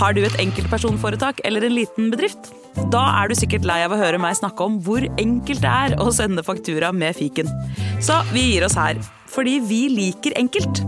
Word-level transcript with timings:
Har 0.00 0.14
du 0.16 0.22
et 0.24 0.36
enkeltpersonforetak 0.40 1.42
eller 1.44 1.66
en 1.66 1.74
liten 1.76 2.06
bedrift? 2.08 2.46
Da 2.92 3.02
er 3.20 3.28
du 3.28 3.34
sikkert 3.36 3.66
lei 3.68 3.82
av 3.84 3.92
å 3.92 3.98
høre 4.00 4.16
meg 4.22 4.38
snakke 4.38 4.64
om 4.64 4.78
hvor 4.80 5.04
enkelt 5.20 5.60
det 5.60 5.68
er 5.68 5.96
å 6.00 6.08
sende 6.16 6.44
faktura 6.46 6.88
med 6.96 7.18
fiken. 7.18 7.50
Så 8.00 8.16
vi 8.30 8.46
gir 8.46 8.64
oss 8.64 8.78
her, 8.80 8.96
fordi 9.28 9.58
vi 9.60 9.82
liker 9.92 10.32
enkelt. 10.40 10.80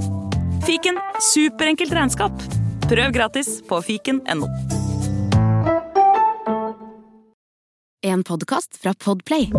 Fiken 0.64 0.96
superenkelt 1.28 1.92
regnskap. 1.92 2.32
Prøv 2.88 3.12
gratis 3.12 3.58
på 3.68 3.82
fiken.no. 3.84 4.48
En 8.02 8.24
podkast 8.24 8.80
fra 8.80 8.96
Podplay. 8.96 9.52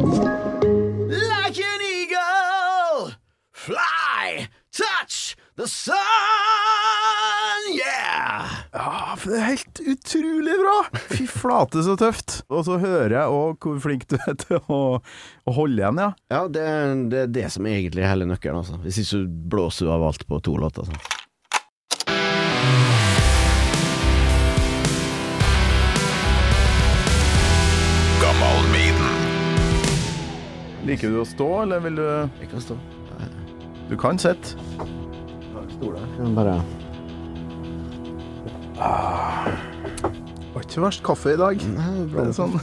Like 1.14 1.62
an 1.62 1.86
eagle, 1.94 3.14
fly, 3.54 4.50
touch 4.74 5.38
the 5.56 5.68
sun, 5.70 5.94
yeah! 7.70 8.63
Ja, 8.74 9.14
for 9.22 9.30
det 9.30 9.38
er 9.38 9.50
helt 9.52 9.80
utrolig 9.86 10.54
bra! 10.58 10.76
Fy 11.14 11.28
flate, 11.30 11.84
så 11.86 11.94
tøft. 12.00 12.40
Og 12.50 12.64
så 12.66 12.80
hører 12.82 13.14
jeg 13.20 13.36
òg 13.38 13.68
hvor 13.68 13.78
flink 13.84 14.08
du 14.10 14.16
er 14.26 14.34
til 14.42 14.58
å, 14.74 14.80
å 15.46 15.54
holde 15.60 15.78
igjen, 15.84 16.02
ja. 16.02 16.10
Ja, 16.34 16.42
det, 16.50 16.64
er- 16.72 17.04
det 17.12 17.20
er 17.28 17.34
det 17.38 17.46
som 17.54 17.70
egentlig 17.70 18.02
er 18.02 18.10
hele 18.16 18.26
nøkkelen, 18.32 18.64
altså. 18.64 18.80
Hvis 18.82 18.98
ikke 19.04 19.12
så 19.12 19.22
blåser 19.54 19.86
du 19.90 19.94
av 19.94 20.08
alt 20.10 20.26
på 20.30 20.42
to 20.50 20.58
låter. 20.58 20.88
Altså. 20.88 21.20
Liker 30.86 31.10
du 31.14 31.22
å 31.22 31.26
stå, 31.28 31.48
eller 31.64 31.80
vil 31.86 31.96
du 32.02 32.06
Jeg 32.42 32.50
kan 32.52 32.64
stå. 32.64 32.78
Du 33.90 33.96
kan 34.00 34.20
sitte. 34.20 34.56
Stol 35.78 35.96
der. 35.96 36.83
Kan 38.84 40.10
bare 40.54 40.54
Var 40.54 40.66
ikke 40.68 40.84
verst 40.84 41.04
kaffe 41.06 41.34
i 41.34 41.40
dag. 41.40 41.64
Nei, 41.74 41.90
det 41.94 42.04
er 42.04 42.12
Det 42.14 42.26
er 42.28 42.36
sånn 42.38 42.58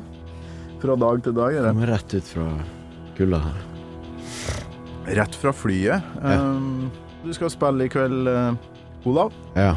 Fra 0.80 0.96
dag 0.96 1.22
til 1.26 1.34
dag, 1.36 1.52
er 1.52 1.66
det. 1.66 1.72
Kommer 1.74 1.90
rett 1.92 2.14
ut 2.16 2.28
fra 2.32 2.46
kulda 3.18 3.40
her. 3.44 3.58
Rett 5.18 5.34
fra 5.36 5.52
flyet. 5.52 6.06
Um, 6.24 6.86
du 7.20 7.32
skal 7.36 7.50
spille 7.52 7.84
i 7.84 7.90
kveld, 7.92 8.30
uh, 8.30 9.04
Olav. 9.10 9.34
Ja. 9.58 9.74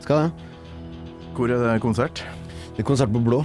Skal 0.00 0.22
det. 0.28 0.46
Hvor 1.36 1.52
er 1.52 1.60
det 1.66 1.74
konsert? 1.84 2.22
Det 2.72 2.80
er 2.80 2.88
konsert 2.88 3.12
på 3.12 3.20
Blå. 3.26 3.42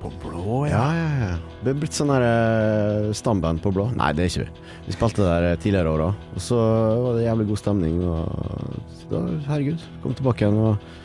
På 0.00 0.08
Blå, 0.22 0.62
Ja, 0.70 0.86
ja, 0.96 1.10
ja. 1.20 1.34
Det 1.62 1.74
er 1.74 1.76
blitt 1.78 1.94
sånn 1.94 2.10
her 2.10 2.24
eh, 2.26 3.10
stamband 3.14 3.60
på 3.62 3.70
Blå. 3.74 3.84
Nei, 3.94 4.08
det 4.16 4.24
er 4.24 4.32
ikke 4.32 4.46
vi. 4.48 4.64
Vi 4.88 4.94
spilte 4.96 5.22
der 5.28 5.46
eh, 5.52 5.58
tidligere 5.62 5.92
år 5.92 6.02
òg, 6.08 6.24
og 6.32 6.42
så 6.42 6.58
var 7.04 7.18
det 7.18 7.28
jævlig 7.28 7.46
god 7.52 7.60
stemning. 7.60 8.00
Og 8.08 8.96
så 8.98 9.12
da, 9.12 9.20
herregud, 9.52 9.84
kom 10.02 10.16
tilbake 10.18 10.42
igjen. 10.48 10.58
Og 10.72 11.01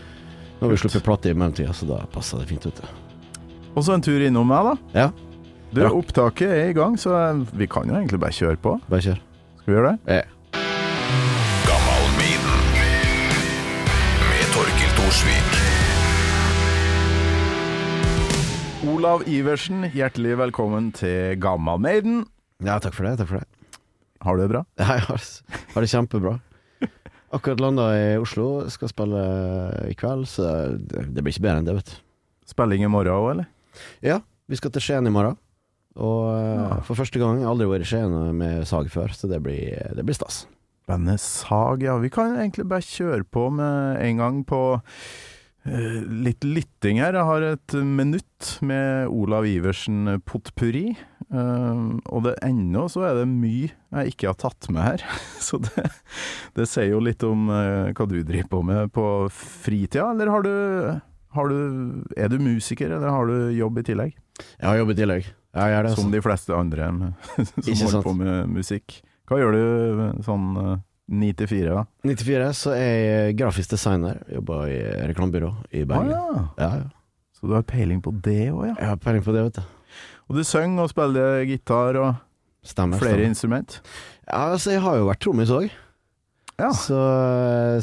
nå 0.57 0.65
har 0.65 0.71
vi 0.73 0.77
sluppet 0.81 1.03
plate 1.05 1.29
i 1.29 1.33
mellomtida, 1.37 1.73
så 1.73 1.85
da 1.89 2.01
passa 2.13 2.39
det 2.41 2.47
fint, 2.49 2.65
vet 2.65 2.81
du. 2.81 2.87
Og 3.77 3.83
så 3.85 3.93
en 3.93 4.01
tur 4.01 4.21
innom 4.25 4.47
meg, 4.49 4.71
da. 4.71 4.75
Ja, 5.03 5.09
Du, 5.75 5.81
Opptaket 5.83 6.47
er 6.47 6.69
i 6.71 6.73
gang, 6.73 6.95
så 6.97 7.11
vi 7.53 7.67
kan 7.67 7.89
jo 7.89 7.95
egentlig 7.99 8.19
bare 8.23 8.31
kjøre 8.33 8.55
på. 8.63 8.77
bare 8.89 9.01
kjør. 9.03 9.19
Skal 9.59 9.67
vi 9.67 9.75
gjøre 9.77 9.91
det? 10.05 10.15
Ja 10.15 10.23
Med 14.27 14.47
Torkil 14.55 14.91
Thorsvik. 14.97 15.55
Olav 18.87 19.23
Iversen, 19.29 19.83
hjertelig 19.93 20.37
velkommen 20.39 20.91
til 20.95 21.35
Gammal 21.43 21.79
Maiden. 21.83 22.23
Ja, 22.63 22.77
takk 22.81 22.95
for 22.97 23.03
det. 23.07 23.17
Takk 23.19 23.29
for 23.31 23.41
det. 23.41 23.47
Har 24.25 24.37
du 24.37 24.43
det 24.45 24.49
bra? 24.53 24.63
Ja, 24.81 24.93
Jeg 24.97 25.05
har, 25.09 25.25
har 25.75 25.85
det 25.85 25.91
kjempebra. 25.91 26.37
Akkurat 27.35 27.59
landa 27.59 27.89
i 27.91 28.17
Oslo, 28.21 28.69
skal 28.71 28.87
spille 28.91 29.23
i 29.89 29.95
kveld, 29.99 30.27
så 30.31 30.45
det, 30.79 31.07
det 31.11 31.23
blir 31.25 31.33
ikke 31.35 31.43
bedre 31.43 31.59
enn 31.61 31.67
det, 31.67 31.75
vet 31.81 31.91
du. 31.91 31.97
Spilling 32.47 32.85
i 32.87 32.91
morgen 32.91 33.11
òg, 33.11 33.25
eller? 33.33 33.49
Ja, 34.05 34.21
vi 34.47 34.55
skal 34.59 34.71
til 34.71 34.85
Skien 34.85 35.09
i 35.09 35.11
morgen. 35.11 35.35
Og 35.99 36.29
eh, 36.37 36.53
Ja. 36.61 36.77
for 36.87 36.95
første 36.95 37.19
gang, 37.19 37.41
jeg 37.41 37.47
har 37.49 37.51
aldri 37.55 37.67
vært 37.67 37.83
i 37.83 37.89
Skien 37.89 38.15
med 38.37 38.63
sag 38.69 38.87
før, 38.93 39.11
så 39.17 39.27
det 39.27 39.41
blir, 39.43 39.75
det 39.97 40.05
blir 40.07 40.15
stas. 40.15 40.45
Bandet 40.87 41.19
Sag, 41.19 41.83
ja. 41.83 41.97
Vi 41.99 42.07
kan 42.13 42.37
egentlig 42.39 42.63
bare 42.71 42.85
kjøre 42.85 43.25
på 43.27 43.49
med 43.51 43.99
en 44.05 44.21
gang 44.21 44.37
på 44.47 44.59
uh, 44.79 45.97
litt 46.23 46.45
lytting 46.47 47.01
her. 47.03 47.17
Jeg 47.17 47.27
har 47.27 47.43
et 47.49 47.75
minutt 47.83 48.53
med 48.63 49.11
Olav 49.11 49.43
Iversen 49.49 50.21
potpurri. 50.23 50.93
Eh, 51.27 51.79
og 52.07 52.23
det 52.23 52.37
ennå 52.45 52.85
så 52.91 53.03
er 53.09 53.17
det 53.19 53.25
mye 53.27 53.67
jeg 53.67 54.13
ikke 54.13 54.29
har 54.31 54.37
tatt 54.39 54.69
med 54.73 54.83
her. 54.85 55.03
Så 55.47 55.59
det, 55.63 55.87
det 56.57 56.67
sier 56.69 56.93
jo 56.93 57.03
litt 57.03 57.23
om 57.27 57.47
uh, 57.51 57.91
hva 57.95 58.07
du 58.07 58.17
driver 58.21 58.49
på 58.51 58.61
med 58.67 58.91
på 58.95 59.05
fritida. 59.33 60.09
Eller 60.11 60.31
har 60.31 60.43
du, 60.45 60.53
har 61.35 61.51
du 61.51 61.59
Er 62.17 62.31
du 62.31 62.39
musiker, 62.39 62.91
eller 62.91 63.11
har 63.11 63.29
du 63.29 63.51
jobb 63.55 63.79
i 63.79 63.85
tillegg? 63.87 64.17
Jeg 64.57 64.67
har 64.67 64.79
jobb 64.81 64.91
i 64.93 64.97
tillegg. 65.01 65.29
Gjør 65.57 65.87
det, 65.87 65.93
Som 65.95 66.03
altså. 66.05 66.13
de 66.13 66.21
fleste 66.21 66.53
andre 66.53 66.89
som 67.65 67.79
holder 67.87 68.03
på 68.05 68.13
med 68.19 68.51
musikk. 68.59 68.99
Hva 69.27 69.39
gjør 69.41 69.55
du 69.55 70.21
sånn 70.23 70.51
eh, 70.61 70.75
ni 71.17 71.31
til 71.39 71.49
fire, 71.49 71.79
da? 71.79 72.11
94 72.11 72.51
så 72.59 72.75
er 72.75 72.99
jeg 72.99 73.39
grafisk 73.39 73.73
designer. 73.73 74.19
Jobber 74.31 74.67
i 74.69 74.77
reklamebyrå 75.09 75.49
i 75.71 75.83
Bergen. 75.87 76.13
ja. 76.13 76.45
ja, 76.59 76.69
ja. 76.83 76.93
Så 77.37 77.45
du 77.45 77.53
har 77.53 77.61
peiling 77.69 77.99
på 78.01 78.09
det 78.25 78.47
òg, 78.49 78.63
ja. 78.65 78.75
Jeg 78.79 78.87
har 78.89 79.01
peiling 79.01 79.21
på 79.21 79.33
det, 79.35 79.43
vet 79.45 79.59
du. 79.59 79.76
Og 80.27 80.35
du 80.35 80.43
synger 80.43 80.83
og 80.85 80.91
spiller 80.91 81.43
gitar 81.47 81.95
og 82.01 82.15
Stemmer. 82.67 82.99
flere 82.99 83.13
stemmer. 83.15 83.29
instrument. 83.31 83.77
Ja, 84.27 84.41
altså, 84.51 84.71
jeg 84.75 84.81
har 84.83 84.97
jo 84.99 85.05
vært 85.07 85.21
trommis 85.23 85.49
òg, 85.55 85.69
Ja. 86.59 86.71
så, 86.73 86.97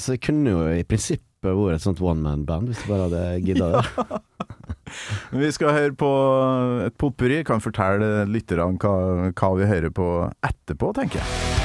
så 0.03 0.13
jeg 0.17 0.21
kunne 0.27 0.51
jo 0.51 0.65
i 0.75 0.83
prinsippet 0.85 1.25
vært 1.55 1.77
et 1.79 1.85
sånt 1.85 2.01
one 2.05 2.21
man-band 2.25 2.69
hvis 2.69 2.83
du 2.85 2.91
bare 2.93 3.09
hadde 3.09 3.45
gidda 3.47 3.71
det. 3.73 4.21
Vi 5.33 5.51
skal 5.57 5.73
høre 5.73 5.95
på 5.97 6.11
et 6.87 6.97
potpurri. 7.01 7.41
Kan 7.49 7.61
fortelle 7.65 8.27
lytterne 8.29 8.77
hva, 8.79 9.31
hva 9.33 9.51
vi 9.59 9.67
hører 9.67 9.91
på 9.97 10.09
etterpå, 10.45 10.93
tenker 11.01 11.23
jeg. 11.25 11.64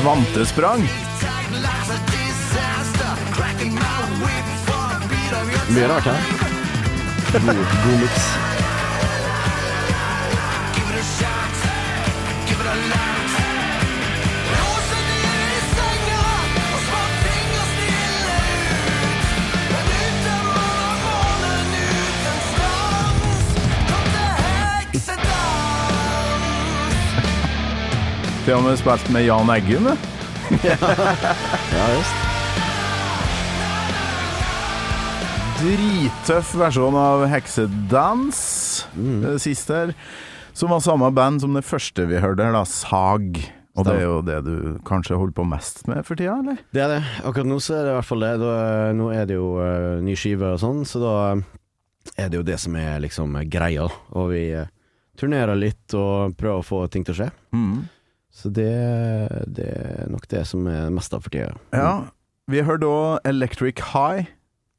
Kvantesprang. 0.00 0.88
Mye 5.68 5.86
rart 5.88 6.04
her. 6.04 6.16
God, 7.32 7.42
god 7.44 8.00
miks. 8.00 8.42
Til 28.42 28.56
og 28.58 28.64
med 28.64 28.74
spilt 28.74 29.06
med 29.14 29.22
Jan 29.22 29.50
Eggum. 29.54 29.84
ja. 30.66 30.74
Ja 30.74 31.84
visst. 31.92 32.16
Drittøff 35.60 36.50
versjon 36.58 36.98
av 36.98 37.22
Heksedans. 37.30 38.40
Det 38.98 39.36
siste 39.44 39.78
her. 39.78 39.94
Som 40.58 40.74
var 40.74 40.82
samme 40.82 41.12
band 41.14 41.44
som 41.44 41.54
det 41.54 41.62
første 41.62 42.08
vi 42.10 42.18
hørte 42.18 42.42
her, 42.42 42.56
da. 42.56 42.64
Sag. 42.66 43.38
Og 43.78 43.86
det 43.86 43.94
er 43.94 44.04
jo 44.08 44.18
det 44.26 44.40
du 44.48 44.82
kanskje 44.90 45.22
holder 45.22 45.38
på 45.38 45.46
mest 45.46 45.86
med 45.86 46.02
for 46.02 46.18
tida, 46.18 46.34
eller? 46.42 46.58
Det 46.74 46.82
er 46.82 46.96
det. 46.96 47.00
Akkurat 47.22 47.46
nå 47.46 47.62
så 47.62 47.78
er 47.78 47.86
det 47.86 47.94
i 47.94 47.98
hvert 48.00 48.10
fall 48.10 48.26
det. 48.26 48.34
Da, 48.42 48.52
nå 48.98 49.08
er 49.14 49.30
det 49.30 49.38
jo 49.38 49.48
uh, 49.62 50.02
ny 50.02 50.18
skive 50.18 50.50
og 50.58 50.62
sånn, 50.66 50.82
så 50.82 51.06
da 51.06 51.16
er 52.18 52.26
det 52.26 52.42
jo 52.42 52.50
det 52.50 52.58
som 52.66 52.74
er 52.74 52.98
liksom 53.06 53.38
greia. 53.46 53.86
Og 54.18 54.32
vi 54.34 54.48
uh, 54.58 54.66
turnerer 55.14 55.54
litt 55.54 55.94
og 55.94 56.34
prøver 56.34 56.58
å 56.58 56.70
få 56.74 56.84
ting 56.90 57.06
til 57.06 57.14
å 57.14 57.22
skje. 57.22 57.34
Mm. 57.54 57.82
Så 58.32 58.48
det, 58.48 58.72
det 59.52 59.68
er 59.68 60.10
nok 60.10 60.24
det 60.32 60.46
som 60.48 60.66
er 60.70 60.92
mest 60.94 61.12
av 61.14 61.24
for 61.24 61.34
tida. 61.34 61.52
Ja. 61.76 62.08
Vi 62.50 62.64
hørte 62.66 62.88
òg 62.88 63.28
Electric 63.28 63.82
High 63.92 64.30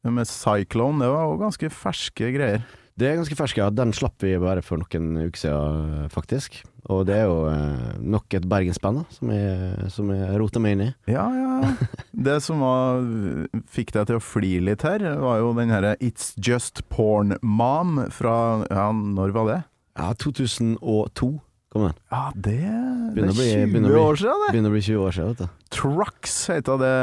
med 0.09 0.27
Cyclone. 0.27 0.99
Det 1.03 1.11
var 1.13 1.29
òg 1.29 1.43
ganske 1.45 1.69
ferske 1.71 2.33
greier. 2.35 2.65
Det 2.99 3.07
er 3.09 3.15
ganske 3.17 3.37
ferske, 3.37 3.57
ja. 3.57 3.71
Den 3.73 3.93
slapp 3.95 4.21
vi 4.21 4.35
bare 4.41 4.61
for 4.65 4.81
noen 4.81 5.15
uker 5.23 5.39
siden, 5.39 6.09
faktisk. 6.13 6.59
Og 6.91 7.05
det 7.07 7.15
er 7.15 7.29
jo 7.29 7.37
eh, 7.49 7.93
nok 8.03 8.35
et 8.37 8.45
bergensband 8.49 9.05
som 9.15 9.31
jeg, 9.33 9.87
som 9.93 10.11
jeg 10.13 10.35
roter 10.41 10.61
meg 10.61 10.75
inn 10.75 10.83
i. 10.85 10.89
Ja, 11.09 11.25
ja. 11.33 11.71
Det 12.11 12.35
som 12.45 12.61
var, 12.61 13.01
fikk 13.73 13.95
deg 13.95 14.09
til 14.09 14.19
å 14.19 14.23
flire 14.23 14.65
litt 14.67 14.85
her, 14.85 15.05
var 15.23 15.39
jo 15.41 15.53
den 15.57 15.73
herre 15.73 15.95
It's 16.03 16.33
Just 16.37 16.83
Porn 16.93 17.37
Mom 17.41 17.97
fra 18.13 18.35
Ja, 18.69 18.91
når 18.93 19.33
var 19.35 19.49
det? 19.49 19.59
Ja, 19.97 20.11
2002 20.21 21.31
kom 21.73 21.87
igjen. 21.87 21.97
Ja, 22.13 22.21
det, 22.35 22.57
det 23.15 23.23
er 23.23 23.31
å 23.31 23.37
bli- 23.37 23.49
20 23.53 23.87
bli- 23.87 24.03
år 24.03 24.19
siden, 24.21 24.43
det. 24.45 24.51
Begynner 24.55 24.73
å 24.73 24.75
bli 24.77 24.83
20 24.87 25.07
år 25.07 25.17
siden, 25.17 25.33
vet 25.33 25.41
du. 25.43 25.65
Trucks 25.77 26.35
heter 26.53 26.83
det 26.83 26.93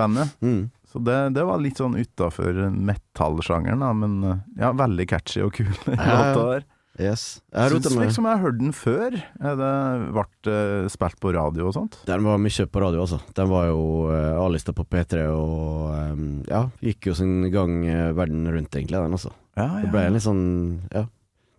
bandet. 0.00 0.36
Mm. 0.44 0.60
Så 0.90 0.98
det, 1.06 1.16
det 1.36 1.46
var 1.46 1.62
litt 1.62 1.78
sånn 1.78 1.94
utafor 2.00 2.56
metallsjangeren, 2.74 3.82
da, 3.84 3.92
men 3.94 4.42
ja, 4.58 4.72
veldig 4.74 5.06
catchy 5.10 5.42
og 5.46 5.54
kul. 5.60 5.70
Ja, 5.86 5.96
ja. 6.02 6.20
låta 6.34 6.46
der. 6.54 6.68
Yes. 7.00 7.22
Jeg 7.54 7.70
Syns 7.72 7.94
liksom 7.96 8.26
jeg 8.28 8.36
har 8.36 8.42
hørt 8.42 8.58
den 8.60 8.74
før. 8.76 9.14
Det 9.14 9.52
ble 10.12 10.24
eh, 10.52 10.88
spilt 10.92 11.16
på 11.22 11.32
radio 11.32 11.68
og 11.70 11.76
sånt. 11.76 11.96
Den 12.08 12.26
var 12.26 12.40
mye 12.42 12.66
på 12.68 12.82
radio, 12.82 13.04
altså. 13.06 13.20
Den 13.36 13.48
var 13.48 13.70
jo 13.70 13.78
uh, 14.10 14.42
A-lista 14.42 14.74
på 14.76 14.84
P3 14.84 15.22
og 15.32 15.94
um, 15.94 16.26
ja, 16.50 16.64
gikk 16.84 17.08
jo 17.08 17.16
sin 17.16 17.46
gang 17.54 17.78
uh, 17.86 18.10
verden 18.18 18.44
rundt, 18.50 18.74
egentlig, 18.74 18.98
den 18.98 19.16
altså. 19.16 19.32
Ja, 19.56 19.68
Det 19.80 19.90
ble 19.94 20.04
en 20.08 20.18
litt 20.18 20.26
sånn 20.26 20.44
ja, 20.92 21.06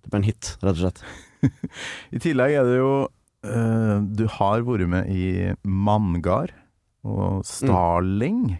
det 0.03 0.11
ble 0.13 0.21
en 0.21 0.27
hit, 0.29 0.53
rett 0.61 0.75
og 0.75 0.83
slett. 0.83 1.01
I 2.15 2.21
tillegg 2.21 2.57
er 2.59 2.67
det 2.67 2.79
jo 2.79 2.91
uh, 3.07 3.95
Du 4.05 4.25
har 4.37 4.65
vært 4.67 4.89
med 4.91 5.11
i 5.13 5.51
Manngard 5.63 6.53
og 7.01 7.45
Starling. 7.47 8.57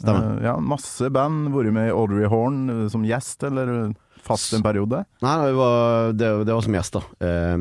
Stemmer. 0.00 0.38
Uh, 0.38 0.44
ja, 0.46 0.56
masse 0.58 1.10
band. 1.12 1.50
Vært 1.54 1.74
med 1.76 1.90
i 1.90 1.94
Audrey 1.94 2.30
Horn 2.30 2.64
uh, 2.70 2.84
som 2.92 3.06
gjest, 3.06 3.42
eller 3.48 3.92
fast 4.22 4.54
en 4.56 4.64
periode. 4.64 5.02
Nei, 5.24 5.34
det 5.44 5.56
var, 5.58 6.12
det, 6.14 6.30
det 6.46 6.54
var 6.54 6.64
som 6.64 6.78
gjest, 6.78 7.00
da. 7.00 7.56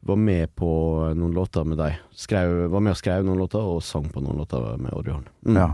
Var 0.00 0.16
med 0.16 0.54
på 0.56 0.70
noen 1.12 1.34
låter 1.36 1.66
med 1.68 1.76
deg. 1.76 1.98
Skrev, 2.16 2.70
var 2.72 2.80
med 2.80 2.94
og 2.94 3.00
skrev 3.02 3.26
noen 3.26 3.42
låter, 3.42 3.60
og 3.60 3.82
sang 3.84 4.06
på 4.08 4.22
noen 4.24 4.40
låter 4.40 4.80
med 4.80 4.94
Audrey 4.96 5.12
Horn. 5.12 5.26
Mm. 5.44 5.58
Ja. 5.60 5.68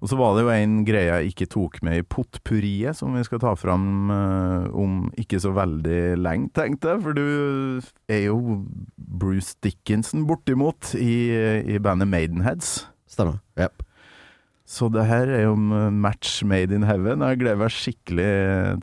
Og 0.00 0.08
så 0.08 0.16
var 0.16 0.36
det 0.36 0.46
jo 0.46 0.52
en 0.54 0.78
greie 0.88 1.10
jeg 1.10 1.34
ikke 1.34 1.48
tok 1.52 1.74
med 1.84 2.00
i 2.00 2.06
potpurriet, 2.06 2.96
som 2.96 3.12
vi 3.16 3.24
skal 3.26 3.42
ta 3.42 3.52
fram 3.58 4.12
eh, 4.14 4.70
om 4.72 5.02
ikke 5.20 5.42
så 5.42 5.52
veldig 5.56 6.00
lenge, 6.20 6.48
tenkte 6.56 6.94
jeg. 6.94 7.02
For 7.04 7.18
du 7.18 7.26
er 8.08 8.24
jo 8.24 8.62
Bruce 8.96 9.58
Dickinson 9.60 10.24
bortimot 10.28 10.94
i, 10.96 11.12
i 11.68 11.78
bandet 11.84 12.08
Maidenheads. 12.08 12.88
Stemmer. 13.10 13.42
Yep. 13.60 13.84
Så 14.70 14.86
det 14.94 15.02
her 15.08 15.26
er 15.34 15.40
jo 15.48 15.56
match 15.58 16.44
made 16.46 16.70
in 16.74 16.84
heaven. 16.86 17.24
Jeg 17.26 17.40
gleder 17.40 17.58
meg 17.58 17.72
skikkelig 17.74 18.26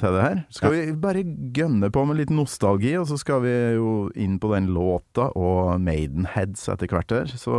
til 0.02 0.18
det 0.18 0.24
her. 0.26 0.42
Skal 0.52 0.74
vi 0.74 0.82
bare 1.00 1.24
gønne 1.56 1.88
på 1.96 2.04
med 2.10 2.20
litt 2.20 2.34
nostalgi, 2.34 2.92
og 3.00 3.08
så 3.08 3.16
skal 3.22 3.40
vi 3.46 3.54
jo 3.78 3.94
inn 4.20 4.36
på 4.44 4.52
den 4.52 4.68
låta 4.76 5.30
og 5.40 5.80
Maidenheads 5.80 6.68
etter 6.74 6.92
hvert 6.92 7.16
her. 7.16 7.32
Så 7.40 7.56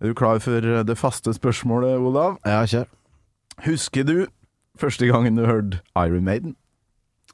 er 0.00 0.10
du 0.10 0.14
klar 0.14 0.38
for 0.42 0.60
det 0.60 0.98
faste 0.98 1.34
spørsmålet, 1.34 1.98
Olav? 1.98 2.38
Ja, 2.46 2.64
kjør. 2.66 2.90
Husker 3.64 4.02
du 4.04 4.26
første 4.80 5.06
gangen 5.06 5.38
du 5.38 5.46
hørte 5.46 5.80
Iron 5.96 6.24
Maiden? 6.24 6.56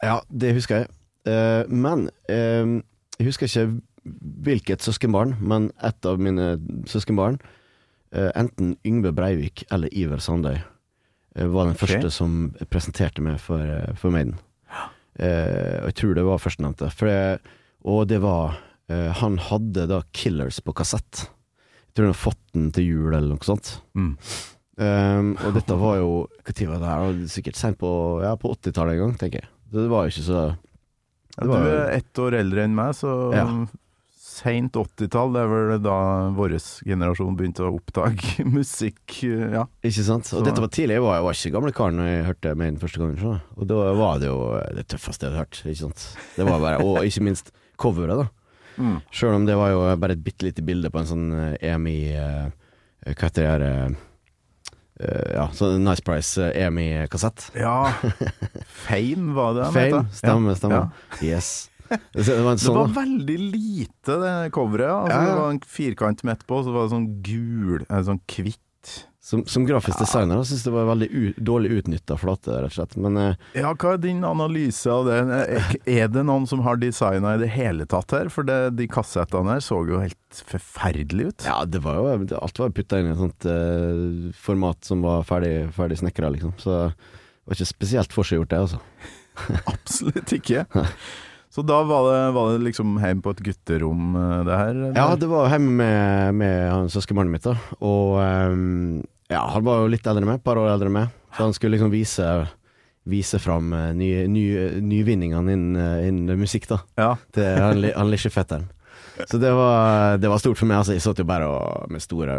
Ja, 0.02 0.20
det 0.28 0.54
husker 0.56 0.82
jeg. 0.82 0.90
Uh, 1.28 1.68
men 1.68 2.08
uh, 2.32 2.80
jeg 3.18 3.28
husker 3.28 3.48
ikke 3.48 3.80
hvilket 4.44 4.82
søskenbarn, 4.82 5.36
men 5.40 5.70
ett 5.84 6.06
av 6.08 6.20
mine 6.22 6.54
søskenbarn, 6.88 7.36
uh, 8.16 8.30
enten 8.32 8.76
Yngve 8.86 9.12
Breivik 9.16 9.66
eller 9.70 9.92
Iver 9.92 10.22
Sandøy, 10.24 10.56
eh, 11.36 11.46
var 11.46 11.68
den 11.68 11.76
okay. 11.76 11.86
første 11.86 12.10
som 12.14 12.54
presenterte 12.72 13.22
meg 13.22 13.36
for, 13.44 13.60
for 14.00 14.14
Maiden. 14.14 14.38
Og 15.20 15.86
jeg 15.90 15.94
tror 15.98 16.14
det 16.16 16.22
var 16.24 16.40
førstnevnte. 16.40 16.86
Og 17.84 18.06
det 18.08 18.22
var 18.22 18.54
Han 19.20 19.36
hadde 19.38 19.84
da 19.90 19.98
Killers 20.16 20.62
på 20.64 20.72
kassett. 20.72 21.26
Jeg 21.90 21.96
tror 21.98 22.06
hun 22.06 22.14
har 22.14 22.20
fått 22.22 22.42
den 22.54 22.70
til 22.72 22.84
jul 22.86 23.10
eller 23.16 23.28
noe 23.34 23.42
sånt. 23.46 23.72
Mm. 23.98 24.12
Um, 24.80 25.32
og 25.44 25.52
dette 25.58 25.76
var 25.76 25.98
jo 25.98 26.10
Hva 26.46 26.52
tid 26.56 26.70
var 26.70 26.78
det 26.80 26.88
her? 26.88 27.16
Sikkert 27.28 27.58
sent 27.58 27.76
på, 27.82 27.90
ja, 28.24 28.30
på 28.40 28.48
80-tallet 28.54 28.94
en 28.96 29.00
gang, 29.02 29.16
tenker 29.20 29.42
jeg. 29.42 29.50
Det 29.74 29.88
var 29.90 30.06
jo 30.06 30.14
ikke 30.14 30.24
så 30.30 30.44
Ja, 31.36 31.44
du 31.46 31.52
er 31.58 31.90
ett 31.98 32.20
år 32.22 32.38
eldre 32.38 32.64
enn 32.64 32.74
meg, 32.78 32.94
så 32.96 33.10
Ja. 33.34 33.44
seint 34.16 34.72
80-tall, 34.78 35.34
det 35.34 35.42
er 35.42 35.50
vel 35.50 35.82
da 35.84 35.96
vår 36.32 36.54
generasjon 36.86 37.36
begynte 37.36 37.66
å 37.66 37.74
oppdage 37.76 38.44
musikk. 38.56 39.18
Ja. 39.26 39.66
Ikke 39.84 40.04
sant? 40.06 40.30
Og 40.32 40.40
Så- 40.40 40.44
dette 40.46 40.62
var 40.64 40.68
tidlig. 40.72 40.96
Jeg 40.96 41.02
var, 41.04 41.18
jeg 41.18 41.26
var 41.26 41.36
ikke 41.36 41.52
gamle 41.58 41.72
karen 41.76 41.96
når 42.00 42.08
jeg 42.08 42.24
hørte 42.30 42.54
Maiden 42.56 42.78
første 42.80 43.02
gangen. 43.02 43.40
Og 43.58 43.66
da 43.68 43.80
var 43.98 44.18
det 44.22 44.30
jo 44.30 44.38
det 44.78 44.86
tøffeste 44.88 45.26
jeg 45.26 45.34
hadde 45.34 45.42
hørt. 45.44 45.60
Ikke 45.66 45.82
sant? 45.84 46.06
Det 46.38 46.46
var 46.48 46.60
bare, 46.62 46.80
Og 46.86 47.02
ikke 47.04 47.22
minst 47.26 47.50
coveret, 47.76 48.16
da. 48.24 48.28
Mm. 48.78 49.00
Sjøl 49.10 49.34
om 49.36 49.46
det 49.48 49.56
var 49.58 49.70
jo 49.74 49.80
bare 50.00 50.14
et 50.16 50.22
bitte 50.24 50.46
lite 50.46 50.62
bilde 50.64 50.90
på 50.92 51.00
en 51.02 51.08
sånn 51.10 51.26
eh, 51.34 51.56
EMI 51.72 51.96
eh, 52.14 52.46
Hva 53.10 53.26
heter 53.26 53.42
det 53.42 53.50
her 53.50 53.64
eh, 53.66 53.98
Ja, 55.34 55.46
sånn 55.56 55.82
Nice 55.84 56.04
Price 56.04 56.50
EMI-kassett. 56.52 57.50
ja. 57.56 57.92
Fame 58.86 59.34
var 59.36 59.54
det 59.56 59.68
Fame. 59.72 60.02
het? 60.04 60.16
Stemmer, 60.20 60.56
Ja. 60.70 60.82
Yes. 61.24 61.70
Det 61.90 62.36
var 62.44 62.56
sånn, 62.60 62.74
Det 62.74 62.74
var 62.76 62.92
veldig 63.02 63.38
lite, 63.50 64.18
det 64.22 64.34
coveret. 64.54 64.90
Altså, 64.92 65.16
Ja, 65.16 65.22
ja. 65.22 65.30
Det 65.34 65.40
var 65.40 65.50
en 65.56 65.60
firkant 65.66 66.22
midt 66.28 66.44
på, 66.46 66.60
og 66.60 66.68
så 66.68 66.74
var 66.76 66.84
det 66.86 66.92
sånn 66.94 67.08
gul, 67.26 67.86
en 67.88 68.04
sånn 68.06 68.20
kvitt. 68.30 68.60
Som, 69.30 69.44
som 69.46 69.62
grafisk 69.62 70.00
designer 70.02 70.40
ja. 70.40 70.44
syns 70.48 70.64
det 70.66 70.72
var 70.74 70.88
veldig 70.88 71.06
u 71.14 71.20
dårlig 71.38 71.70
utnytta 71.78 72.16
flate, 72.18 72.50
rett 72.64 72.72
og 72.72 72.74
slett. 72.74 72.96
Men 72.98 73.18
eh, 73.20 73.36
Ja, 73.54 73.70
hva 73.78 73.92
er 73.94 74.00
din 74.02 74.24
analyse 74.26 74.90
av 74.90 75.06
det? 75.06 75.20
Er- 75.86 76.08
det 76.10 76.24
noen 76.26 76.48
som 76.50 76.64
har 76.66 76.80
designa 76.82 77.36
i 77.36 77.42
det 77.44 77.52
hele 77.54 77.86
tatt 77.86 78.10
her? 78.16 78.26
For 78.34 78.42
det, 78.48 78.58
de 78.74 78.88
kassettene 78.90 79.54
her 79.54 79.62
så 79.62 79.78
jo 79.86 80.02
helt 80.02 80.42
forferdelig 80.50 81.28
ut. 81.30 81.46
ja, 81.46 81.60
det 81.62 81.84
var 81.84 82.00
jo 82.00 82.26
Alt 82.40 82.58
var 82.58 82.74
putta 82.74 82.98
inn 82.98 83.12
i 83.12 83.14
et 83.14 83.22
sånt 83.22 83.46
eh, 83.46 84.34
format 84.34 84.82
som 84.90 85.06
var 85.06 85.22
ferdig, 85.28 85.70
ferdig 85.78 86.00
snekra, 86.02 86.32
liksom. 86.34 86.56
Så 86.58 86.74
det 86.74 87.46
var 87.46 87.58
ikke 87.60 87.70
spesielt 87.70 88.14
forseggjort, 88.18 88.50
det, 88.50 88.64
altså. 88.66 88.82
Absolutt 89.76 90.34
ikke. 90.34 90.66
Så 91.50 91.62
da 91.66 91.80
var 91.86 92.04
det, 92.06 92.18
var 92.34 92.52
det 92.52 92.64
liksom 92.66 92.98
hjemme 93.02 93.24
på 93.24 93.32
et 93.34 93.44
gutterom, 93.46 94.10
eh, 94.18 94.34
det 94.46 94.58
her? 94.58 94.74
eller? 94.74 94.92
Ja, 94.98 95.14
det 95.18 95.30
var 95.30 95.50
hjemme 95.50 95.72
med, 95.80 96.34
med 96.42 96.92
søskenbarnet 96.94 97.34
mitt, 97.34 97.46
da. 97.46 97.56
Og 97.82 98.18
ehm, 98.22 99.00
ja, 99.30 99.42
han 99.54 99.64
var 99.66 99.84
jo 99.84 99.90
litt 99.92 100.06
eldre 100.06 100.24
enn 100.24 100.30
meg, 100.34 100.40
et 100.42 100.46
par 100.46 100.58
år 100.60 100.72
eldre 100.74 100.90
enn 100.90 100.96
meg. 100.98 101.12
Så 101.36 101.44
han 101.46 101.54
skulle 101.56 101.76
liksom 101.78 101.92
vise 101.94 102.30
Vise 103.10 103.38
fram 103.40 103.70
eh, 103.72 103.92
nye- 103.96 104.26
nye- 104.28 104.76
nyvinningene 104.84 105.54
innen, 105.56 105.76
eh, 105.80 106.02
innen 106.10 106.36
musikk, 106.38 106.66
da. 106.68 106.76
Ja. 107.00 107.14
Til 107.32 107.46
han, 107.56 107.80
han 107.96 108.10
lille 108.12 108.30
fetteren. 108.30 108.66
Så 109.24 109.38
det 109.40 109.50
var, 109.56 110.18
det 110.20 110.28
var 110.28 110.38
stort 110.38 110.60
for 110.60 110.68
meg. 110.68 110.82
Altså, 110.82 110.92
jeg 110.92 111.02
satt 111.06 111.18
jo 111.18 111.24
bare 111.28 111.46
og, 111.48 111.88
med 111.90 112.04
store, 112.04 112.36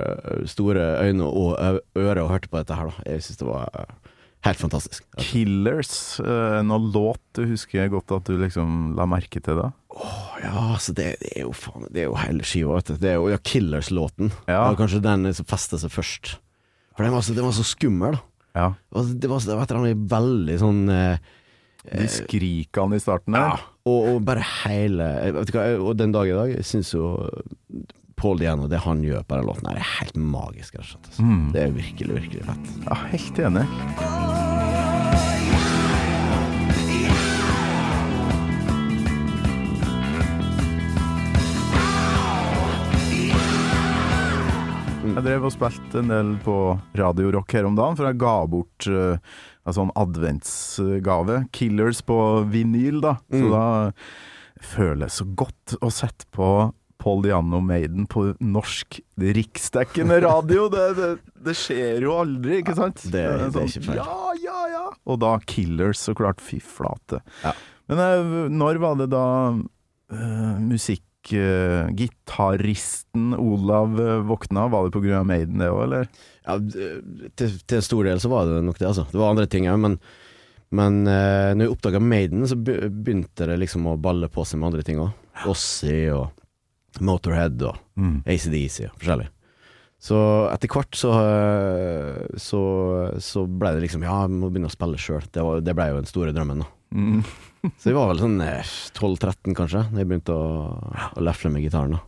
store 0.49 0.85
øyne 1.01 1.25
og 1.25 1.57
ører 1.97 2.21
og 2.21 2.29
hørte 2.29 2.47
på 2.53 2.61
dette 2.61 2.77
her. 2.77 2.91
Da. 2.93 3.03
Jeg 3.09 3.25
syns 3.25 3.41
det 3.41 3.47
var 3.49 3.73
eh, 3.73 4.13
helt 4.47 4.61
fantastisk. 4.61 5.03
Killers, 5.25 5.91
eh, 6.21 6.59
noen 6.69 6.88
låt 6.93 7.19
du 7.38 7.41
husker 7.55 7.89
godt 7.93 8.13
at 8.19 8.29
du 8.29 8.38
liksom 8.45 8.93
la 9.01 9.09
merke 9.09 9.41
til 9.43 9.57
da? 9.63 9.71
Ja, 10.45 10.53
altså 10.77 10.93
det, 10.97 11.15
det 11.25 11.33
er 11.36 11.43
jo 11.48 11.51
faen 11.57 11.89
Det 11.89 12.05
er 12.05 12.07
jo 12.12 12.15
hele 12.21 12.45
skiva, 12.48 12.77
vet 12.77 12.93
du. 12.93 13.01
Det 13.01 13.12
er 13.15 13.17
jo 13.19 13.27
ja, 13.33 13.41
Killers-låten. 13.41 14.29
Ja. 14.45 14.62
Det 14.62 14.63
var 14.75 14.79
kanskje 14.86 15.03
den 15.10 15.27
som 15.41 15.50
festa 15.50 15.81
seg 15.81 15.91
først. 15.98 16.36
For 17.01 17.08
den 17.10 17.15
var 17.17 17.24
så, 17.25 17.34
den 17.34 17.48
var 17.48 17.55
så 17.58 17.65
skummel. 17.65 18.17
Ja. 18.53 18.67
Det 18.93 19.25
var, 19.25 19.41
det 19.41 19.55
var 19.55 19.63
et 19.63 19.72
eller 19.72 19.79
annet 19.81 20.01
veldig 20.12 20.55
sånn 20.60 20.81
eh, 20.91 21.29
De 21.88 22.08
skrikene 22.12 23.00
i 23.00 23.01
starten 23.01 23.38
Ja. 23.39 23.55
Og, 23.88 24.10
og 24.12 24.17
bare 24.27 24.43
hele 24.65 25.08
Vet 25.38 25.50
du 25.50 25.55
hva, 25.55 25.63
og 25.79 25.96
den 25.98 26.12
dag 26.13 26.29
i 26.29 26.36
dag, 26.36 26.53
syns 26.67 26.91
jo 26.93 27.15
Paul 28.20 28.38
Diano, 28.38 28.67
det 28.70 28.84
han 28.84 29.01
gjør 29.01 29.24
på 29.25 29.39
den 29.39 29.48
låten, 29.50 29.72
her 29.72 29.79
er 29.81 29.88
helt 29.98 30.20
magisk. 30.20 30.75
Rett 30.77 30.84
og 30.84 30.91
slett. 30.91 31.10
altså. 31.10 31.25
Mm. 31.25 31.43
Det 31.55 31.63
er 31.63 31.75
virkelig, 31.79 32.20
virkelig 32.20 32.48
fett. 32.51 32.74
Ja, 32.86 33.01
helt 33.15 33.46
enig. 33.50 34.50
Jeg 45.22 45.28
drev 45.36 45.44
og 45.46 45.51
spilte 45.54 46.00
en 46.01 46.08
del 46.10 46.30
på 46.42 46.54
Radio 46.98 47.30
Rock 47.36 47.54
her 47.54 47.68
om 47.68 47.75
dagen, 47.78 47.94
for 47.94 48.08
jeg 48.10 48.18
ga 48.24 48.32
bort 48.50 48.86
uh, 48.90 49.20
en 49.70 49.75
sånn 49.78 49.92
adventsgave. 50.01 51.36
Killers 51.54 52.00
på 52.08 52.16
vinyl, 52.50 52.98
da. 53.04 53.12
Så 53.30 53.44
Mm. 53.44 53.51
da 53.54 53.92
føler 54.66 55.04
jeg 55.06 55.13
så 55.20 55.28
godt 55.44 55.75
å 55.78 55.92
sette 55.94 56.25
på 56.34 56.48
Paul 56.98 57.22
Diano 57.22 57.60
Maiden 57.62 58.08
på 58.10 58.32
norsk 58.42 58.98
riksdekkende 59.22 60.18
radio. 60.25 60.66
Det, 60.74 60.88
det, 60.98 61.12
det 61.46 61.54
skjer 61.56 62.01
jo 62.01 62.18
aldri, 62.24 62.58
ikke 62.63 62.75
sant? 62.82 63.06
det- 63.06 63.22
det 63.22 63.46
er 63.46 63.54
sånn, 63.54 63.70
ikke 63.70 63.86
feil. 63.92 64.01
Ja, 64.01 64.34
ja, 64.42 64.60
ja. 64.74 64.84
Og 65.06 65.20
da 65.22 65.36
Killers, 65.46 66.00
så 66.01 66.18
klart. 66.18 66.42
Fy 66.42 66.58
flate. 66.60 67.22
Ja. 67.46 67.54
Men 67.94 68.58
når 68.58 68.82
var 68.82 68.98
det 68.98 69.12
da 69.13 69.54
uh, 69.54 70.58
musikk... 70.66 71.06
Uh, 71.32 71.86
gitaristen 71.94 73.36
Olav 73.38 73.94
eh, 74.01 74.24
våkna, 74.25 74.63
var 74.74 74.90
det 74.90 75.13
av 75.16 75.25
Maiden 75.30 75.62
det 75.62 75.68
òg, 75.70 75.84
eller? 75.86 76.08
Ja, 76.48 76.56
til, 77.38 77.54
til 77.70 77.84
stor 77.86 78.08
del 78.10 78.20
så 78.20 78.32
var 78.32 78.50
det 78.50 78.63
nok 78.66 78.80
det, 78.82 78.88
altså. 78.90 79.06
Det 79.12 79.20
var 79.22 79.30
andre 79.36 79.46
ting 79.48 79.68
òg, 79.70 79.78
men, 79.84 80.00
men 80.74 80.98
eh, 81.06 81.51
når 81.54 81.68
jeg 81.68 81.75
oppdaga 81.75 82.01
Maiden, 82.01 82.48
så 82.50 82.58
begynte 82.58 83.46
det 83.51 83.60
liksom 83.62 83.86
å 83.92 84.00
balle 84.01 84.32
på 84.34 84.44
seg 84.50 84.60
med 84.63 84.72
andre 84.72 84.84
ting 84.88 84.98
òg. 85.04 85.13
Ossie 85.51 86.10
og 86.16 86.32
Motorhead 87.06 87.62
og 87.70 87.78
Mm. 88.01 88.24
ACDC 88.25 88.88
og 88.88 88.94
forskjellig. 88.98 89.28
Så 90.01 90.18
etter 90.50 90.72
hvert 90.74 90.96
så, 90.98 91.12
eh, 91.22 92.38
så, 92.42 92.62
så 93.22 93.44
ble 93.46 93.75
det 93.75 93.84
liksom 93.84 94.01
Ja, 94.08 94.24
jeg 94.25 94.32
må 94.42 94.50
begynne 94.50 94.72
å 94.72 94.74
spille 94.74 94.98
sjøl. 94.98 95.22
Det, 95.30 95.44
var- 95.46 95.62
det 95.62 95.75
ble 95.78 95.86
jo 95.92 96.00
den 96.00 96.10
store 96.10 96.34
drømmen, 96.34 96.63
da. 96.63 96.70
Mm. 96.91 97.21
Så 97.77 97.91
jeg 97.91 97.95
var 97.95 98.10
vel 98.12 98.19
sånn 98.24 98.39
eh, 98.43 98.71
12-13 98.98 99.55
kanskje, 99.57 99.83
da 99.93 100.01
jeg 100.01 100.10
begynte 100.10 100.33
å, 100.36 100.48
å 101.15 101.24
lefle 101.24 101.51
med 101.53 101.63
gitaren. 101.65 101.93
da. 101.95 102.01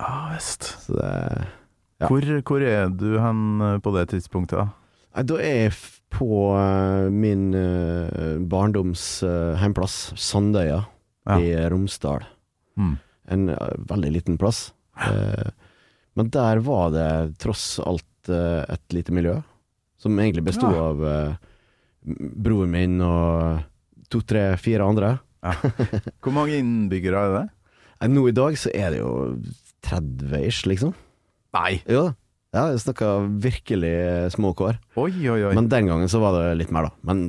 Ah, 0.00 0.34
visst. 0.34 0.70
Så 0.86 0.96
det 0.98 1.12
Ja. 2.00 2.08
Hvor, 2.08 2.24
hvor 2.48 2.62
er 2.64 2.88
du 2.88 3.18
hen 3.20 3.60
eh, 3.60 3.78
på 3.84 3.92
det 3.96 4.06
tidspunktet? 4.14 4.56
da? 4.62 5.22
Da 5.26 5.36
er 5.42 5.56
jeg 5.66 5.74
på 6.14 6.26
uh, 6.56 7.08
min 7.12 7.50
uh, 7.54 8.38
barndoms 8.50 9.02
uh, 9.26 9.54
heimplass, 9.60 10.12
Sandøya 10.18 10.80
Ja. 11.28 11.36
i 11.38 11.50
Romsdal. 11.70 12.24
Mm. 12.80 12.94
En 13.30 13.48
eh, 13.52 13.74
veldig 13.90 14.10
liten 14.14 14.38
plass. 14.40 14.72
Eh, 14.98 15.50
men 16.18 16.30
der 16.34 16.58
var 16.66 16.90
det 16.94 17.08
tross 17.38 17.78
alt 17.84 18.28
eh, 18.32 18.64
et 18.72 18.94
lite 18.96 19.12
miljø, 19.14 19.36
som 20.00 20.16
egentlig 20.18 20.46
bestod 20.48 20.74
Ja. 20.74 20.88
av 20.90 21.04
eh, 21.06 21.34
broren 22.40 22.72
min 22.74 22.96
og 23.04 23.60
to, 24.10 24.22
tre, 24.26 24.44
fire 24.60 24.86
andre. 24.86 25.16
Hvor 26.20 26.34
mange 26.36 26.58
innbyggere 26.60 27.24
er 27.26 27.36
det? 27.36 27.44
Eh, 28.00 28.10
Nå 28.14 28.26
i 28.28 28.36
dag 28.36 28.56
så 28.60 28.72
er 28.74 28.94
det 28.94 29.02
jo 29.02 29.12
30-ish, 29.86 30.66
liksom. 30.68 30.96
Nei! 31.56 31.80
Jo 31.88 32.10
da. 32.10 32.16
Ja, 32.50 32.64
jeg 32.72 32.80
snakka 32.82 33.08
virkelig 33.38 33.94
små 34.34 34.50
kår. 34.58 34.80
Oi, 34.98 35.12
oi, 35.30 35.38
oi. 35.46 35.54
Men 35.54 35.68
den 35.70 35.86
gangen 35.86 36.10
så 36.10 36.18
var 36.18 36.34
det 36.34 36.56
litt 36.58 36.72
mer, 36.74 36.88
da. 36.88 37.06
Men 37.06 37.28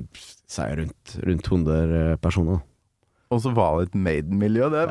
si 0.50 0.65
rundt, 0.65 1.13
rundt 1.21 1.50
100 1.51 2.15
personer. 2.23 2.63
Og 3.31 3.39
så 3.43 3.51
var 3.55 3.77
det 3.77 3.91
et 3.91 4.00
Maiden-miljø, 4.01 4.71
det. 4.73 4.88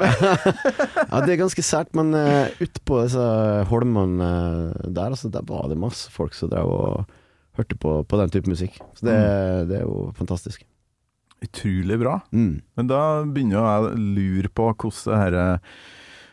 Ja, 1.10 1.20
det 1.26 1.34
er 1.34 1.42
ganske 1.42 1.64
sært, 1.66 1.90
men 1.98 2.14
uh, 2.14 2.46
utpå 2.62 3.02
disse 3.02 3.26
holmene 3.68 4.30
uh, 4.70 4.86
der, 4.86 5.10
altså, 5.10 5.28
der 5.34 5.44
var 5.50 5.66
det 5.68 5.80
masse 5.82 6.12
folk 6.14 6.38
som 6.38 6.52
drev 6.52 6.70
og 6.72 7.10
hørte 7.58 7.76
på, 7.82 7.98
på 8.06 8.22
den 8.22 8.32
type 8.32 8.48
musikk. 8.48 8.78
Så 8.94 9.10
det, 9.10 9.18
det 9.68 9.80
er 9.80 9.84
jo 9.84 10.12
fantastisk. 10.16 10.62
Utrolig 11.44 11.98
bra. 12.02 12.18
Mm. 12.36 12.60
Men 12.76 12.90
da 12.90 13.00
begynner 13.24 13.56
jeg 13.56 13.64
å 13.64 13.96
lure 14.20 14.52
på 14.52 14.70
hvordan 14.74 15.34
det 15.36 15.48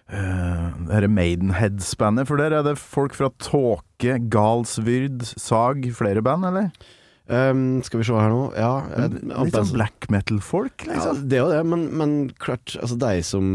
Uh, 0.07 0.71
dette 0.87 1.09
Maidenheads-bandet, 1.11 2.29
for 2.29 2.39
der 2.39 2.53
er 2.55 2.61
det 2.63 2.77
folk 2.79 3.11
fra 3.11 3.27
Tåke, 3.43 4.13
Galsvyrd, 4.31 5.25
Sag, 5.35 5.83
flere 5.97 6.21
band, 6.23 6.47
eller? 6.47 6.69
Um, 7.27 7.81
skal 7.83 7.99
vi 7.99 8.05
se 8.07 8.15
her 8.15 8.31
nå. 8.31 8.45
Ja, 8.55 8.85
eh, 8.95 9.09
Litt 9.11 9.51
sånn 9.51 9.73
black 9.73 10.07
metal-folk, 10.13 10.85
ja, 10.87 10.93
liksom. 10.93 11.25
det 11.27 11.35
er 11.35 11.41
jo 11.43 11.49
det, 11.51 11.59
men, 11.67 11.83
men 11.99 12.13
klart, 12.39 12.77
altså 12.79 12.95
de 13.01 13.19
som 13.27 13.49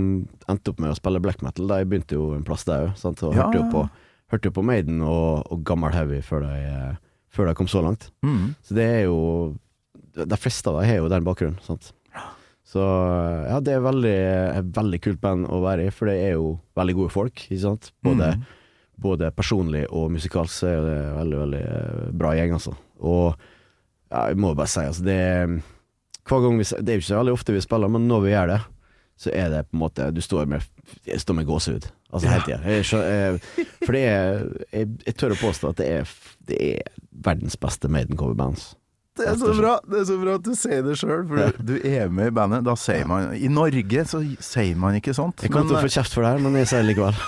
endte 0.52 0.74
opp 0.74 0.82
med 0.84 0.92
å 0.92 0.98
spille 0.98 1.22
black 1.24 1.40
metal, 1.40 1.70
de 1.72 1.88
begynte 1.88 2.18
jo 2.18 2.34
en 2.36 2.44
plass 2.44 2.68
der 2.68 2.90
òg, 2.90 3.00
og 3.00 3.32
Ja, 3.32 3.46
hørte 3.46 3.56
jo 3.56 3.64
ja, 3.64 3.70
på, 3.72 3.86
hørte 4.34 4.52
jo 4.52 4.56
på 4.60 4.66
Maiden 4.68 5.00
og, 5.00 5.48
og 5.48 5.64
gammel 5.64 5.96
heavy 5.96 6.20
før 6.26 6.44
de, 6.44 6.58
eh, 6.68 7.00
før 7.32 7.48
de 7.48 7.56
kom 7.56 7.72
så 7.72 7.80
langt. 7.86 8.10
Mm. 8.20 8.52
Så 8.60 8.76
det 8.76 8.90
er 8.98 9.02
jo 9.06 9.16
De 10.14 10.36
fleste 10.36 10.68
av 10.68 10.80
dem 10.80 10.88
har 10.90 10.96
jo 11.00 11.08
den 11.08 11.24
bakgrunnen, 11.24 11.60
sant. 11.64 11.92
Så 12.72 12.80
ja, 13.48 13.58
det 13.60 13.74
er 13.74 13.82
veldig, 13.84 14.16
veldig 14.72 15.00
kult 15.04 15.20
band 15.20 15.46
å 15.52 15.58
være 15.64 15.86
i, 15.88 15.92
for 15.92 16.08
det 16.08 16.14
er 16.24 16.34
jo 16.38 16.54
veldig 16.78 16.94
gode 16.96 17.12
folk, 17.12 17.34
ikke 17.48 17.60
sant. 17.60 17.90
Både, 18.04 18.30
Mm. 18.36 18.44
både 19.02 19.30
personlig 19.34 19.86
og 19.90 20.10
musikalsk 20.14 20.62
er 20.68 20.80
det 20.86 20.96
en 21.02 21.16
veldig, 21.18 21.38
veldig 21.42 21.62
eh, 21.62 22.10
bra 22.22 22.30
gjeng, 22.38 22.52
altså. 22.56 22.72
Og 23.00 23.34
ja, 24.12 24.28
jeg 24.28 24.36
må 24.40 24.54
bare 24.54 24.68
si, 24.72 24.80
altså, 24.80 25.04
det 25.04 25.16
er 25.18 25.46
hver 26.28 26.40
gang 26.44 26.58
vi, 26.60 26.64
Det 26.64 26.88
er 26.88 26.96
jo 26.96 27.02
ikke 27.02 27.10
så 27.10 27.18
veldig 27.20 27.32
ofte 27.34 27.52
vi 27.56 27.60
spiller, 27.64 27.88
men 27.90 28.06
når 28.08 28.20
vi 28.22 28.30
gjør 28.32 28.52
det, 28.54 28.60
så 29.22 29.30
er 29.34 29.48
det 29.50 29.64
på 29.68 29.76
en 29.76 29.80
måte 29.82 30.06
Du 30.14 30.20
står 30.24 30.46
med, 30.48 30.62
jeg 31.06 31.20
står 31.20 31.34
med 31.34 31.46
gåsehud. 31.46 31.90
Altså 32.12 32.28
hele 32.28 32.44
tida. 32.44 32.60
Jeg- 32.62 33.40
For 33.86 33.92
det 33.92 34.02
er 34.06 34.48
jeg, 34.72 34.88
jeg 35.06 35.14
tør 35.16 35.32
å 35.34 35.40
påstå 35.40 35.68
at 35.70 35.76
det 35.76 35.88
er, 35.88 36.08
det 36.46 36.58
er 36.60 36.82
verdens 37.12 37.56
beste 37.56 37.88
Maiden-coverbands. 37.88 38.74
Det 39.18 39.26
er 39.28 39.36
så 39.36 39.52
bra 39.52 39.74
Det 39.84 39.98
er 40.00 40.04
så 40.08 40.14
bra 40.16 40.34
at 40.38 40.44
du 40.46 40.54
sier 40.56 40.84
det 40.86 40.96
sjøl, 41.00 41.26
for 41.28 41.56
du 41.60 41.74
er 41.78 42.12
med 42.12 42.32
i 42.32 42.34
bandet. 42.34 42.64
Da 42.64 42.76
sier 42.80 43.04
man 43.08 43.34
I 43.36 43.50
Norge 43.52 44.04
så 44.08 44.22
sier 44.40 44.78
man 44.80 44.96
ikke 44.98 45.14
sånt. 45.16 45.44
Jeg 45.44 45.52
kommer 45.52 45.68
til 45.68 45.80
å 45.80 45.84
få 45.84 45.92
kjeft 45.92 46.16
for 46.16 46.24
det 46.24 46.34
her, 46.34 46.44
men 46.44 46.56
jeg 46.62 46.70
sier 46.72 46.84
det 46.84 46.94
likevel. 46.94 47.18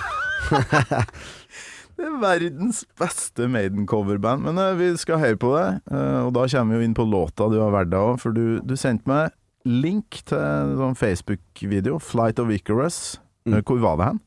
Det 1.95 2.03
er 2.03 2.15
verdens 2.19 2.81
beste 2.99 3.45
Maiden-coverband. 3.47 4.43
Men 4.43 4.59
uh, 4.59 4.73
vi 4.75 4.89
skal 4.99 5.21
høre 5.21 5.37
på 5.39 5.53
det, 5.55 5.67
uh, 5.93 6.25
og 6.25 6.33
da 6.35 6.43
kommer 6.51 6.75
vi 6.75 6.81
jo 6.83 6.89
inn 6.89 6.97
på 6.97 7.05
låta 7.07 7.47
du 7.47 7.55
har 7.61 7.71
valgt 7.71 7.95
òg. 7.95 8.17
For 8.19 8.35
du, 8.35 8.59
du 8.67 8.75
sendte 8.75 9.07
meg 9.07 9.31
link 9.65 10.19
til 10.27 10.41
en 10.41 10.75
sånn 10.77 10.97
Facebook-video, 10.99 12.01
'Flight 12.03 12.41
of 12.43 12.51
Icarus'. 12.51 13.15
Mm. 13.47 13.55
Eh, 13.55 13.63
Hvor 13.63 13.79
var 13.79 13.95
det 13.97 14.09
hen? 14.09 14.19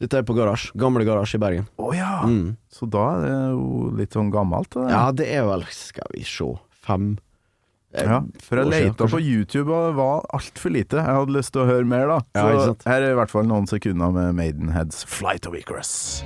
Dette 0.00 0.18
er 0.18 0.24
på 0.26 0.34
Garasje. 0.34 0.72
Gamle 0.80 1.04
Garasje 1.06 1.36
i 1.36 1.42
Bergen. 1.42 1.68
Å 1.78 1.92
ja! 1.94 2.24
Mm. 2.26 2.56
Så 2.72 2.88
da 2.90 3.04
er 3.18 3.22
det 3.26 3.36
jo 3.52 3.92
litt 4.00 4.16
sånn 4.16 4.32
gammelt? 4.32 4.72
Det. 4.72 4.88
Ja, 4.90 5.04
det 5.14 5.28
er 5.30 5.44
vel, 5.46 5.66
skal 5.76 6.08
vi 6.16 6.24
se, 6.26 6.48
fem 6.86 7.18
eh, 7.94 8.04
Ja, 8.06 8.20
for 8.42 8.62
jeg 8.62 8.70
leita 8.72 9.08
på. 9.10 9.20
YouTube, 9.20 9.70
og 9.74 9.90
det 9.90 9.96
var 10.00 10.28
altfor 10.36 10.74
lite. 10.74 11.00
Jeg 11.02 11.18
hadde 11.20 11.36
lyst 11.38 11.54
til 11.56 11.64
å 11.64 11.70
høre 11.70 11.88
mer, 11.88 12.06
da. 12.08 12.20
Så 12.36 12.46
ja, 12.54 12.76
her 12.92 13.08
er 13.08 13.16
i 13.16 13.18
hvert 13.20 13.32
fall 13.34 13.48
noen 13.50 13.66
sekunder 13.70 14.14
med 14.14 14.36
Maidenheads 14.38 15.04
'Flight 15.06 15.46
of 15.50 15.58
Icarus'. 15.58 16.22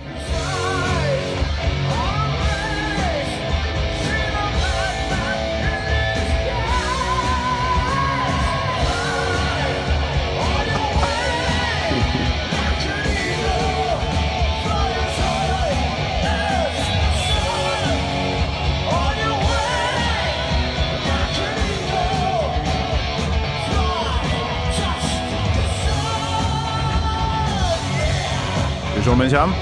Skal 29.05 29.19
vi 29.21 29.31
se 29.31 29.39
om 29.39 29.51
den 29.51 29.55
kommer. 29.55 29.57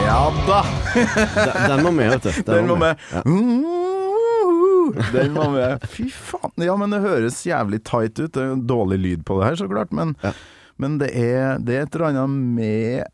Ja 0.00 0.32
da! 0.46 0.60
Den, 0.94 1.70
den 1.70 1.82
må 1.84 1.90
med, 1.92 2.10
vet 2.14 2.22
du. 2.22 2.42
Den 2.46 2.66
må 2.68 2.76
med. 2.78 3.00
Ja. 3.12 3.22
Den 5.12 5.34
må 5.34 5.44
med. 5.52 5.82
Fy 5.90 6.06
faen. 6.14 6.54
Ja, 6.64 6.74
men 6.80 6.90
det 6.94 7.00
høres 7.04 7.40
jævlig 7.46 7.82
tight 7.86 8.18
ut. 8.22 8.30
Det 8.34 8.42
er 8.46 8.62
dårlig 8.70 8.98
lyd 9.02 9.24
på 9.28 9.36
det 9.40 9.48
her, 9.50 9.58
så 9.60 9.68
klart. 9.70 9.92
Men, 9.96 10.14
Ja. 10.24 10.32
men 10.80 10.98
det, 11.02 11.10
er, 11.18 11.58
det 11.58 11.76
er 11.76 11.82
et 11.88 11.94
eller 11.98 12.08
annet 12.10 12.30
med 12.56 13.04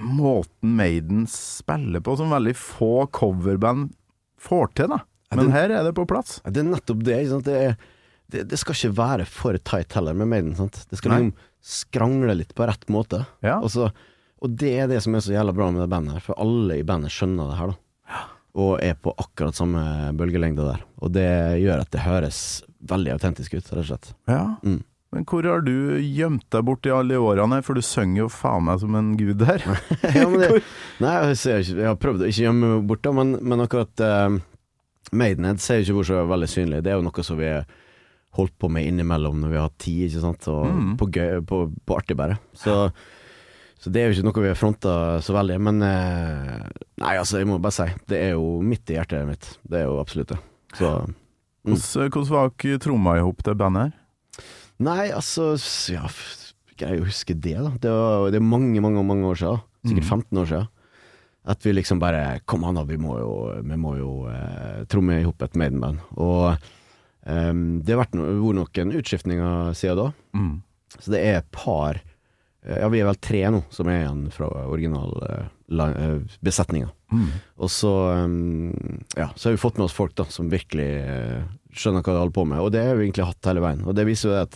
måten 0.00 0.76
Maiden 0.80 1.26
spiller 1.30 2.00
på, 2.04 2.16
som 2.16 2.32
veldig 2.32 2.56
få 2.56 3.06
coverband 3.12 3.92
får 4.40 4.72
til, 4.78 4.88
da. 4.96 5.02
Men 5.32 5.46
det- 5.46 5.54
her 5.54 5.70
er 5.78 5.84
det 5.84 5.94
på 5.96 6.06
plass. 6.08 6.40
Det 6.44 6.60
er 6.64 6.68
nettopp 6.72 7.04
det. 7.04 7.20
Det, 7.46 7.56
er, 7.68 7.76
det, 8.32 8.48
det 8.50 8.58
skal 8.60 8.74
ikke 8.76 8.96
være 8.98 9.26
for 9.28 9.56
tight 9.58 9.92
heller 9.92 10.14
med 10.16 10.28
Maiden. 10.32 10.56
Sant? 10.56 10.84
Det 10.90 10.98
skal 10.98 11.12
liksom 11.12 11.34
skrangle 11.62 12.34
litt 12.40 12.54
på 12.58 12.66
rett 12.66 12.88
måte. 12.90 13.24
Ja. 13.44 13.60
Og, 13.62 13.70
så, 13.70 13.92
og 14.42 14.56
det 14.58 14.72
er 14.82 14.88
det 14.90 15.00
som 15.04 15.14
er 15.14 15.22
så 15.24 15.34
jævla 15.36 15.54
bra 15.54 15.70
med 15.70 15.84
det 15.84 15.90
bandet 15.92 16.16
her, 16.18 16.24
for 16.24 16.38
alle 16.42 16.80
i 16.80 16.86
bandet 16.86 17.14
skjønner 17.14 17.50
det 17.52 17.58
her, 17.60 17.72
da. 17.72 18.20
Og 18.62 18.72
er 18.84 18.96
på 19.00 19.14
akkurat 19.16 19.56
samme 19.56 19.80
bølgelengde 20.18 20.64
der. 20.66 20.80
Og 21.00 21.12
det 21.14 21.28
gjør 21.62 21.80
at 21.86 21.92
det 21.94 22.02
høres 22.04 22.38
veldig 22.90 23.14
autentisk 23.14 23.54
ut, 23.54 23.62
rett 23.70 23.78
og 23.80 23.86
slett. 23.88 24.10
Ja. 24.28 24.42
Mm. 24.60 24.82
Men 25.12 25.24
hvor 25.28 25.44
har 25.48 25.60
du 25.64 25.72
gjemt 26.00 26.44
deg 26.52 26.64
bort 26.68 26.86
i 26.88 26.92
alle 26.92 27.16
årene 27.20 27.58
for 27.64 27.76
du 27.76 27.84
synger 27.84 28.22
jo 28.24 28.28
faen 28.32 28.64
meg 28.64 28.80
som 28.80 28.94
en 28.96 29.10
gud 29.16 29.44
her. 29.48 29.64
ja, 30.18 30.26
men 30.28 30.40
det, 30.40 30.50
nei, 31.04 31.14
jeg, 31.32 31.38
ikke, 31.64 31.78
jeg 31.80 31.88
har 31.88 31.98
prøvd 32.00 32.24
å 32.24 32.28
ikke 32.32 32.44
gjemme 32.46 32.70
meg 32.74 32.86
bort, 32.90 33.02
da, 33.06 33.14
men, 33.16 33.32
men 33.40 33.64
akkurat 33.64 34.04
uh, 34.04 34.36
Maidenhead 35.12 35.60
ser 35.60 35.80
jo 35.80 35.86
ikke 35.86 35.96
hvor 36.00 36.10
så 36.10 36.20
veldig 36.30 36.48
synlig. 36.48 36.82
Det 36.84 36.92
er 36.92 37.00
jo 37.00 37.06
noe 37.08 37.24
som 37.28 37.40
vi 37.40 37.48
har 37.48 37.66
holdt 38.36 38.54
på 38.60 38.68
med 38.72 38.88
innimellom 38.88 39.42
når 39.42 39.52
vi 39.52 39.60
har 39.60 39.72
tid, 39.80 40.04
ikke 40.10 40.22
sant, 40.24 40.48
og 40.52 40.68
Mm. 40.72 40.94
på, 41.00 41.08
gøy, 41.12 41.40
på, 41.44 41.58
på 41.84 41.96
artig 41.98 42.16
bare. 42.16 42.38
Så, 42.56 42.78
så 43.82 43.90
det 43.90 43.98
er 44.02 44.08
jo 44.10 44.14
ikke 44.14 44.26
noe 44.28 44.44
vi 44.44 44.50
har 44.52 44.58
fronta 44.60 44.92
så 45.26 45.34
veldig. 45.34 45.56
Men 45.66 45.82
eh, 45.82 46.68
nei, 47.02 47.16
altså, 47.18 47.40
jeg 47.40 47.48
må 47.50 47.58
bare 47.62 47.74
si, 47.74 47.88
det 48.12 48.20
er 48.28 48.36
jo 48.36 48.60
midt 48.62 48.92
i 48.92 48.96
hjertet 49.00 49.26
mitt. 49.26 49.48
Det 49.66 49.80
er 49.82 49.88
jo 49.90 49.98
absolutt 50.02 50.34
det. 50.36 50.40
Så 50.78 50.92
Mm. 51.62 51.76
Hvordan, 51.78 52.24
var 52.26 52.48
dere 52.58 52.78
tromma 52.82 53.12
i 53.14 53.20
hop 53.22 53.42
det 53.46 53.52
bandet 53.54 53.84
her? 53.92 54.46
Nei, 54.82 55.12
altså 55.14 55.52
Ja, 55.92 56.08
greier 56.74 57.04
å 57.04 57.06
huske 57.06 57.36
det, 57.38 57.52
da. 57.54 57.70
Det, 57.78 57.92
var, 57.94 58.24
det 58.34 58.40
er 58.40 58.42
mange, 58.42 58.80
mange 58.82 59.04
mange 59.06 59.28
år 59.30 59.38
siden. 59.38 59.60
Sikkert 59.86 60.08
Mm. 60.08 60.10
15 60.10 60.40
år 60.42 60.48
siden. 60.50 60.66
At 61.54 61.62
vi 61.62 61.72
liksom 61.76 62.00
bare 62.02 62.40
Kom 62.46 62.64
an, 62.64 62.74
da, 62.74 62.82
vi 62.82 62.96
må 62.98 63.14
jo, 63.18 63.30
vi 63.62 63.76
må 63.78 63.94
jo 63.98 64.10
eh, 64.26 64.82
tromme 64.90 65.20
i 65.20 65.22
hop 65.22 65.42
et 65.46 65.54
Maiden-band. 65.54 66.02
Og 66.18 66.50
eh, 66.50 67.52
det 67.54 67.94
har 67.94 68.02
vært, 68.02 68.18
no, 68.18 68.26
vært 68.42 68.58
noen 68.58 68.98
utskiftninger 68.98 69.72
siden 69.78 70.02
da. 70.02 70.08
Mm. 70.34 70.54
Så 70.98 71.14
det 71.14 71.22
er 71.22 71.38
et 71.44 71.50
par 71.54 72.02
Ja, 72.62 72.86
vi 72.92 73.00
er 73.02 73.08
vel 73.08 73.16
tre 73.18 73.40
nå 73.50 73.64
som 73.74 73.88
er 73.90 74.04
igjen 74.04 74.28
fra 74.30 74.46
originalbesetninga. 74.70 76.86
eh, 76.86 76.92
eh. 76.92 76.96
Mm. 77.12 77.30
Og 77.58 77.70
så 77.70 77.92
Ja, 79.18 79.28
så 79.34 79.48
har 79.48 79.52
vi 79.56 79.64
fått 79.64 79.78
med 79.78 79.86
oss 79.88 79.96
folk 79.96 80.14
da 80.14 80.24
som 80.30 80.50
virkelig 80.52 80.92
eh, 81.02 81.42
skjønner 81.74 82.02
hva 82.04 82.12
de 82.12 82.18
holder 82.20 82.36
på 82.36 82.44
med, 82.46 82.60
og 82.60 82.72
det 82.72 82.86
har 82.86 82.96
vi 82.96 83.02
egentlig 83.08 83.26
hatt 83.26 83.46
hele 83.50 83.64
veien. 83.64 83.84
Og 83.84 83.94
det 83.96 84.04
viser 84.06 84.28
jo 84.30 84.36
at 84.44 84.54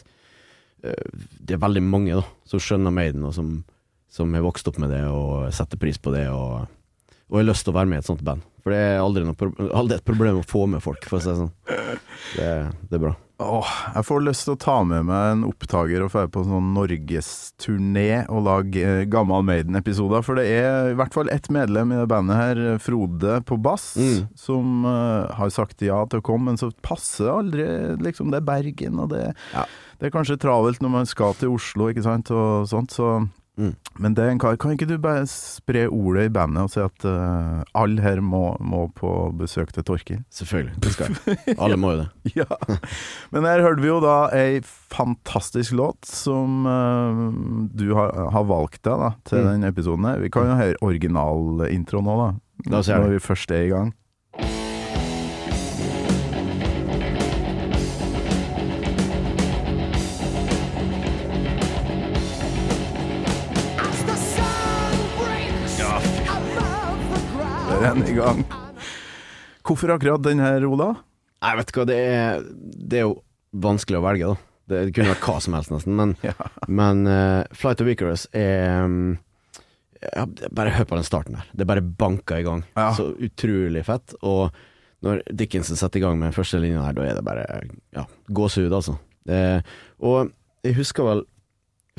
eh, 0.85 1.07
det 1.43 1.55
er 1.57 1.67
veldig 1.67 1.83
mange 1.83 2.15
da 2.21 2.25
som 2.47 2.61
skjønner 2.63 2.91
Maiden, 2.95 3.25
og 3.27 3.35
som, 3.35 3.65
som 4.13 4.35
har 4.35 4.47
vokst 4.47 4.69
opp 4.71 4.79
med 4.79 4.91
det 4.95 5.05
og 5.11 5.53
setter 5.57 5.79
pris 5.81 5.99
på 5.99 6.11
det, 6.15 6.29
og, 6.31 6.53
og 7.31 7.41
har 7.41 7.49
lyst 7.49 7.65
til 7.67 7.75
å 7.75 7.79
være 7.81 7.91
med 7.91 7.99
i 7.99 8.05
et 8.05 8.11
sånt 8.13 8.23
band. 8.27 8.43
For 8.63 8.75
det 8.75 8.79
er 8.83 8.99
aldri, 9.03 9.23
noe 9.27 9.71
aldri 9.79 9.97
et 10.01 10.05
problem 10.07 10.41
å 10.41 10.47
få 10.47 10.65
med 10.71 10.83
folk, 10.83 11.05
for 11.07 11.19
å 11.19 11.23
si 11.23 11.31
det 11.31 11.39
sånn. 11.39 11.53
Det, 12.35 12.51
det 12.91 12.99
er 12.99 13.03
bra. 13.03 13.15
Åh, 13.39 13.69
jeg 13.95 14.07
får 14.09 14.23
lyst 14.25 14.47
til 14.47 14.55
å 14.55 14.59
ta 14.59 14.77
med 14.89 15.05
meg 15.11 15.33
en 15.35 15.43
opptaker 15.45 16.01
og 16.07 16.09
dra 16.15 16.23
på 16.33 16.41
en 16.41 16.49
sånn 16.55 16.71
norgesturné 16.73 18.25
og 18.33 18.43
lage 18.47 18.81
eh, 18.83 19.03
Gammal 19.13 19.45
Maiden-episoder. 19.47 20.25
For 20.25 20.39
det 20.41 20.47
er 20.57 20.91
i 20.93 20.97
hvert 20.99 21.15
fall 21.15 21.29
ett 21.33 21.51
medlem 21.53 21.93
i 21.93 21.99
det 22.01 22.09
bandet 22.11 22.39
her, 22.41 22.63
Frode 22.83 23.41
på 23.47 23.59
bass, 23.63 23.91
Mm. 24.01 24.27
som 24.41 24.85
eh, 24.89 25.35
har 25.37 25.51
sagt 25.53 25.83
ja 25.85 26.01
til 26.11 26.21
å 26.23 26.27
komme, 26.27 26.51
men 26.51 26.57
så 26.61 26.71
passer 26.83 27.29
aldri. 27.33 27.67
Liksom, 28.03 28.31
det 28.33 28.41
er 28.43 28.49
Bergen, 28.49 28.99
og 29.05 29.11
det, 29.13 29.35
Ja. 29.53 29.67
det 30.01 30.09
er 30.09 30.17
kanskje 30.17 30.39
travelt 30.41 30.81
når 30.83 30.91
man 30.97 31.07
skal 31.07 31.35
til 31.35 31.55
Oslo, 31.55 31.91
ikke 31.93 32.03
sant, 32.09 32.31
og 32.31 32.67
sånt. 32.69 32.91
Så 32.97 33.29
Mm. 33.57 33.71
Men 34.05 34.13
det 34.15 34.25
er 34.25 34.31
en 34.35 34.39
kar. 34.43 34.57
Kan 34.61 34.75
ikke 34.75 34.85
du 34.91 34.99
bare 35.01 35.23
spre 35.31 35.87
ordet 35.89 36.27
i 36.29 36.33
bandet 36.35 36.67
og 36.67 36.71
si 36.75 36.81
at 36.83 37.07
uh, 37.09 37.63
alle 37.73 38.03
her 38.05 38.21
må, 38.21 38.43
må 38.61 38.83
på 38.93 39.09
besøk 39.39 39.73
til 39.73 39.87
Torkil? 39.89 40.19
Selvfølgelig. 40.31 40.75
Det 40.85 40.93
skal 40.93 41.17
jeg. 41.17 41.57
Alle 41.57 41.79
må 41.81 41.95
jo 41.95 42.03
det. 42.03 42.09
Ja. 42.43 42.45
Men 43.33 43.49
her 43.49 43.63
hørte 43.65 43.81
vi 43.81 43.89
jo 43.89 43.97
da 44.05 44.17
ei 44.37 44.61
fantastisk 44.93 45.73
låt 45.73 46.05
som 46.05 46.67
uh, 46.69 47.27
du 47.73 47.87
har, 47.97 48.13
har 48.35 48.45
valgt 48.49 48.83
deg 48.85 49.01
da, 49.07 49.13
til 49.25 49.41
Mm. 49.41 49.49
denne 49.55 49.73
episoden. 49.73 50.05
her. 50.11 50.21
Vi 50.21 50.29
kan 50.37 50.51
jo 50.51 50.59
høre 50.61 50.77
originalintroen 50.85 52.05
nå, 52.05 52.17
da. 52.21 52.33
Når 52.73 53.09
vi 53.17 53.19
først 53.25 53.51
er 53.57 53.65
i 53.67 53.73
gang. 53.73 53.95
I 67.97 68.13
gang. 68.13 68.43
Hvorfor 69.67 69.95
akkurat 69.95 70.23
den 70.23 70.41
her, 70.43 70.65
Ola? 70.69 70.91
Jeg 71.41 71.59
vet 71.61 71.71
hva, 71.73 71.85
det 71.89 71.97
er, 71.97 72.43
det 72.53 72.99
er 73.01 73.05
jo 73.07 73.15
vanskelig 73.57 73.99
å 74.01 74.05
velge, 74.05 74.29
da. 74.33 74.51
Det 74.67 74.81
kunne 74.93 75.13
vært 75.15 75.25
hva 75.25 75.37
som 75.43 75.57
helst, 75.57 75.73
nesten. 75.73 75.95
Men, 75.99 76.13
Ja. 76.27 76.35
men 76.69 77.05
uh, 77.09 77.43
Flight 77.57 77.81
of 77.81 77.89
Icarus 77.91 78.27
er 78.37 78.85
um, 78.85 79.17
ja, 80.03 80.27
Bare 80.51 80.75
hør 80.77 80.89
på 80.91 80.99
den 80.99 81.07
starten 81.09 81.39
der. 81.39 81.49
Det 81.57 81.69
bare 81.71 81.85
banker 81.85 82.43
i 82.43 82.47
gang. 82.47 82.65
Ja. 82.77 82.91
Så 82.99 83.13
utrolig 83.17 83.85
fett. 83.89 84.17
Og 84.27 84.53
når 85.07 85.23
Dickinson 85.33 85.79
setter 85.79 86.03
i 86.03 86.05
gang 86.05 86.19
med 86.21 86.31
den 86.31 86.37
første 86.37 86.61
linja 86.61 86.85
her, 86.85 86.97
da 86.97 87.07
er 87.07 87.17
det 87.17 87.25
bare 87.27 87.47
ja, 87.97 88.05
gåsehud, 88.29 88.75
altså. 88.77 88.99
Det, 89.27 89.41
og 90.05 90.29
jeg 90.67 90.77
husker 90.79 91.09
vel 91.09 91.25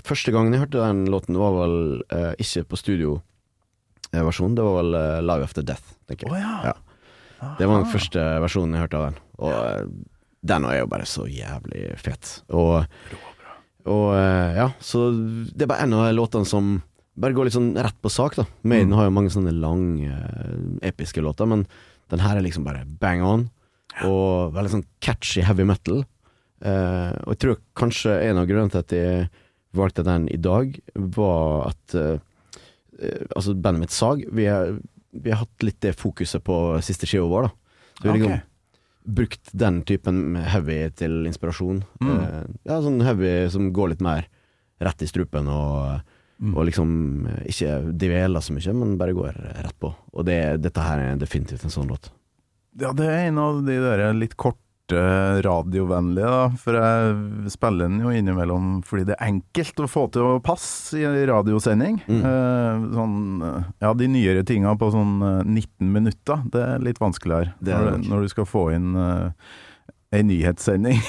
Første 0.06 0.30
gangen 0.32 0.54
jeg 0.54 0.62
hørte 0.62 0.78
den 0.78 1.08
låten, 1.10 1.36
var 1.42 1.56
vel 1.56 1.74
uh, 2.14 2.34
ikke 2.38 2.62
på 2.70 2.78
studioversjon, 4.08 4.56
det 4.58 4.66
var 4.66 4.78
vel 4.82 4.98
eh, 5.00 5.22
Live 5.28 5.48
After 5.48 5.66
Death, 5.68 5.96
tenker 6.10 6.32
jeg. 6.34 6.44
ja. 6.44 6.74
Ja. 7.38 7.52
Det 7.60 7.68
var 7.70 7.84
den 7.84 7.92
første 7.92 8.22
versjonen 8.42 8.74
jeg 8.74 8.82
hørte 8.88 8.98
av 8.98 9.04
den, 9.12 9.18
og 9.46 9.52
eh, 9.54 9.82
den 10.50 10.64
er 10.66 10.80
jo 10.80 10.88
bare 10.90 11.06
så 11.06 11.28
jævlig 11.30 11.84
fet. 12.02 12.32
Og, 12.50 12.88
og 13.88 14.08
eh, 14.18 14.56
ja, 14.58 14.68
så 14.82 15.04
det 15.14 15.68
er 15.68 15.70
bare 15.70 15.86
en 15.86 15.94
av 16.00 16.08
låtene 16.18 16.48
som 16.50 16.80
bare 17.18 17.34
går 17.38 17.48
litt 17.48 17.56
sånn 17.58 17.72
rett 17.78 17.98
på 18.02 18.10
sak, 18.14 18.36
da. 18.40 18.46
Maiden 18.66 18.90
Mm. 18.92 18.98
har 18.98 19.06
jo 19.08 19.14
mange 19.16 19.32
sånne 19.34 19.54
lange, 19.54 20.18
episke 20.86 21.22
låter, 21.22 21.46
men 21.50 21.66
den 22.10 22.22
her 22.22 22.38
er 22.38 22.46
liksom 22.46 22.66
bare 22.66 22.84
bang 23.02 23.22
on, 23.26 23.48
og 24.06 24.54
veldig 24.54 24.74
sånn 24.76 24.86
catchy 25.02 25.42
heavy 25.46 25.66
metal. 25.66 26.04
Uh, 26.58 27.14
og 27.26 27.36
jeg 27.36 27.40
tror 27.44 27.58
kanskje 27.78 28.16
en 28.32 28.38
av 28.42 28.48
grunnene 28.50 28.74
til 28.74 28.82
at 28.82 28.94
jeg 28.98 29.28
valgte 29.78 30.06
den 30.06 30.26
i 30.34 30.38
dag, 30.42 30.74
var 31.14 31.68
at 31.72 31.94
eh, 31.98 32.18
altså 33.36 33.56
bandet 33.56 33.86
mitt 33.86 33.96
Sag, 33.96 34.24
vi, 34.34 34.46
er, 34.52 34.78
vi 35.12 35.34
har 35.34 35.44
hatt 35.44 35.66
litt 35.66 35.80
det 35.86 35.96
fokuset 35.98 36.44
på 36.44 36.58
siste 36.86 37.10
skiva 37.10 37.28
vår, 37.32 37.48
da. 37.48 37.52
Så 37.98 38.04
vi 38.04 38.10
har 38.10 38.18
liksom 38.20 38.46
brukt 39.18 39.54
den 39.56 39.82
typen 39.88 40.36
heavy 40.36 40.82
til 41.00 41.22
inspirasjon. 41.30 41.84
Mm. 42.04 42.10
Uh, 42.12 42.42
ja, 42.68 42.82
sånn 42.84 43.00
heavy 43.06 43.32
som 43.54 43.70
går 43.74 43.94
litt 43.94 44.04
mer 44.04 44.28
rett 44.84 45.02
i 45.02 45.10
strupen, 45.10 45.48
og, 45.50 46.04
Mm. 46.38 46.52
og 46.54 46.68
liksom 46.68 46.90
eh, 47.26 47.46
ikke 47.50 47.70
dveler 47.98 48.44
så 48.46 48.54
mye, 48.54 48.74
men 48.78 48.92
bare 49.00 49.16
går 49.18 49.40
rett 49.64 49.74
på. 49.82 49.90
Og 50.14 50.26
det, 50.28 50.62
dette 50.62 50.84
her 50.86 51.00
er 51.02 51.16
definitivt 51.18 51.64
en 51.66 51.74
sånn 51.74 51.88
låt. 51.90 52.12
Ja, 52.78 52.92
det 52.94 53.08
er 53.10 53.24
en 53.32 53.40
av 53.42 53.64
de 53.66 53.80
der 53.82 54.04
litt 54.14 54.36
korte 54.38 54.62
radiovennlige, 54.94 56.32
da. 56.32 56.48
For 56.62 56.78
jeg 56.80 57.52
spiller 57.54 57.90
den 57.90 58.02
jo 58.06 58.14
innimellom 58.14 58.82
fordi 58.88 59.10
det 59.10 59.18
er 59.18 59.30
enkelt 59.34 59.84
å 59.84 59.90
få 59.92 60.06
til 60.16 60.26
å 60.26 60.42
passe 60.44 61.00
i 61.02 61.26
radiosending. 61.28 62.02
Mm. 62.08 62.24
Eh, 62.32 62.88
sånn, 62.96 63.16
eh, 63.44 63.70
ja, 63.84 63.94
de 63.98 64.10
nyere 64.12 64.46
tinga 64.48 64.76
på 64.80 64.92
sånn 64.96 65.16
eh, 65.22 65.40
19 65.44 65.94
minutter, 65.94 66.44
det 66.54 66.66
er 66.66 66.84
litt 66.88 67.02
vanskeligere. 67.04 67.56
Det 67.60 67.76
er 67.76 67.90
det 67.90 67.96
når, 67.98 68.12
når 68.14 68.28
du 68.28 68.36
skal 68.36 68.48
få 68.50 68.70
inn 68.78 68.94
uh, 68.96 69.32
ei 70.12 70.24
nyhetssending. 70.24 71.00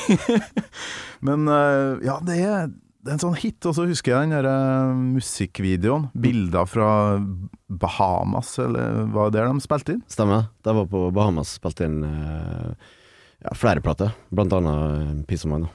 Men 1.27 1.49
eh, 1.49 2.07
ja, 2.07 2.19
det 2.25 2.38
er, 2.43 2.69
det 2.69 3.12
er 3.12 3.17
en 3.17 3.23
sånn 3.23 3.38
hit. 3.38 3.61
Og 3.69 3.77
så 3.77 3.87
husker 3.88 4.14
jeg 4.14 4.29
den 4.29 4.37
der 4.37 4.49
eh, 4.51 4.95
musikkvideoen. 5.17 6.09
Bilder 6.19 6.69
fra 6.69 6.91
Bahamas, 7.69 8.55
eller 8.62 9.05
hva 9.12 9.29
det 9.33 9.43
er 9.43 9.51
de 9.53 9.64
spilte 9.64 9.97
inn? 9.97 10.07
Stemmer. 10.11 10.49
De 10.67 10.77
var 10.81 10.88
på 10.91 11.09
Bahamas, 11.14 11.57
spilte 11.61 11.88
inn 11.88 12.01
eh, 12.07 12.95
ja, 13.44 13.55
flere 13.55 13.83
plater, 13.85 14.14
blant 14.35 14.53
annet 14.57 15.27
Piss 15.27 15.44
Peace 15.44 15.48
of 15.48 15.53
Mind. 15.55 15.68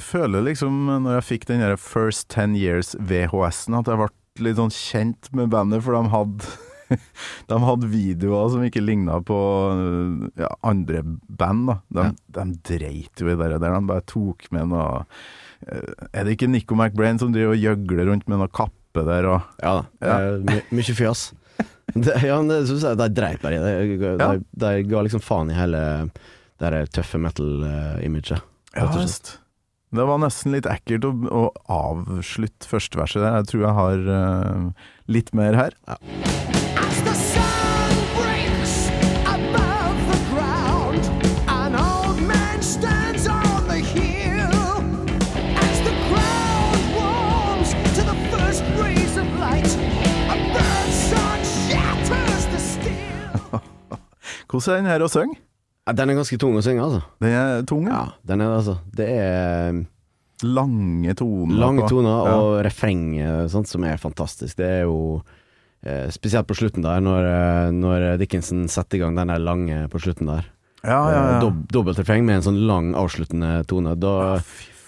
Føler 0.00 0.44
liksom, 0.46 0.86
når 1.04 1.18
jeg 1.18 1.28
fikk 1.28 1.48
den 1.50 1.60
der 1.60 1.76
First 1.80 2.30
Ten 2.32 2.54
Years 2.56 2.94
VHS-en, 2.96 3.76
at 3.80 3.90
jeg 3.90 4.00
ble 4.00 4.46
litt 4.46 4.56
sånn 4.60 4.72
kjent 4.72 5.28
med 5.36 5.50
bandet, 5.52 5.82
for 5.84 5.98
de 5.98 6.12
hadde 6.12 6.52
De 7.48 7.56
hadde 7.64 7.88
videoer 7.88 8.50
som 8.52 8.64
ikke 8.66 8.82
ligna 8.84 9.18
på 9.24 9.36
ja, 10.40 10.50
andre 10.66 11.02
band. 11.04 11.70
da 11.88 12.08
De, 12.10 12.16
de 12.36 12.44
dreit 12.72 13.22
jo 13.22 13.30
i 13.30 13.36
det 13.36 13.48
der. 13.54 13.60
De 13.64 13.88
bare 13.88 14.04
tok 14.08 14.48
med 14.52 14.72
noe 14.72 15.04
eh, 15.68 16.08
Er 16.12 16.26
det 16.26 16.36
ikke 16.36 16.50
Nico 16.52 16.76
McBrain 16.76 17.20
som 17.20 17.32
driver 17.32 17.56
og 17.56 17.64
gjøgler 17.64 18.10
rundt 18.10 18.28
med 18.28 18.42
noe 18.42 18.52
kappe 18.52 19.06
der 19.08 19.28
og 19.30 19.62
Ja 19.62 19.78
da. 19.78 19.86
Ja. 20.04 20.18
eh, 20.18 20.42
My, 20.48 20.58
mye 20.80 20.96
fjas. 20.98 21.30
Det, 21.92 22.14
ja, 22.24 22.38
jeg 22.40 22.96
de 22.96 23.06
dreit 23.12 23.42
bare 23.42 23.56
i 23.58 23.60
det. 23.60 23.72
De, 24.00 24.12
de, 24.20 24.28
de 24.62 24.68
ga 24.88 25.00
liksom 25.04 25.20
faen 25.24 25.50
i 25.52 25.56
hele 25.56 25.80
det 26.62 26.70
der 26.70 26.90
tøffe 26.94 27.18
metal-imaget. 27.18 28.42
Ja, 28.76 28.86
visst. 28.96 29.38
Det 29.92 30.04
var 30.08 30.20
nesten 30.22 30.54
litt 30.54 30.64
ekkelt 30.64 31.04
å, 31.04 31.10
å 31.28 31.42
avslutte 31.68 32.68
første 32.68 32.96
verset 32.96 33.20
der. 33.20 33.42
Jeg 33.42 33.48
tror 33.50 33.64
jeg 33.66 33.74
har 33.76 34.06
uh, 34.08 34.86
litt 35.12 35.34
mer 35.36 35.58
her. 35.58 35.76
As 35.84 37.02
the 37.04 37.12
sun 37.18 37.98
breaks 38.16 38.88
above 39.28 40.00
the 40.08 40.20
ground, 40.30 41.10
an 41.52 41.76
old 41.76 42.22
man 42.24 42.64
stands 42.64 43.28
on 43.28 43.68
the 43.68 43.82
hill. 43.92 44.80
As 45.60 45.84
the 45.84 45.96
ground 46.08 46.80
warms 46.96 47.76
to 47.92 48.08
the 48.08 48.16
first 48.32 48.64
rays 48.80 49.20
of 49.20 49.28
light, 49.44 49.68
a 50.32 50.40
bird's 50.56 51.04
song 51.12 51.44
shatters 51.68 52.48
the 52.48 52.64
still. 52.64 53.60
Hvordan 54.48 54.72
er 54.72 54.86
den 54.86 54.94
her 54.94 55.04
å 55.04 55.12
synge? 55.12 55.42
Den 55.90 56.10
er 56.12 56.14
ganske 56.14 56.38
tung 56.38 56.54
å 56.54 56.62
synge, 56.62 56.82
altså. 56.84 57.02
Den 57.20 57.32
er 57.34 57.62
tung, 57.66 57.86
ja. 57.90 57.90
Ja, 57.90 58.12
den 58.30 58.40
er 58.44 58.52
altså 58.60 58.76
Det 58.94 59.08
er 59.08 59.80
Lange 60.42 61.14
toner. 61.14 61.54
lange 61.58 61.84
toner 61.86 61.88
toner 61.88 62.26
Ja. 62.26 62.36
og 62.38 62.64
refrenget 62.66 63.50
sånt, 63.50 63.66
som 63.70 63.84
er 63.84 63.96
fantastisk. 63.96 64.56
Det 64.56 64.66
er 64.66 64.82
jo 64.82 65.22
eh, 65.84 66.08
Spesielt 66.10 66.46
på 66.46 66.54
slutten 66.54 66.82
der, 66.82 67.00
når, 67.00 67.22
eh, 67.26 67.70
når 67.74 68.18
Dickinson 68.18 68.66
setter 68.68 68.96
i 68.98 69.00
gang 69.02 69.14
den 69.16 69.28
der 69.28 69.38
lange 69.42 69.88
på 69.90 70.00
slutten 70.02 70.26
der. 70.26 70.44
Ja, 70.84 71.10
ja, 71.10 71.10
ja. 71.10 71.36
Eh, 71.36 71.40
Dob 71.40 71.66
Dobbeltrefreng 71.70 72.24
med 72.26 72.36
en 72.40 72.42
sånn 72.42 72.66
lang 72.66 72.92
avsluttende 72.94 73.64
tone. 73.66 73.94
Da, 73.98 74.14
Ja, 74.34 74.40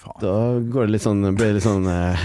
faen. 0.04 0.20
da 0.22 0.34
går 0.74 0.86
det 0.86 0.94
litt 0.94 1.04
sånn 1.04 1.22
Blir 1.34 1.50
det 1.50 1.56
litt 1.58 1.64
sånn 1.66 1.88
eh, 1.90 2.24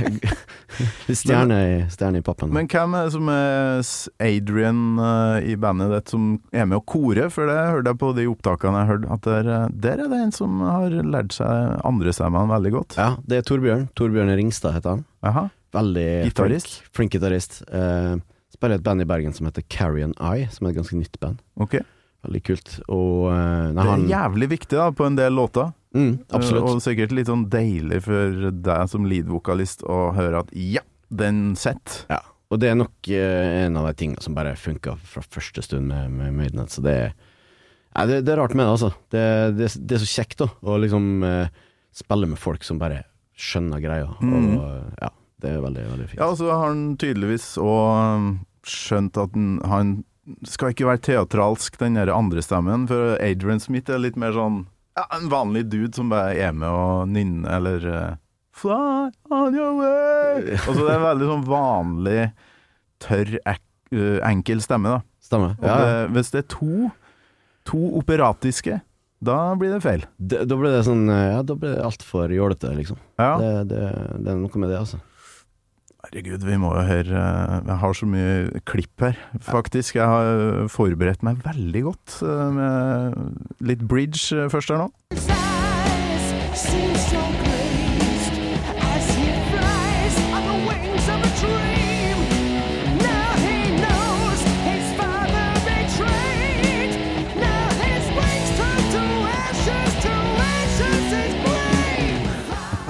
stjerne, 1.19 1.57
i, 1.65 1.75
stjerne 1.91 2.21
i 2.21 2.25
pappen. 2.25 2.51
Men 2.53 2.67
hvem 2.69 2.95
er 2.99 3.07
det 3.07 3.13
som 3.15 3.29
er 3.33 3.81
Adrian 4.27 4.81
eh, 5.03 5.49
i 5.53 5.57
bandet 5.59 5.93
ditt 5.95 6.13
som 6.13 6.29
er 6.53 6.67
med 6.69 6.79
å 6.79 6.85
kore? 6.85 7.29
For 7.33 7.49
det 7.49 7.57
hørte 7.57 7.93
jeg 7.93 8.01
på 8.03 8.11
de 8.17 8.27
opptakene 8.31 8.83
jeg 8.83 8.91
hørte, 8.93 9.13
at 9.17 9.27
der, 9.29 9.51
eh, 9.55 9.67
der 9.87 10.03
er 10.05 10.11
det 10.13 10.21
en 10.27 10.35
som 10.35 10.59
har 10.65 10.97
lært 11.15 11.35
seg 11.37 11.79
andre 11.87 12.15
stemmene 12.15 12.51
veldig 12.53 12.73
godt. 12.77 12.99
ja, 12.99 13.13
det 13.25 13.41
er 13.41 13.47
Torbjørn. 13.49 13.87
Torbjørn 13.99 14.35
Ringstad 14.39 14.75
heter 14.77 14.97
han. 14.97 15.05
Aha. 15.25 15.47
Veldig 15.75 16.07
Gitarist? 16.29 16.79
flink, 16.81 16.93
flink 16.97 17.15
gitarist. 17.17 17.61
Eh, 17.71 18.15
spiller 18.55 18.79
et 18.79 18.85
band 18.85 19.03
i 19.03 19.07
Bergen 19.09 19.33
som 19.35 19.45
heter 19.49 19.65
Carrion 19.69 20.15
Eye, 20.19 20.47
som 20.53 20.65
er 20.67 20.73
et 20.73 20.79
ganske 20.81 20.97
nytt 20.97 21.19
band. 21.21 21.41
Okay. 21.61 21.83
Veldig 22.25 22.41
kult. 22.43 22.71
Og 22.91 23.29
eh, 23.31 23.67
nei, 23.71 23.75
Det 23.77 23.85
er 23.85 23.91
han 23.93 24.07
jævlig 24.09 24.49
viktig 24.57 24.79
da, 24.79 24.89
på 24.91 25.05
en 25.07 25.19
del 25.19 25.37
låter. 25.37 25.69
Mm, 25.95 26.11
Absolutt. 26.29 26.63
Eh, 26.65 26.73
Og 26.75 26.81
sikkert 26.83 27.11
litt 27.15 27.27
sånn 27.31 27.47
deilig 27.49 28.01
for 28.05 28.49
deg 28.51 28.89
som 28.91 29.05
lead-vokalist 29.09 29.83
å 29.89 30.11
høre 30.17 30.43
at 30.45 30.51
ja, 30.53 30.81
den 31.09 31.55
setter. 31.59 32.03
Ja, 32.11 32.19
og 32.49 32.59
det 32.61 32.69
er 32.71 32.77
nok 32.79 33.09
eh, 33.13 33.63
en 33.65 33.77
av 33.77 33.87
de 33.89 33.93
tingene 33.99 34.21
som 34.25 34.33
bare 34.37 34.55
funka 34.57 34.95
fra 35.05 35.21
første 35.25 35.61
stund 35.65 35.87
med, 35.89 36.11
med 36.11 36.33
Maidenhead, 36.37 36.69
så 36.73 36.81
det 36.85 36.95
er 37.07 37.11
Nei, 37.97 38.03
det, 38.05 38.19
det 38.27 38.35
er 38.35 38.37
rart 38.37 38.53
med 38.53 38.67
det, 38.67 38.71
altså. 38.75 38.89
Det, 39.09 39.21
det, 39.57 39.67
det 39.89 39.95
er 39.97 40.01
så 40.03 40.07
kjekt, 40.21 40.35
da, 40.43 40.45
å 40.61 40.75
liksom 40.77 41.23
eh, 41.25 41.47
spille 41.97 42.27
med 42.29 42.37
folk 42.37 42.61
som 42.63 42.77
bare 42.79 42.99
skjønner 43.39 43.81
greia, 43.81 44.11
Mm. 44.21 44.35
og 44.59 44.67
eh, 44.69 44.91
ja, 45.01 45.09
det 45.41 45.49
er 45.55 45.63
veldig, 45.63 45.85
veldig 45.95 46.05
fint. 46.11 46.19
Ja, 46.21 46.27
og 46.29 46.37
så 46.37 46.51
har 46.51 46.67
han 46.67 46.83
tydeligvis 47.01 47.47
òg 47.57 48.27
skjønt 48.69 49.17
at 49.17 49.33
han, 49.33 49.55
han 49.65 49.91
skal 50.45 50.75
ikke 50.75 50.85
være 50.91 51.01
teatralsk, 51.09 51.79
den 51.81 51.97
der 51.97 52.11
andre 52.13 52.43
stemmen. 52.45 52.85
For 52.91 53.15
Adrian 53.17 53.59
Smith 53.63 53.89
er 53.89 54.03
litt 54.03 54.19
mer 54.21 54.37
sånn 54.37 54.61
ja, 54.97 55.05
en 55.15 55.29
vanlig 55.31 55.65
dude 55.69 55.93
som 55.95 56.09
bare 56.11 56.33
er 56.37 56.51
med 56.55 56.69
og 56.69 57.07
nynner, 57.11 57.57
eller 57.59 57.85
eh, 57.93 58.17
Fly 58.59 59.11
on 59.31 59.55
your 59.55 59.77
way. 59.77 60.55
Altså 60.67 60.81
det 60.81 60.89
er 60.91 60.97
en 60.97 61.05
veldig 61.05 61.27
sånn 61.29 61.45
vanlig, 61.47 62.23
tørr, 63.03 63.35
ek, 63.47 63.61
eh, 63.95 64.17
enkel 64.27 64.63
stemme, 64.65 64.97
da. 64.97 65.03
Stemme, 65.23 65.53
Ja, 65.61 65.75
det, 65.79 65.93
hvis 66.15 66.31
det 66.33 66.41
er 66.43 66.47
to, 66.51 66.89
to 67.69 67.79
operatiske, 67.99 68.79
da 69.23 69.37
blir 69.59 69.75
det 69.75 69.81
feil. 69.83 70.03
Det, 70.17 70.45
da 70.47 70.57
blir 70.59 70.71
det 70.73 70.83
sånn 70.87 71.05
eh, 71.11 71.25
Ja, 71.35 71.39
da 71.43 71.55
blir 71.59 71.75
det 71.75 71.85
altfor 71.85 72.31
jålete, 72.33 72.71
liksom. 72.75 72.99
Ja. 73.19 73.33
Det, 73.39 73.53
det, 73.71 73.85
det 74.25 74.33
er 74.33 74.41
noe 74.41 74.61
med 74.63 74.71
det, 74.73 74.81
altså. 74.81 74.99
Herregud, 76.09 76.41
vi 76.41 76.55
må 76.57 76.71
jo 76.73 76.81
høre 76.87 77.19
eh, 77.21 77.67
Jeg 77.67 77.77
har 77.83 77.93
så 77.93 78.07
mye 78.09 78.61
klipp 78.65 79.03
her, 79.05 79.19
faktisk. 79.45 79.95
Jeg 79.99 80.09
har 80.09 80.65
forberedt 80.73 81.21
meg 81.21 81.43
veldig 81.45 81.83
godt 81.85 82.15
eh, 82.25 82.49
med 82.55 83.13
litt 83.61 83.85
bridge 83.85 84.33
eh, 84.33 84.49
først 84.49 84.73
her 84.73 84.81
nå. 84.81 84.89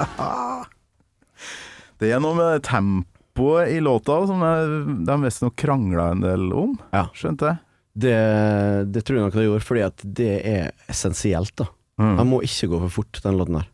His 0.00 0.40
Det 2.00 2.10
er 2.16 2.20
noe 2.22 2.36
med 2.38 2.62
tempoet 2.66 3.74
i 3.74 3.80
låta 3.84 4.20
som 4.28 4.40
de 5.06 5.16
visstnok 5.24 5.56
krangla 5.60 6.10
en 6.14 6.22
del 6.24 6.46
om, 6.56 6.78
Ja. 6.94 7.06
skjønte 7.14 7.50
jeg. 7.52 7.58
Det, 8.00 8.14
det 8.94 9.02
tror 9.04 9.18
jeg 9.18 9.24
nok 9.26 9.34
de 9.36 9.44
gjorde, 9.48 9.66
fordi 9.66 9.82
at 9.84 10.04
det 10.16 10.30
er 10.46 10.70
essensielt, 10.88 11.52
da. 11.60 11.66
Mm. 12.00 12.14
Han 12.22 12.28
må 12.30 12.38
ikke 12.46 12.68
gå 12.72 12.78
for 12.86 12.94
fort, 13.00 13.20
den 13.24 13.36
låten 13.36 13.58
der. 13.58 13.66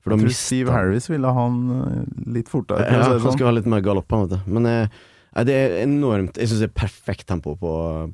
For 0.00 0.14
Jeg 0.14 0.20
tror 0.22 0.28
mister 0.30 0.46
Steve 0.46 0.72
Harris 0.72 1.08
ville 1.10 1.32
ha 1.34 1.42
han 1.42 1.56
eh, 1.74 2.30
litt 2.38 2.48
fortere. 2.48 2.86
Ja, 2.86 3.02
han 3.10 3.20
sånn. 3.20 3.34
skal 3.34 3.50
ha 3.50 3.54
litt 3.58 3.66
mer 3.68 3.82
galopp, 3.84 4.08
han, 4.14 4.24
vet 4.28 4.38
du. 4.38 4.52
Men 4.56 4.68
eh, 4.70 5.00
det 5.44 5.52
er 5.52 5.74
enormt 5.82 6.38
Jeg 6.40 6.48
syns 6.48 6.62
det 6.62 6.70
er 6.70 6.76
perfekt 6.78 7.26
tempo 7.28 7.56
på, 7.60 7.72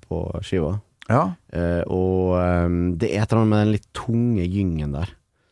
på 0.08 0.22
skiva. 0.42 0.78
Ja, 1.10 1.34
Eh, 1.52 1.82
og 1.92 2.32
um, 2.40 2.94
det 2.96 3.10
er 3.12 3.22
et 3.26 3.32
eller 3.34 3.42
annet 3.42 3.50
med 3.52 3.60
den 3.66 3.72
litt 3.74 3.88
tunge 3.92 4.46
gyngen 4.48 4.94
der, 4.96 5.10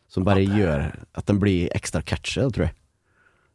som 0.09 0.25
bare 0.25 0.41
gjør 0.41 0.87
at 1.13 1.27
den 1.29 1.37
blir 1.39 1.67
ekstra 1.77 2.01
catchy, 2.01 2.41
tror 2.49 2.65
jeg. 2.65 2.73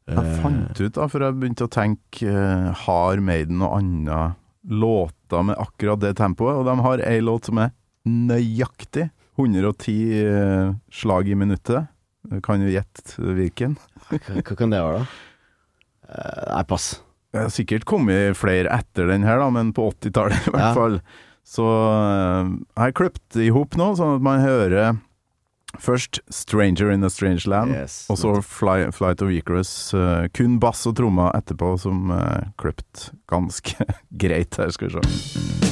Jeg 0.06 0.18
Eh, 0.22 0.34
fant 0.42 0.80
ut 0.80 0.94
da, 0.94 1.06
for 1.10 1.24
jeg 1.24 1.34
begynte 1.40 1.66
å 1.66 1.72
tenke 1.72 2.28
eh, 2.30 2.68
Har 2.86 3.18
Maiden 3.24 3.58
noe 3.58 3.78
annet 3.80 4.36
låter 4.70 5.42
med 5.46 5.58
akkurat 5.58 5.98
det 6.02 6.12
tempoet? 6.18 6.54
Og 6.60 6.64
de 6.68 6.76
har 6.84 7.02
ei 7.06 7.20
låt 7.24 7.48
som 7.50 7.58
er 7.58 7.72
nøyaktig 8.06 9.08
110 9.36 9.96
eh, 10.22 10.70
slag 10.94 11.28
i 11.28 11.34
minuttet. 11.38 11.88
Kan 12.42 12.62
du 12.62 12.70
gjette 12.70 13.18
hvilken? 13.18 13.74
hva, 14.10 14.42
kan 14.56 14.70
det 14.72 14.78
være, 14.82 15.02
da? 15.02 15.06
Nei, 16.54 16.62
pass. 16.70 16.86
Det 17.34 17.42
har 17.42 17.50
sikkert 17.52 17.84
kommet 17.86 18.38
flere 18.38 18.70
etter 18.72 19.10
den 19.10 19.26
her, 19.26 19.38
da, 19.42 19.50
men 19.52 19.72
på 19.76 19.88
80-tallet 19.90 20.46
i 20.48 20.54
hvert 20.54 20.62
Ja. 20.62 20.74
fall. 20.74 21.00
Så 21.46 21.62
jeg 21.66 22.80
har 22.82 22.94
klippet 22.98 23.36
i 23.42 23.50
hop 23.54 23.76
nå, 23.78 23.92
sånn 23.98 24.16
at 24.16 24.24
man 24.24 24.40
hører 24.42 24.96
først 25.80 26.20
'Stranger 26.30 26.90
in 26.90 27.04
a 27.04 27.08
Strange 27.08 27.48
Land', 27.48 27.72
Yes. 27.74 28.06
og 28.10 28.18
så 28.18 28.40
Fly, 28.42 28.90
'Flight 28.92 29.22
of 29.22 29.30
Icarus'. 29.30 29.94
Uh, 29.96 30.26
kun 30.34 30.60
bass 30.60 30.86
og 30.86 30.96
trommer 30.96 31.30
etterpå, 31.36 31.76
som 31.78 32.10
uh, 32.10 32.18
klippet 32.58 33.12
ganske 33.28 33.74
greit 34.22 34.56
her, 34.56 34.70
skal 34.70 34.88
vi 34.88 34.92
se. 34.92 35.00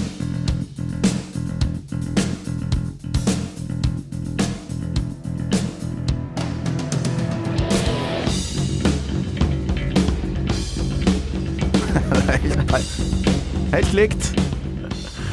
Helt 13.74 13.92
likt. 13.92 14.32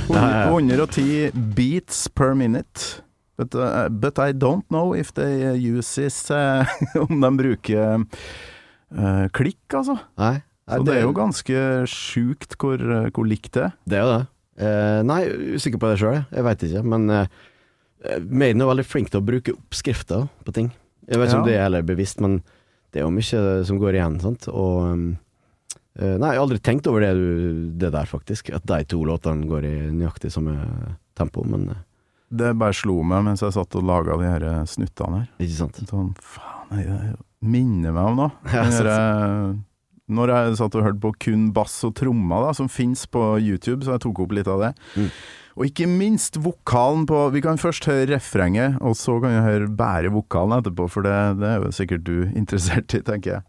Ja, 0.10 0.16
ja, 0.16 0.42
ja. 0.42 0.48
110 0.50 1.32
beats 1.56 2.08
per 2.10 2.34
minute. 2.34 3.04
But, 3.42 3.58
uh, 3.58 3.90
but 3.90 4.22
I 4.22 4.36
don't 4.38 4.68
know 4.70 4.94
if 4.94 5.14
they 5.18 5.56
uses 5.58 6.20
uh, 6.30 6.62
Om 7.08 7.24
de 7.24 7.32
bruker 7.40 8.04
uh, 8.04 9.26
klikk, 9.34 9.64
altså. 9.74 9.98
Nei, 10.22 10.36
nei, 10.70 10.78
Så 10.78 10.86
det 10.86 11.00
er 11.00 11.08
jo 11.08 11.16
ganske 11.18 11.64
sjukt 11.90 12.54
hvor, 12.62 12.78
uh, 12.78 13.10
hvor 13.10 13.26
likt 13.26 13.56
det 13.58 13.72
er. 13.72 13.74
Det 13.90 13.98
er 13.98 14.06
jo 14.06 14.14
det. 14.14 14.22
Eh, 14.62 15.00
nei, 15.08 15.24
usikker 15.56 15.82
på 15.82 15.90
det 15.90 15.98
sjøl, 16.02 16.20
jeg. 16.22 16.46
Veit 16.46 16.66
ikke. 16.68 16.84
Men 16.86 17.10
uh, 17.10 17.26
Maiden 18.28 18.64
er 18.64 18.70
veldig 18.70 18.86
flink 18.88 19.12
til 19.12 19.22
å 19.22 19.26
bruke 19.26 19.56
oppskrifter 19.56 20.28
på 20.46 20.56
ting. 20.56 20.72
Jeg 21.08 21.20
vet 21.20 21.32
ikke 21.32 21.42
om 21.42 21.48
det 21.48 21.58
er 21.58 21.66
heller 21.66 21.86
bevisst, 21.86 22.22
men 22.24 22.40
det 22.92 23.02
er 23.02 23.08
jo 23.08 23.14
mye 23.14 23.66
som 23.68 23.80
går 23.82 23.98
igjen. 23.98 24.18
Sant? 24.24 24.48
Og 24.52 24.78
um, 24.92 25.06
eh, 25.98 26.16
Nei, 26.18 26.34
jeg 26.34 26.40
har 26.40 26.44
aldri 26.44 26.60
tenkt 26.64 26.90
over 26.92 27.04
det, 27.04 27.14
det 27.82 27.92
der, 27.94 28.10
faktisk. 28.10 28.52
At 28.56 28.68
de 28.70 28.82
to 28.90 29.02
låtene 29.08 29.50
går 29.50 29.68
i 29.68 29.76
nøyaktig 29.94 30.34
samme 30.34 30.56
tempo, 31.18 31.46
men 31.48 31.70
eh, 31.74 31.82
Det 32.32 32.54
bare 32.60 32.76
slo 32.78 33.02
meg 33.04 33.26
mens 33.28 33.44
jeg 33.44 33.56
satt 33.58 33.76
og 33.76 33.84
laga 33.88 34.16
de 34.22 34.30
her 34.30 34.46
snuttene 34.70 35.24
her. 35.24 35.28
ikke 35.44 35.58
sant. 35.58 35.82
Sånn, 35.90 36.14
faen, 36.24 36.80
jeg, 36.80 36.88
jeg 37.12 37.20
minner 37.42 37.96
meg 37.96 38.14
om 38.14 38.24
noe. 38.24 38.32
Ja, 38.56 38.64
uh, 38.68 39.60
når 40.12 40.34
jeg 40.34 40.56
satt 40.60 40.76
og 40.76 40.86
hørte 40.86 41.04
på 41.04 41.14
kun 41.28 41.52
bass 41.56 41.78
og 41.88 41.96
trommer, 42.00 42.48
da, 42.48 42.56
som 42.58 42.72
fins 42.72 43.06
på 43.08 43.36
YouTube, 43.40 43.86
så 43.86 43.96
jeg 43.96 44.04
tok 44.06 44.26
opp 44.26 44.34
litt 44.36 44.50
av 44.52 44.66
det. 44.66 44.72
Mm. 44.96 45.12
Og 45.60 45.68
ikke 45.68 45.88
minst 45.90 46.38
vokalen 46.40 47.04
på 47.10 47.26
Vi 47.36 47.42
kan 47.44 47.60
først 47.60 47.86
høre 47.90 48.08
refrenget, 48.14 48.78
og 48.80 48.96
så 49.00 49.18
kan 49.22 49.36
vi 49.36 49.46
høre 49.46 49.68
bare 49.68 50.12
vokalen 50.14 50.60
etterpå, 50.60 50.88
for 50.92 51.08
det, 51.08 51.16
det 51.42 51.50
er 51.50 51.66
jo 51.66 51.74
sikkert 51.76 52.06
du 52.08 52.18
interessert 52.42 52.96
i, 52.96 53.04
tenker 53.08 53.38
jeg. 53.38 53.48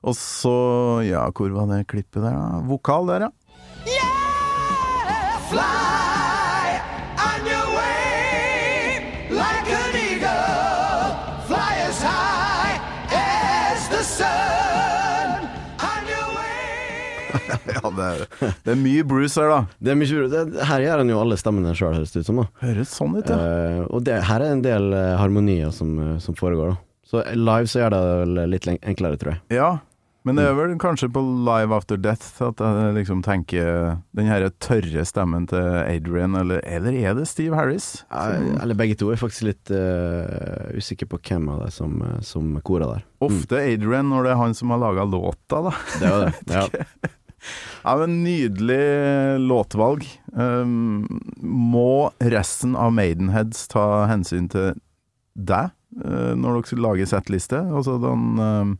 Og 0.00 0.16
så, 0.16 0.52
ja, 1.04 1.26
hvor 1.36 1.52
var 1.52 1.66
det 1.68 1.82
klippet 1.90 2.22
der, 2.24 2.32
da? 2.32 2.60
Vokal 2.64 3.04
der, 3.10 3.26
ja. 3.26 3.30
Yeah, 3.84 5.36
fly 5.50 6.78
on 7.20 7.44
your 7.44 7.66
way 7.76 9.04
like 9.28 9.68
an 9.76 9.98
eagle. 10.00 11.12
Fly 11.50 11.84
as 11.84 12.00
high 12.00 12.80
as 13.12 13.88
the 13.92 14.00
sun. 14.00 15.44
On 15.84 16.08
your 16.08 16.32
way. 16.32 17.52
ja 17.76 17.92
det, 17.98 18.08
er, 18.08 18.56
det 18.64 18.72
er 18.72 18.80
mye 18.80 19.04
Bruce 19.04 19.36
her, 19.36 19.52
da. 19.52 19.60
Det 19.84 19.92
er 19.92 20.00
mye, 20.00 20.24
det, 20.32 20.46
her 20.72 20.86
gjør 20.86 21.04
han 21.04 21.12
jo 21.12 21.20
alle 21.26 21.40
stemmene 21.44 21.76
sjøl, 21.76 21.98
høres 22.00 22.16
det 22.16 22.24
ut 22.24 22.30
som. 22.32 22.40
da 22.40 22.48
Høres 22.64 22.96
sånn 22.96 23.20
ut, 23.20 23.28
ja. 23.28 23.36
Uh, 23.36 23.84
og 23.90 24.08
det, 24.08 24.16
her 24.32 24.46
er 24.48 24.56
en 24.56 24.64
del 24.64 24.94
eh, 24.96 25.12
harmonier 25.20 25.76
som, 25.76 25.92
eh, 26.06 26.16
som 26.24 26.40
foregår, 26.40 26.72
da. 26.72 26.80
Så 27.10 27.20
live 27.36 27.68
så 27.68 27.82
gjør 27.82 27.96
det 28.38 28.48
litt 28.48 28.66
enklere, 28.70 29.18
tror 29.20 29.34
jeg. 29.34 29.40
Ja, 29.58 29.70
men 30.26 30.36
det 30.36 30.44
er 30.44 30.56
vel 30.56 30.74
kanskje 30.80 31.08
på 31.12 31.20
Live 31.46 31.72
After 31.72 31.96
Death 32.00 32.42
at 32.44 32.60
jeg 32.60 32.96
liksom 32.98 33.22
tenker 33.24 34.00
den 34.16 34.28
her 34.28 34.44
tørre 34.60 35.04
stemmen 35.08 35.46
til 35.48 35.64
Adrian, 35.80 36.36
eller, 36.36 36.60
eller 36.68 36.96
er 36.98 37.14
det 37.16 37.24
Steve 37.30 37.56
Harris? 37.56 38.02
Eh, 38.12 38.50
eller 38.60 38.76
begge 38.76 38.98
to. 39.00 39.08
Jeg 39.08 39.16
er 39.16 39.22
faktisk 39.22 39.46
litt 39.48 39.72
uh, 39.72 40.76
usikker 40.76 41.08
på 41.08 41.22
hvem 41.30 41.48
av 41.54 41.64
dem 41.64 41.72
som, 41.72 41.94
eh, 42.04 42.18
som 42.26 42.52
korer 42.66 42.98
der. 42.98 43.06
Ofte 43.24 43.62
Adrian 43.62 44.12
når 44.12 44.28
det 44.28 44.34
er 44.34 44.42
han 44.42 44.56
som 44.58 44.74
har 44.74 44.82
laga 44.82 45.08
låta, 45.08 45.62
da. 45.70 45.74
Det 45.96 46.12
var 46.12 46.28
det. 46.28 46.36
Ja. 46.60 46.66
Ja, 47.80 47.94
men 47.96 48.18
Nydelig 48.20 49.40
låtvalg. 49.40 50.04
Um, 50.36 51.06
må 51.40 52.10
resten 52.20 52.74
av 52.76 52.92
Maidenheads 52.92 53.64
ta 53.72 54.04
hensyn 54.10 54.50
til 54.52 54.74
deg 55.32 55.72
uh, 56.04 56.32
når 56.36 56.58
dere 56.58 56.68
skal 56.68 56.84
lage 56.84 57.08
settliste? 57.08 57.62
Altså, 57.72 57.96
den, 58.02 58.26
um, 58.36 58.74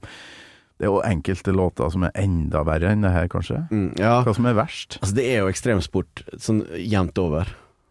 det 0.81 0.87
er 0.89 0.95
jo 0.95 1.01
enkelte 1.05 1.53
låter 1.53 1.91
som 1.93 2.07
er 2.09 2.15
enda 2.17 2.63
verre 2.65 2.89
enn 2.95 3.03
det 3.05 3.11
her, 3.13 3.27
kanskje. 3.29 3.59
Mm, 3.71 3.89
ja. 4.01 4.15
Hva 4.25 4.33
som 4.35 4.47
er 4.49 4.55
verst? 4.57 4.97
Altså, 5.03 5.15
det 5.19 5.27
er 5.29 5.43
jo 5.43 5.51
ekstremsport 5.53 6.23
sånn 6.41 6.63
jevnt 6.81 7.19
over. 7.21 7.51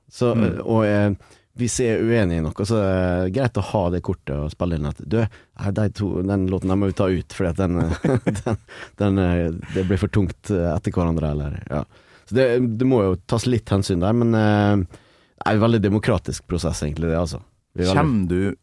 Så, 0.09 0.31
Mm. 0.33 0.43
eh, 0.47 0.63
Og 0.65 0.85
eh, 0.89 1.11
hvis 1.59 1.75
jeg 1.83 1.99
er 1.99 2.01
uenig 2.07 2.39
i 2.39 2.41
noe, 2.41 2.65
så 2.65 2.79
er 2.81 3.25
det 3.27 3.33
greit 3.35 3.57
å 3.61 3.65
ha 3.69 3.81
det 3.93 4.01
kortet 4.01 4.33
og 4.39 4.49
spille 4.49 4.77
inn 4.79 4.87
at 4.89 4.97
Du, 5.05 5.19
de 5.21 5.89
to, 5.93 6.09
den 6.25 6.47
låten 6.49 6.69
der 6.73 6.79
må 6.81 6.87
vi 6.89 6.95
ta 6.97 7.09
ut, 7.13 7.29
fordi 7.35 7.49
at 7.49 7.57
den, 7.61 7.77
eh, 7.77 8.17
den, 8.41 8.57
den 8.97 9.19
eh, 9.19 9.51
Det 9.75 9.85
blir 9.89 9.99
for 10.01 10.07
tungt 10.09 10.49
eh, 10.49 10.71
etter 10.73 10.91
hverandre, 10.95 11.29
eller 11.35 11.59
Ja. 11.69 11.83
Så 12.25 12.35
det, 12.37 12.47
det 12.79 12.85
må 12.89 13.03
jo 13.05 13.15
tas 13.29 13.45
litt 13.45 13.69
hensyn 13.69 14.01
der, 14.01 14.13
men 14.17 14.33
eh, 14.33 14.81
det 14.85 15.45
er 15.45 15.55
en 15.59 15.61
veldig 15.67 15.81
demokratisk 15.85 16.47
prosess, 16.49 16.81
egentlig, 16.83 17.09
det, 17.13 17.17
altså. 17.21 17.39
Veldig- 17.77 17.95
Kommer 17.95 18.27
du, 18.29 18.55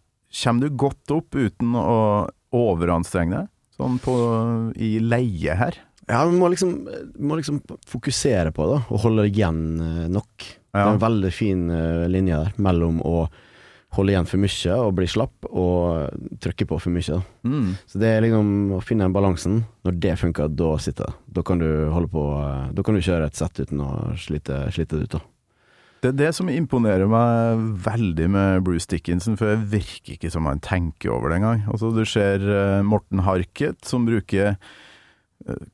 kommer 0.43 0.61
du 0.67 0.77
godt 0.83 1.15
opp 1.15 1.35
uten 1.39 1.75
å 1.79 2.29
overanstrenge 2.53 3.39
deg? 3.45 3.49
Sånn 3.77 3.99
på, 4.01 4.15
i 4.81 4.97
leie 5.05 5.57
her. 5.59 5.77
Ja, 6.07 6.23
vi 6.25 6.39
må 6.39 6.49
liksom, 6.53 6.87
må 7.19 7.37
liksom 7.37 7.59
fokusere 7.89 8.53
på 8.55 8.69
det, 8.71 8.79
og 8.89 9.03
holde 9.03 9.27
igjen 9.27 9.65
nok. 10.13 10.15
nok. 10.15 10.47
Det 10.77 10.85
er 10.85 10.95
en 10.95 11.03
veldig 11.03 11.33
fin 11.33 11.69
eh, 11.73 12.07
linje 12.13 12.39
der 12.45 12.57
mellom 12.63 13.01
å 13.05 13.27
holde 13.97 14.13
igjen 14.13 14.29
for 14.29 14.43
mye 14.43 14.77
og 14.83 14.95
bli 14.99 15.07
slapp, 15.09 15.47
og 15.49 16.39
trykke 16.43 16.67
på 16.69 16.79
for 16.83 16.93
mye. 16.93 17.21
Mm. 17.49 17.71
Så 17.89 18.01
det 18.03 18.11
er 18.13 18.27
liksom 18.27 18.77
å 18.77 18.83
finne 18.85 19.07
den 19.07 19.15
balansen. 19.17 19.63
Når 19.87 19.97
det 20.05 20.17
funker, 20.21 20.53
da 20.53 20.75
sitter 20.83 21.09
det. 21.09 21.17
Da 21.39 21.45
kan 21.47 21.63
du 21.63 21.69
holde 21.95 22.11
på 22.13 22.27
eh, 22.43 22.69
Da 22.77 22.85
kan 22.85 22.97
du 22.97 23.05
kjøre 23.05 23.31
et 23.31 23.39
sett 23.39 23.63
uten 23.63 23.83
å 23.83 23.91
slite, 24.21 24.67
slite 24.75 25.01
det 25.01 25.09
ut, 25.09 25.17
da. 25.19 25.25
Det 26.07 26.13
er 26.13 26.19
det 26.29 26.35
som 26.37 26.51
imponerer 26.53 27.09
meg 27.11 27.63
veldig 27.83 28.27
med 28.31 28.61
Bruce 28.67 28.87
Dickinson, 28.87 29.35
for 29.35 29.51
det 29.51 29.73
virker 29.73 30.15
ikke 30.15 30.31
som 30.31 30.47
han 30.47 30.61
tenker 30.63 31.11
over 31.11 31.33
det 31.33 31.41
engang. 31.41 31.65
Altså, 31.67 31.91
du 31.91 32.05
ser 32.07 32.45
eh, 32.47 32.85
Morten 32.87 33.25
Harket, 33.27 33.81
som 33.83 34.07
bruker 34.07 34.55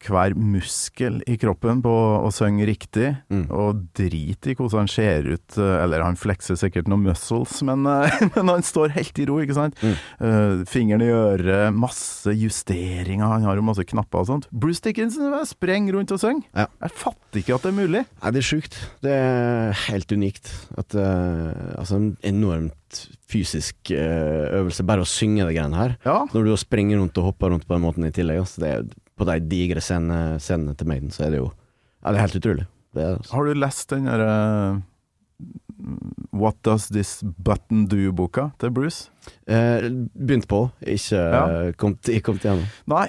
hver 0.05 0.35
muskel 0.37 1.21
i 1.31 1.37
kroppen 1.41 1.81
på 1.85 1.93
å 2.27 2.29
synge 2.35 2.67
riktig, 2.69 3.17
Mm. 3.33 3.47
og 3.51 3.87
drit 3.97 4.47
i 4.47 4.55
hvordan 4.55 4.83
han 4.85 4.89
ser 4.89 5.23
ut. 5.33 5.57
eh, 5.59 5.83
Eller 5.83 6.03
han 6.05 6.17
flekser 6.17 6.57
sikkert 6.61 6.89
noen 6.89 7.03
muscles, 7.07 7.63
men, 7.63 7.87
eh, 7.87 8.11
men 8.37 8.49
han 8.53 8.63
står 8.63 8.91
helt 8.93 9.19
i 9.19 9.25
ro, 9.27 9.39
ikke 9.41 9.55
sant? 9.57 9.75
Mm. 9.83 9.95
Uh, 10.21 10.65
fingeren 10.69 11.03
i 11.03 11.09
øret, 11.13 11.73
masse 11.75 12.29
justeringer, 12.37 13.25
han 13.27 13.43
har 13.49 13.57
jo 13.57 13.63
masse 13.65 13.85
knapper 13.89 14.21
og 14.21 14.27
sånt. 14.29 14.49
Bruce 14.53 14.81
Dickinson 14.85 15.33
sprenger 15.49 15.97
rundt 15.97 16.13
og 16.13 16.21
synger. 16.21 16.45
Ja. 16.55 16.67
Jeg 16.83 16.93
fatter 17.01 17.41
ikke 17.41 17.55
at 17.57 17.63
det 17.67 17.73
er 17.73 17.79
mulig. 17.81 18.05
Nei, 18.23 18.31
det 18.37 18.43
er 18.43 18.49
sjukt. 18.51 18.77
Det 19.03 19.11
er 19.17 19.73
helt 19.89 20.13
unikt. 20.13 20.53
At, 20.77 20.95
uh, 20.95 21.79
altså 21.81 21.97
en 21.97 22.11
enormt 22.23 23.07
fysisk 23.33 23.89
øvelse, 23.97 24.85
bare 24.85 25.01
å 25.05 25.09
synge 25.09 25.47
de 25.49 25.55
greiene 25.57 25.79
her. 25.79 25.95
Ja. 26.05 26.19
Når 26.35 26.45
du 26.45 26.53
springer 26.61 27.01
rundt 27.01 27.17
og 27.17 27.31
hopper 27.31 27.55
rundt 27.55 27.65
på 27.67 27.73
den 27.79 27.85
måten 27.87 28.05
i 28.05 28.13
tillegg, 28.13 28.43
altså, 28.45 28.61
det 28.61 28.73
er, 28.77 28.83
på 29.18 29.27
de 29.29 29.37
digre 29.51 29.81
scenene, 29.85 30.38
scenene 30.40 30.75
til 30.79 30.88
Maiden, 30.88 31.11
så 31.14 31.27
er 31.27 31.31
det 31.35 31.38
jo 31.42 31.51
Ja, 32.03 32.11
det 32.12 32.16
er 32.18 32.25
helt 32.27 32.38
utrolig. 32.40 32.66
Er, 32.96 33.14
altså. 33.16 33.33
Har 33.37 33.44
du 33.46 33.55
lest 33.55 33.90
den 33.90 34.05
derre 34.11 34.83
What 36.33 36.57
Does 36.62 36.88
This 36.92 37.22
Button 37.22 37.87
Do-boka 37.90 38.51
til 38.61 38.70
Bruce? 38.75 39.09
eh, 39.46 39.83
begynt 40.14 40.46
på, 40.48 40.70
ikke 40.83 41.16
Ja. 41.16 41.46
eh, 41.68 41.72
kom, 41.72 41.96
kommet 42.22 42.44
igjennom. 42.44 42.66
Nei. 42.87 43.09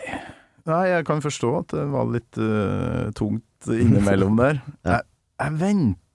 Nei, 0.66 0.84
jeg 0.88 1.06
kan 1.06 1.22
forstå 1.22 1.52
at 1.60 1.68
det 1.76 1.86
var 1.92 2.06
litt 2.08 2.38
uh, 2.40 3.12
tungt 3.12 3.68
innimellom 3.68 4.38
der. 4.40 4.62
Ja. 4.86 5.00
Jeg, 5.00 5.02
jeg 5.42 5.60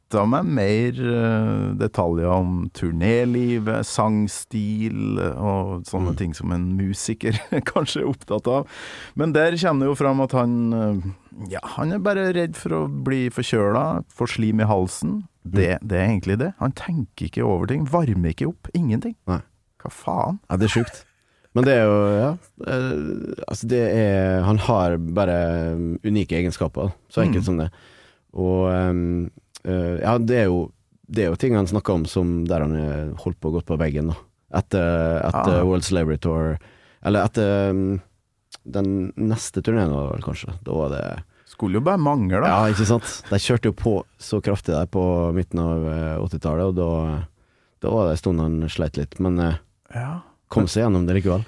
venta 0.09 0.25
meg 0.27 0.45
mer 0.49 0.99
eh, 1.05 1.75
detaljer 1.77 2.29
om 2.33 2.71
turnélivet, 2.73 3.85
sangstil 3.85 5.19
og 5.37 5.85
sånne 5.87 6.13
Mm. 6.15 6.17
ting 6.17 6.35
som 6.35 6.53
en 6.53 6.77
musiker 6.77 7.33
kanskje 7.73 8.01
er 8.03 8.09
opptatt 8.09 8.47
av. 8.49 8.67
Men 9.17 9.33
der 9.35 9.53
kommer 9.61 9.85
det 9.85 9.91
jo 9.91 9.99
fram 9.99 10.21
at 10.25 10.33
han 10.33 10.73
eh, 10.73 11.51
Ja, 11.53 11.61
han 11.77 11.93
er 11.93 11.99
bare 12.01 12.33
redd 12.35 12.57
for 12.57 12.71
å 12.75 12.89
bli 12.89 13.29
forkjøla, 13.31 14.03
få 14.11 14.27
slim 14.27 14.61
i 14.61 14.65
halsen. 14.67 15.25
Det, 15.45 15.79
det 15.83 15.99
er 16.01 16.09
egentlig 16.09 16.39
det. 16.41 16.53
Han 16.59 16.73
tenker 16.73 17.27
ikke 17.29 17.45
over 17.47 17.67
ting. 17.71 17.85
Varmer 17.87 18.33
ikke 18.33 18.49
opp. 18.49 18.69
Ingenting. 18.75 19.15
Nei. 19.29 19.39
Hva 19.79 19.91
faen? 19.93 20.41
Ja, 20.51 20.57
det 20.59 20.67
er 20.67 20.75
sjukt. 20.81 21.05
Men 21.55 21.65
det 21.65 21.73
er 21.79 21.85
jo, 21.89 22.01
ja 22.13 22.33
Altså, 23.49 23.67
det 23.71 23.79
er 23.97 24.43
Han 24.45 24.59
har 24.67 24.97
bare 24.99 25.39
um, 25.75 25.99
unike 26.05 26.37
egenskaper, 26.41 26.91
så 27.11 27.23
enkelt 27.23 27.45
Mm. 27.45 27.47
som 27.47 27.59
det. 27.63 27.71
Og 28.35 28.67
um, 28.69 29.31
ja, 29.65 30.19
det 30.19 30.37
er 30.45 30.45
jo 30.49 30.71
Det 31.09 31.25
er 31.25 31.31
jo 31.33 31.37
ting 31.41 31.55
han 31.57 31.67
snakker 31.67 31.95
om 31.97 32.05
som 32.07 32.45
der 32.47 32.61
han 32.61 33.15
holdt 33.17 33.39
på 33.41 33.49
å 33.49 33.55
gå 33.57 33.63
på 33.65 33.79
veggen, 33.81 34.11
da. 34.13 34.17
Etter, 34.61 35.23
etter 35.25 35.55
Ah. 35.61 35.65
World 35.65 35.85
Slavery 35.85 36.19
Tour. 36.21 36.59
Eller 37.03 37.25
etter 37.25 37.73
den 38.69 38.91
neste 39.17 39.63
turneen, 39.65 39.93
kanskje. 40.25 40.53
Da 40.65 40.73
var 40.77 40.91
det 40.93 41.03
Skulle 41.49 41.79
jo 41.81 41.85
bare 41.85 41.97
mangle, 42.01 42.43
da. 42.45 42.49
Ja, 42.53 42.73
ikke 42.75 42.85
sant? 42.85 43.09
De 43.31 43.39
kjørte 43.41 43.71
jo 43.71 43.73
på 43.73 43.95
så 44.21 44.41
kraftig 44.45 44.75
der 44.77 44.85
på 44.93 45.01
midten 45.33 45.59
av 45.65 45.87
eh, 45.89 46.19
80-tallet, 46.21 46.67
og 46.69 46.77
da, 46.77 47.23
da 47.81 47.93
var 47.95 48.05
det 48.05 48.13
en 48.19 48.21
stund 48.21 48.43
han 48.45 48.59
sleit 48.69 49.01
litt. 49.01 49.17
Men 49.25 49.39
eh, 49.41 49.57
Ja. 49.97 50.21
kom 50.53 50.69
seg 50.69 50.85
gjennom 50.85 51.07
det 51.09 51.17
likevel. 51.23 51.47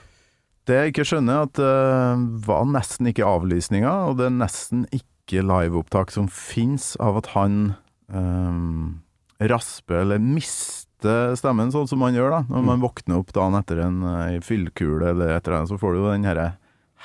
Det 0.65 0.79
jeg 0.81 0.95
ikke 0.95 1.05
skjønner, 1.13 1.35
er 1.37 1.51
at 1.51 1.61
det 1.61 2.49
var 2.49 2.65
nesten 2.73 3.13
ikke 3.13 3.29
avlysninger, 3.29 4.09
og 4.09 4.17
det 4.21 4.31
er 4.31 4.37
nesten 4.41 4.87
ikke 4.97 5.45
liveopptak 5.45 6.11
som 6.17 6.29
fins 6.33 6.95
av 7.01 7.21
at 7.21 7.33
han 7.37 7.75
ehm, 8.13 9.01
raspe 9.41 10.01
eller 10.03 10.19
miste 10.21 11.37
stemmen, 11.39 11.71
sånn 11.73 11.89
som 11.89 11.99
man 12.03 12.15
gjør 12.15 12.31
da. 12.31 12.41
Når 12.51 12.65
man 12.67 12.81
våkner 12.83 13.19
opp 13.23 13.33
dagen 13.33 13.57
etter 13.57 13.79
en 13.87 14.03
uh, 14.05 14.41
fyllkule 14.45 15.11
eller 15.15 15.33
et 15.37 15.47
eller 15.47 15.59
annet, 15.63 15.71
så 15.73 15.79
får 15.81 15.95
du 15.95 16.01
jo 16.03 16.11
den 16.13 16.27
herre 16.29 16.49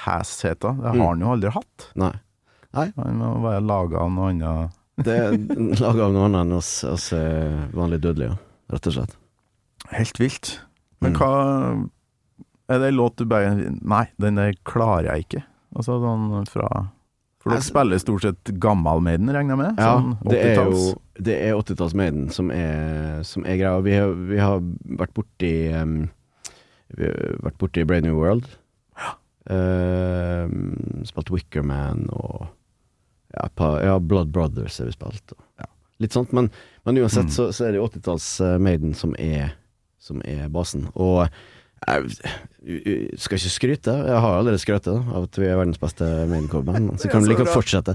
hesheta. 0.06 0.74
Det 0.76 0.90
har 0.90 0.96
Mm. 0.96 1.06
han 1.08 1.20
jo 1.24 1.32
aldri 1.32 1.52
hatt. 1.56 1.86
Nei. 1.96 2.14
Han 2.76 3.16
må 3.22 3.30
være 3.42 3.62
laga 3.64 4.02
av 4.04 4.12
noe 4.12 4.30
annet. 4.34 4.74
Det 4.98 5.16
er 5.16 5.32
laga 5.80 6.06
av 6.10 6.12
noe 6.14 6.26
annet 6.28 6.42
enn 6.44 6.58
oss, 6.58 6.84
oss 6.84 7.10
vanlig 7.14 7.72
vanlige 7.76 8.02
dødelige, 8.04 8.38
rett 8.74 8.88
og 8.92 8.94
slett. 8.98 9.16
Helt 9.96 10.20
vilt. 10.20 10.60
Men 11.02 11.14
Mm. 11.14 11.20
hva 11.20 11.90
Er 12.68 12.80
det 12.80 12.88
en 12.88 12.96
låt 12.98 13.16
du 13.18 13.26
bare 13.26 13.54
Nei, 13.82 14.08
den 14.18 14.36
der 14.36 14.54
klarer 14.66 15.04
jeg 15.14 15.26
ikke. 15.28 15.44
Altså 15.76 16.00
sånn 16.02 16.48
fra 16.50 16.90
For 17.46 17.54
dere 17.54 17.60
Altså- 17.62 17.70
spiller 17.76 18.00
stort 18.02 18.24
sett 18.26 18.52
gammal 18.60 19.04
Maiden, 19.06 19.30
regner 19.30 19.54
jeg 19.54 19.60
med? 19.62 19.78
Ja, 19.78 19.92
sånn 20.02 20.16
det 20.32 20.40
er 20.42 20.56
jo 20.66 20.80
Det 21.22 21.36
er 21.46 21.54
80-talls 21.60 21.94
Maiden 21.96 22.30
som 22.34 22.50
er, 22.52 23.22
som 23.24 23.46
er 23.46 23.60
greia. 23.62 23.78
Vi 23.86 23.94
har, 23.96 24.16
vi 24.34 24.40
har 24.42 24.60
vært 25.00 25.14
borti 25.16 25.52
um, 25.78 26.10
Vi 26.98 27.06
har 27.06 27.38
vært 27.46 27.60
borti 27.62 27.86
Brave 27.86 28.02
New 28.08 28.18
World. 28.18 28.50
Um, 29.46 31.04
spilt 31.06 31.30
Wickerman 31.30 32.08
og 32.16 32.48
ja, 33.36 33.48
par, 33.56 33.78
ja, 33.84 33.98
Blood 34.00 34.32
Brothers 34.34 34.80
har 34.80 34.88
vi 34.90 34.96
spilt. 34.96 35.34
Og, 35.36 35.44
ja. 35.62 35.68
Litt 36.02 36.16
sånt, 36.16 36.32
men, 36.36 36.50
men 36.88 36.98
uansett 37.02 37.28
Mm. 37.30 37.34
så, 37.36 37.50
så 37.54 37.68
er 37.68 37.76
det 37.76 37.82
80-talls 37.84 38.28
eh, 38.42 38.58
Maiden 38.64 38.94
som 38.98 39.14
er, 39.20 39.54
som 40.00 40.22
er 40.26 40.48
basen. 40.50 40.88
Og 40.96 41.28
jeg, 41.88 42.10
jeg 42.24 42.34
skal 43.22 43.38
ikke 43.38 43.52
skryte, 43.54 43.94
jeg 44.08 44.22
har 44.24 44.38
allerede 44.40 44.62
skrøt 44.62 44.88
av 44.90 45.12
at 45.20 45.38
vi 45.38 45.46
er 45.46 45.60
verdens 45.60 45.82
beste 45.82 46.08
maincore-band. 46.32 46.96
så 47.02 47.12
kan 47.12 47.22
vi 47.22 47.34
like 47.34 47.46
fortsette. 47.50 47.94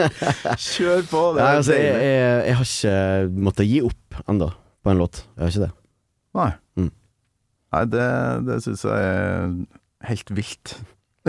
Kjør 0.72 1.04
på! 1.10 1.20
Det 1.36 1.42
Nei, 1.42 1.52
altså, 1.60 1.76
jeg, 1.78 2.00
jeg, 2.02 2.40
jeg 2.48 2.56
har 2.58 2.66
ikke 2.66 3.44
måttet 3.46 3.70
gi 3.70 3.78
opp 3.86 4.18
ennå 4.26 4.50
på 4.82 4.92
en 4.92 5.02
låt. 5.04 5.22
Jeg 5.36 5.44
har 5.44 5.54
ikke 5.54 5.64
det. 5.66 5.70
Nei. 6.40 6.48
Mm. 6.80 6.90
Nei, 7.76 7.84
det, 7.92 8.08
det 8.48 8.58
syns 8.66 8.84
jeg 8.88 9.12
er 9.12 9.54
helt 10.10 10.34
vilt. 10.34 10.74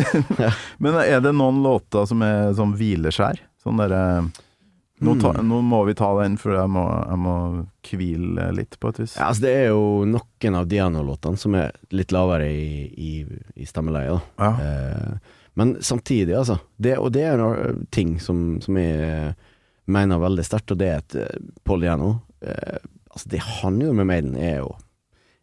Men 0.81 0.97
er 1.03 1.21
det 1.21 1.35
noen 1.37 1.61
låter 1.65 2.07
som 2.09 2.23
er 2.25 2.55
seg 2.57 2.73
hvileskjær? 2.79 3.43
Sånn 3.63 3.79
derre 3.79 4.01
nå, 5.03 5.13
ta, 5.21 5.33
Mm. 5.37 5.47
nå 5.49 5.61
må 5.67 5.79
vi 5.87 5.93
ta 5.99 6.09
den, 6.21 6.37
for 6.41 6.55
jeg 6.55 6.69
må, 6.71 6.83
jeg 7.09 7.19
må 7.21 7.35
hvile 7.89 8.49
litt, 8.57 8.77
på 8.79 8.89
et 8.93 8.99
vis. 9.03 9.15
Ja, 9.19 9.29
altså, 9.29 9.45
det 9.45 9.53
er 9.61 9.67
jo 9.71 10.03
noen 10.09 10.55
av 10.59 10.67
Diano-låtene 10.71 11.37
som 11.39 11.55
er 11.59 11.71
litt 11.91 12.11
lavere 12.15 12.47
i, 12.49 12.87
i, 12.97 13.11
i 13.55 13.65
stemmeleie, 13.69 14.17
da. 14.17 14.21
Ja. 14.39 14.51
Eh, 14.67 15.39
men 15.59 15.75
samtidig, 15.85 16.33
altså. 16.33 16.57
Det, 16.81 16.95
og 16.97 17.11
det 17.13 17.27
er 17.29 17.37
noe 17.37 17.73
ting 17.93 18.15
som, 18.23 18.59
som 18.63 18.77
jeg 18.79 19.35
mener 19.85 20.21
veldig 20.23 20.45
sterkt, 20.47 20.71
og 20.73 20.79
det 20.81 20.87
er 20.89 21.01
at 21.03 21.15
eh, 21.19 21.39
Paul 21.63 21.83
Diano 21.85 22.15
eh, 22.41 22.79
Altså, 23.13 23.29
det 23.29 23.43
han 23.45 23.75
gjorde 23.77 23.93
med 23.99 24.07
Maiden, 24.09 24.35
er 24.41 24.63
jo 24.63 24.71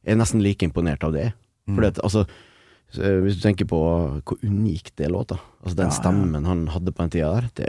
Jeg 0.03 0.17
er 0.17 0.19
nesten 0.19 0.41
like 0.43 0.67
imponert 0.67 1.05
av 1.07 1.13
det. 1.15 1.29
Mm. 1.69 1.77
Fordi 1.77 1.87
at, 1.93 2.01
altså 2.03 2.25
eh, 2.99 3.19
Hvis 3.23 3.37
du 3.39 3.45
tenker 3.45 3.69
på 3.71 3.79
hvor 4.27 4.41
unikt 4.43 4.97
det 4.99 5.07
låter 5.07 5.37
låta, 5.37 5.39
altså 5.63 5.77
den 5.79 5.93
Ja, 5.93 5.99
stemmen 6.01 6.49
han 6.51 6.65
hadde 6.75 6.91
på 6.91 7.05
den 7.05 7.13
tida 7.15 7.29
der, 7.37 7.51
det 7.61 7.69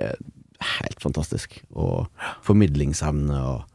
helt 0.61 1.01
fantastisk. 1.03 1.59
Og 1.71 2.07
formidlingsevne 2.45 3.41
og 3.41 3.67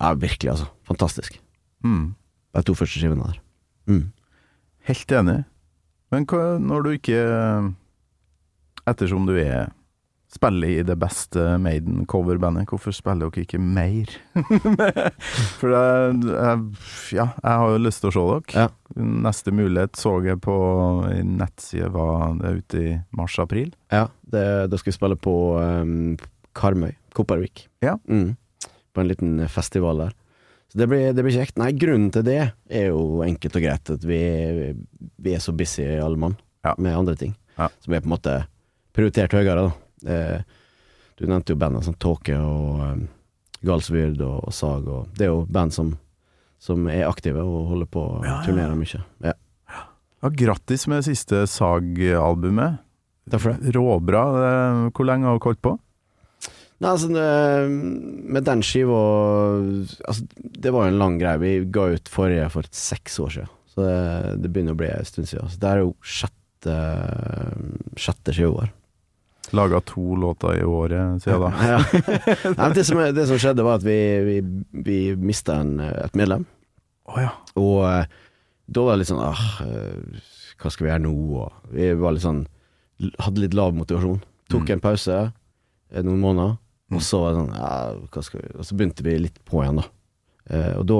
Ja, 0.00 0.14
virkelig, 0.18 0.50
altså. 0.50 0.66
Fantastisk. 0.88 1.40
Mm. 1.84 2.14
er 2.54 2.62
to 2.62 2.74
første 2.74 2.98
skivene 2.98 3.22
der. 3.22 3.38
Mm. 3.86 4.12
Helt 4.88 5.12
enig. 5.12 5.44
Men 6.10 6.26
hva, 6.26 6.58
når 6.58 6.82
du 6.82 6.90
ikke 6.90 7.20
Ettersom 8.88 9.28
du 9.28 9.36
er 9.38 9.70
spiller 10.32 10.68
i 10.80 10.84
det 10.86 10.96
beste 10.96 11.58
Maiden-coverbandet, 11.60 12.70
hvorfor 12.70 12.94
spiller 12.96 13.28
dere 13.28 13.44
ikke 13.44 13.60
mer? 13.60 14.08
For 15.60 15.68
det, 15.74 15.82
jeg, 16.32 16.62
ja, 17.18 17.26
jeg 17.36 17.58
har 17.60 17.74
jo 17.74 17.82
lyst 17.84 18.00
til 18.02 18.08
å 18.08 18.14
se 18.16 18.24
dere. 18.30 18.64
Ja. 18.64 19.02
Neste 19.28 19.52
mulighet 19.54 20.00
så 20.00 20.14
jeg 20.24 20.40
på 20.44 20.56
nettside 21.28 21.92
var 21.92 22.32
det 22.40 22.54
ute 22.62 22.80
i 22.80 22.94
mars-april. 23.16 23.74
Ja, 23.92 24.06
det, 24.32 24.46
da 24.72 24.80
skal 24.80 24.92
vi 24.92 24.96
spille 24.96 25.20
på 25.20 25.36
um, 25.60 26.16
Karmøy, 26.54 26.92
Kopervik. 27.16 27.66
Ja. 27.84 27.96
Mm. 28.08 28.34
På 28.92 29.00
en 29.02 29.08
liten 29.08 29.38
festival 29.48 29.98
der. 30.06 30.12
Så 30.72 30.78
det 30.80 30.86
blir, 30.88 31.12
det 31.12 31.22
blir 31.24 31.34
kjekt. 31.36 31.58
Nei, 31.60 31.70
grunnen 31.76 32.10
til 32.14 32.24
det 32.24 32.38
er 32.72 32.86
jo 32.88 33.20
enkelt 33.26 33.56
og 33.58 33.64
greit 33.64 33.90
at 33.92 34.04
vi, 34.08 34.20
vi 35.20 35.34
er 35.36 35.42
så 35.44 35.52
busy 35.56 35.84
alle 36.00 36.16
mann 36.20 36.36
Ja. 36.64 36.74
med 36.78 36.96
andre 36.96 37.16
ting. 37.20 37.34
Ja. 37.58 37.68
Som 37.84 37.92
er 37.94 38.00
på 38.00 38.08
en 38.08 38.14
måte 38.14 38.36
prioritert 38.96 39.32
høyere, 39.36 39.66
da. 39.68 40.12
Eh, 40.12 40.42
du 41.20 41.26
nevnte 41.28 41.52
jo 41.52 41.58
bandene 41.60 41.84
som 41.84 41.94
Tåke 42.00 42.34
og 42.40 42.80
um, 42.80 43.02
Galsvyrd 43.62 44.20
og, 44.24 44.38
og 44.48 44.54
Sag, 44.56 44.88
og 44.88 45.12
det 45.18 45.26
er 45.26 45.30
jo 45.34 45.42
band 45.52 45.72
som, 45.76 45.92
som 46.58 46.88
er 46.90 47.04
aktive 47.06 47.44
og 47.44 47.68
holder 47.74 47.90
på 47.92 48.00
å 48.08 48.16
Ja, 48.24 48.38
ja. 48.38 48.40
turnere 48.48 48.74
mye. 48.80 49.02
Ja. 49.28 49.34
Ja, 50.22 50.30
grattis 50.38 50.86
med 50.90 51.04
siste 51.04 51.44
Sag-albumet. 51.50 52.80
Takk 53.30 53.40
for 53.44 53.54
det. 53.60 53.72
Råbra. 53.76 54.22
Eh, 54.48 54.80
Hvor 54.96 55.06
lenge 55.06 55.28
har 55.28 55.36
dere 55.38 55.48
holdt 55.52 55.62
på? 55.62 55.76
Nei, 56.82 56.90
altså, 56.90 57.08
det- 57.14 57.70
med 58.34 58.42
den 58.48 58.62
skiva 58.66 58.98
altså, 60.08 60.24
Det 60.34 60.72
var 60.74 60.88
jo 60.88 60.92
en 60.92 60.98
lang 60.98 61.18
greie. 61.20 61.38
Vi 61.38 61.52
ga 61.70 61.84
ut 61.94 62.08
forrige 62.10 62.48
for 62.50 62.66
seks 62.74 63.18
år 63.22 63.30
siden, 63.36 63.50
så 63.70 63.84
det, 63.86 64.42
det 64.42 64.50
begynner 64.52 64.74
å 64.74 64.80
bli 64.80 64.88
en 64.90 65.06
stund 65.06 65.28
siden. 65.30 65.50
Så 65.52 65.60
det 65.62 65.70
er 65.70 65.82
jo 65.84 65.92
sjette, 66.02 66.74
sjette 67.98 68.34
skiva 68.34 68.56
vår. 68.60 68.72
Laga 69.52 69.80
to 69.84 70.14
låter 70.16 70.56
i 70.60 70.64
året 70.64 71.22
siden 71.22 71.42
da. 71.42 71.50
Ja. 71.68 71.78
Nei, 72.58 72.68
det, 72.76 72.84
som, 72.88 73.00
det 73.14 73.26
som 73.28 73.38
skjedde, 73.42 73.64
var 73.66 73.80
at 73.80 73.84
vi, 73.84 73.96
vi, 74.24 74.36
vi 74.86 74.98
mista 75.20 75.58
et 76.06 76.14
medlem. 76.16 76.46
Oh, 77.10 77.18
ja. 77.20 77.32
Og 77.60 77.82
eh, 77.90 78.06
da 78.72 78.84
var 78.86 78.94
det 78.96 79.02
litt 79.02 79.10
sånn 79.10 79.20
ah, 79.26 79.40
eh, 79.66 80.20
Hva 80.62 80.70
skal 80.70 80.86
vi 80.86 80.90
gjøre 80.92 81.02
nå? 81.04 81.12
Og 81.42 81.72
vi 81.74 81.88
var 81.98 82.14
litt 82.14 82.22
sånn 82.24 82.44
Hadde 83.18 83.42
litt 83.42 83.56
lav 83.58 83.72
motivasjon. 83.74 84.20
Tok 84.52 84.62
Mm. 84.68 84.72
en 84.76 84.82
pause 84.84 85.16
eh, 85.18 86.02
noen 86.06 86.20
måneder, 86.22 86.54
og 86.94 87.02
så 87.04 87.20
sånn 87.34 87.52
ja, 87.54 87.70
Og 88.58 88.64
så 88.66 88.76
begynte 88.76 89.02
vi 89.06 89.18
litt 89.18 89.38
på 89.48 89.62
igjen, 89.62 89.80
da. 89.82 89.84
Eh, 90.50 90.74
og 90.78 90.86
da, 90.86 90.98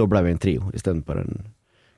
da 0.00 0.06
ble 0.10 0.22
vi 0.26 0.30
en 0.34 0.38
trio 0.42 0.70
istedenfor 0.74 1.20
en 1.22 1.40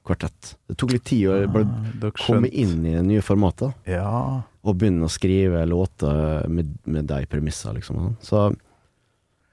kvartett. 0.05 0.55
Det 0.67 0.77
tok 0.81 0.93
litt 0.97 1.05
tid 1.07 1.29
å 1.31 1.37
Ah, 1.63 2.11
komme 2.27 2.49
inn 2.51 2.85
i 2.87 2.95
det 2.97 3.05
nye 3.07 3.23
formatet, 3.23 3.73
Ja. 3.87 4.43
og 4.65 4.77
begynne 4.79 5.07
å 5.07 5.11
skrive 5.13 5.65
låter 5.67 6.49
med, 6.49 6.73
med 6.85 7.07
de 7.07 7.21
premissene, 7.31 7.77
liksom. 7.79 7.97
sånn. 7.97 8.17
Så, 8.21 8.57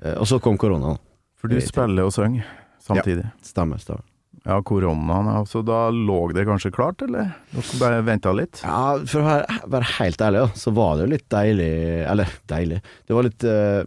eh, 0.03 0.15
og 0.17 0.25
så 0.27 0.39
kom 0.41 0.57
korona. 0.57 0.97
For 1.37 1.47
du 1.47 1.59
spiller 1.61 2.03
og 2.09 2.11
synger 2.13 2.45
samtidig. 2.81 3.23
Ja, 3.29 3.31
Stemmer, 3.45 3.77
stemmer. 3.77 4.03
Ja, 4.45 4.57
koronaen. 4.63 5.27
Altså, 5.31 5.61
da 5.67 5.89
lå 5.91 6.17
det 6.35 6.45
kanskje 6.47 6.71
klart, 6.75 7.01
eller? 7.05 7.33
Dere 7.51 7.79
bare 7.81 8.01
venta 8.07 8.31
litt? 8.35 8.61
Ja, 8.63 8.95
for 9.03 9.19
å 9.21 9.37
være, 9.73 9.89
helt 9.97 10.21
ærlig, 10.23 10.45
så 10.59 10.71
var 10.75 10.95
det 10.97 11.05
jo 11.05 11.11
litt 11.13 11.27
deilig 11.33 11.71
Eller 12.07 12.31
deilig. 12.49 12.79
Det 13.07 13.17
var 13.17 13.27
litt 13.27 13.45
uh, 13.47 13.81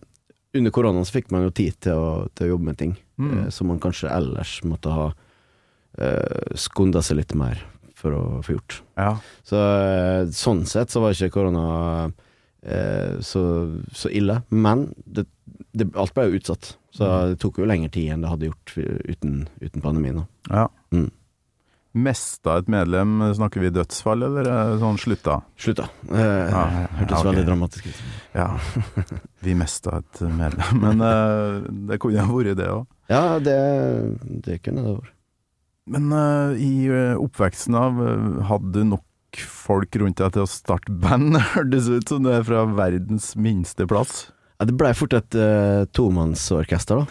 Under 0.59 0.75
koronaen 0.77 1.09
så 1.09 1.17
fikk 1.17 1.31
man 1.33 1.47
jo 1.47 1.55
tid 1.57 1.79
til 1.81 1.97
å, 1.97 2.09
til 2.37 2.47
å 2.51 2.55
jobbe 2.57 2.71
med 2.73 2.79
ting 2.83 2.99
Mm. 3.23 3.33
uh, 3.45 3.49
som 3.55 3.69
man 3.69 3.79
kanskje 3.79 4.09
ellers 4.11 4.57
måtte 4.67 4.91
ha 4.91 5.11
uh, 5.13 6.55
skunda 6.59 7.03
seg 7.05 7.21
litt 7.21 7.35
mer 7.39 7.61
for 7.95 8.17
å 8.17 8.23
få 8.43 8.57
gjort. 8.57 8.79
Ja. 8.99 9.13
Så 9.47 9.61
uh, 9.61 10.31
sånn 10.35 10.65
sett 10.67 10.91
så 10.91 11.03
var 11.05 11.15
ikke 11.15 11.31
korona 11.37 11.67
eh, 12.63 13.21
så, 13.23 13.43
så 13.95 14.11
ille. 14.11 14.41
Men 14.51 14.89
det, 15.05 15.27
det, 15.71 15.91
alt 15.95 16.15
ble 16.17 16.29
jo 16.31 16.41
utsatt. 16.41 16.73
Så 16.93 17.09
det 17.33 17.39
tok 17.41 17.59
jo 17.63 17.67
lengre 17.69 17.89
tid 17.95 18.11
enn 18.13 18.23
det 18.25 18.29
hadde 18.33 18.51
gjort 18.51 18.75
uten, 19.09 19.43
uten 19.63 19.85
pandemien. 19.85 20.23
Da. 20.23 20.63
ja. 20.63 20.69
Mm. 20.93 21.11
Mesta 21.93 22.55
et 22.57 22.69
medlem, 22.73 23.19
snakker 23.37 23.61
vi 23.61 23.69
dødsfall, 23.69 24.23
eller 24.25 24.47
er 24.49 24.71
det 24.71 24.79
sånn 24.81 24.97
slutta? 24.97 25.35
Slutta. 25.61 25.91
Eh, 26.09 26.49
Ja, 26.49 26.63
hørtes 26.89 27.11
ja, 27.13 27.19
okay. 27.19 27.27
veldig 27.27 27.43
dramatisk 27.51 27.89
ut. 27.91 27.99
Ja. 28.33 28.47
Vi 29.45 29.53
mesta 29.61 29.99
et 30.01 30.23
medlem. 30.25 30.81
Men 30.81 31.05
eh, 31.05 31.59
det 31.91 31.99
kunne 32.01 32.25
ha 32.25 32.33
vært 32.33 32.57
det 32.63 32.71
òg. 32.73 32.87
Ja, 33.13 33.37
det, 33.45 33.59
det 34.47 34.57
kunne 34.65 34.87
det 34.87 34.95
vært. 35.03 35.13
Men 35.93 36.09
eh, 36.17 36.65
i 36.65 36.73
eh, 36.89 37.21
oppveksten 37.21 37.77
av 37.77 38.01
eh, 38.01 38.43
Hadde 38.49 38.73
du 38.73 38.85
nok 38.95 39.43
folk 39.43 39.97
rundt 40.01 40.21
deg 40.23 40.33
til 40.33 40.47
å 40.47 40.49
starte 40.49 40.97
band? 41.03 41.37
Hørtes 41.53 41.93
ut 41.93 42.09
som 42.09 42.25
det 42.25 42.39
er 42.39 42.49
fra 42.49 42.65
verdens 42.73 43.35
minste 43.37 43.85
plass. 43.91 44.31
Ja, 44.63 44.67
det 44.69 44.77
blei 44.79 44.93
fort 44.95 45.11
et 45.19 45.35
uh, 45.35 45.83
tomannsorkester, 45.91 47.01
da. 47.03 47.07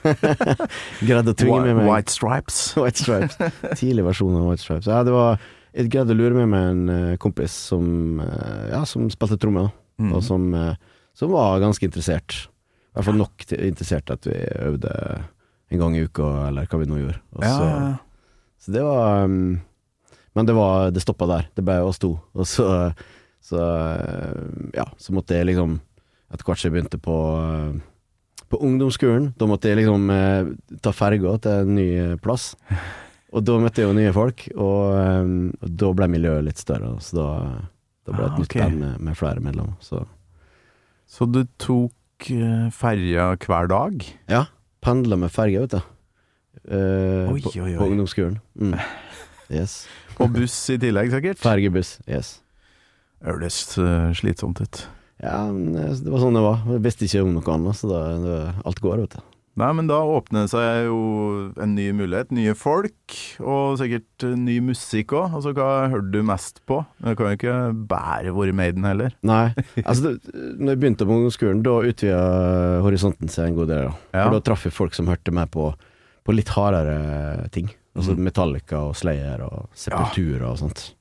Greide 1.08 1.32
å 1.32 1.36
tvinge 1.36 1.62
med 1.64 1.78
meg 1.78 1.86
White 1.88 2.12
Stripes. 2.12 2.58
White 2.76 3.00
Stripes. 3.00 3.38
Tidlig 3.80 4.04
versjon 4.04 4.36
av 4.36 4.50
White 4.50 4.60
Stripes. 4.60 4.88
Ja, 4.90 4.98
det 5.06 5.14
var 5.14 5.40
Jeg 5.72 5.88
greide 5.94 6.12
å 6.12 6.18
lure 6.18 6.36
med 6.36 6.50
meg 6.52 6.66
en 6.66 6.92
eh, 6.92 7.16
kompis 7.22 7.54
som, 7.70 8.20
eh, 8.20 8.66
ja, 8.74 8.82
som 8.84 9.08
spilte 9.08 9.40
tromme. 9.40 9.70
Mm. 10.00 10.12
og 10.16 10.22
som, 10.24 10.44
som 11.16 11.32
var 11.32 11.58
ganske 11.60 11.84
interessert. 11.88 12.36
I 12.90 12.98
hvert 12.98 13.08
fall 13.08 13.18
nok 13.20 13.48
til, 13.48 13.64
interessert 13.64 14.12
at 14.12 14.28
vi 14.28 14.36
øvde 14.60 14.92
en 15.70 15.82
gang 15.82 15.96
i 15.96 16.04
uka, 16.04 16.28
eller 16.50 16.68
hva 16.68 16.80
vi 16.80 16.88
nå 16.88 17.00
gjorde. 17.00 17.20
Ja, 17.40 17.50
så, 17.56 18.64
så 18.64 18.76
det 18.76 18.84
var 18.84 19.24
um, 19.24 19.60
Men 20.36 20.48
det 20.48 20.56
var 20.56 20.90
Det 20.92 21.04
stoppa 21.04 21.28
der. 21.32 21.48
Det 21.56 21.64
ble 21.64 21.80
oss 21.80 22.00
to. 22.02 22.14
Og 22.36 22.48
så, 22.48 22.66
så 23.40 23.60
Ja, 24.76 24.88
så 25.00 25.16
måtte 25.16 25.40
jeg 25.40 25.52
liksom 25.54 25.78
Etter 26.30 26.46
hvert 26.46 26.60
som 26.60 26.68
jeg 26.70 26.76
begynte 26.76 26.98
på 27.02 27.14
uh, 27.36 27.74
På 28.50 28.60
ungdomsskolen, 28.66 29.32
da 29.38 29.46
måtte 29.50 29.70
jeg 29.70 29.80
liksom 29.80 30.08
uh, 30.10 30.50
ta 30.82 30.92
ferga 30.94 31.36
til 31.42 31.64
en 31.64 31.74
ny 31.76 31.86
uh, 31.98 32.16
plass. 32.22 32.52
Og 33.30 33.44
da 33.46 33.58
møtte 33.62 33.82
jeg 33.82 33.86
jo 33.90 33.94
nye 33.94 34.12
folk, 34.14 34.46
og, 34.58 34.96
og 35.62 35.68
da 35.78 35.90
ble 35.94 36.08
miljøet 36.10 36.42
litt 36.48 36.58
større. 36.58 36.96
Så 36.98 37.14
da, 37.14 37.26
da 38.08 38.14
ble 38.16 38.24
det 38.24 38.30
et 38.30 38.34
Ah, 38.34 38.40
nytt 38.42 38.56
band 38.58 38.80
med, 38.82 38.96
med 39.06 39.18
flere 39.18 39.42
medlemmer. 39.44 39.76
Så 39.86 40.00
Så 41.06 41.26
du 41.30 41.44
tok 41.62 42.30
eh, 42.34 42.66
ferja 42.74 43.28
hver 43.38 43.70
dag? 43.70 44.02
ja, 44.30 44.44
pendla 44.82 45.16
med 45.16 45.30
ferja, 45.30 45.62
vet 45.62 45.76
du. 45.78 45.80
Uh, 46.70 47.30
Oi, 47.32 47.40
på, 47.40 47.52
oi, 47.62 47.76
på 47.78 47.86
ungdomsskolen. 47.90 48.38
Mm. 48.58 48.74
Yes. 49.50 49.80
Og 50.22 50.28
buss 50.30 50.54
i 50.70 50.76
tillegg, 50.78 51.08
sikkert? 51.10 51.38
Fergebuss. 51.42 51.96
Yes. 52.06 52.36
Høres 53.26 53.56
eh, 53.82 54.12
slitsomt 54.14 54.60
ut. 54.62 54.82
Ja, 55.20 55.44
men 55.52 55.74
eh, 55.76 55.92
det 56.00 56.12
var 56.12 56.22
sånn 56.22 56.38
det 56.38 56.44
var. 56.44 56.64
Jeg 56.76 56.86
visste 56.86 57.06
ikke 57.06 57.26
om 57.26 57.36
noe 57.36 57.52
annet, 57.56 57.78
så 57.78 57.90
da, 57.90 58.00
det, 58.22 58.38
alt 58.66 58.82
går, 58.84 59.04
vet 59.04 59.18
du. 59.18 59.26
Nei, 59.60 59.68
men 59.76 59.88
da 59.90 59.98
åpner 60.06 60.46
det 60.46 60.52
seg 60.52 60.86
jo 60.86 60.98
en 61.60 61.72
ny 61.74 61.88
mulighet. 61.96 62.30
Nye 62.32 62.54
folk, 62.56 63.16
og 63.42 63.76
sikkert 63.80 64.24
eh, 64.24 64.36
ny 64.38 64.56
musikk 64.70 65.12
òg. 65.18 65.34
Altså, 65.36 65.52
hva 65.56 65.90
hørte 65.92 66.12
du 66.14 66.22
mest 66.24 66.62
på? 66.70 66.78
Det 67.02 67.16
kan 67.18 67.32
jo 67.32 67.38
ikke 67.40 67.56
bære 67.90 68.34
våre 68.36 68.54
Maiden 68.56 68.86
heller. 68.88 69.12
Nei, 69.26 69.50
altså 69.88 70.14
det, 70.14 70.32
når 70.56 70.72
jeg 70.72 70.82
begynte 70.84 71.08
på 71.08 71.16
ungdomsskolen, 71.18 71.64
da 71.66 71.76
utvida 71.90 72.22
horisonten 72.86 73.32
seg 73.32 73.50
en 73.50 73.60
god 73.60 73.72
del. 73.74 73.90
Da. 73.90 73.98
Ja. 74.14 74.22
For 74.22 74.38
da 74.38 74.44
traff 74.48 74.68
jeg 74.68 74.76
folk 74.76 74.96
som 74.96 75.10
hørte 75.12 75.34
meg 75.36 75.52
på, 75.52 75.68
på 76.24 76.36
litt 76.36 76.54
hardere 76.54 77.50
ting. 77.52 77.68
Altså 77.98 78.14
mm. 78.14 78.22
Metallica 78.22 78.84
og 78.86 78.96
Slayer 78.96 79.42
og 79.44 79.66
Sepultura 79.76 80.54
og 80.54 80.60
sånt. 80.62 80.92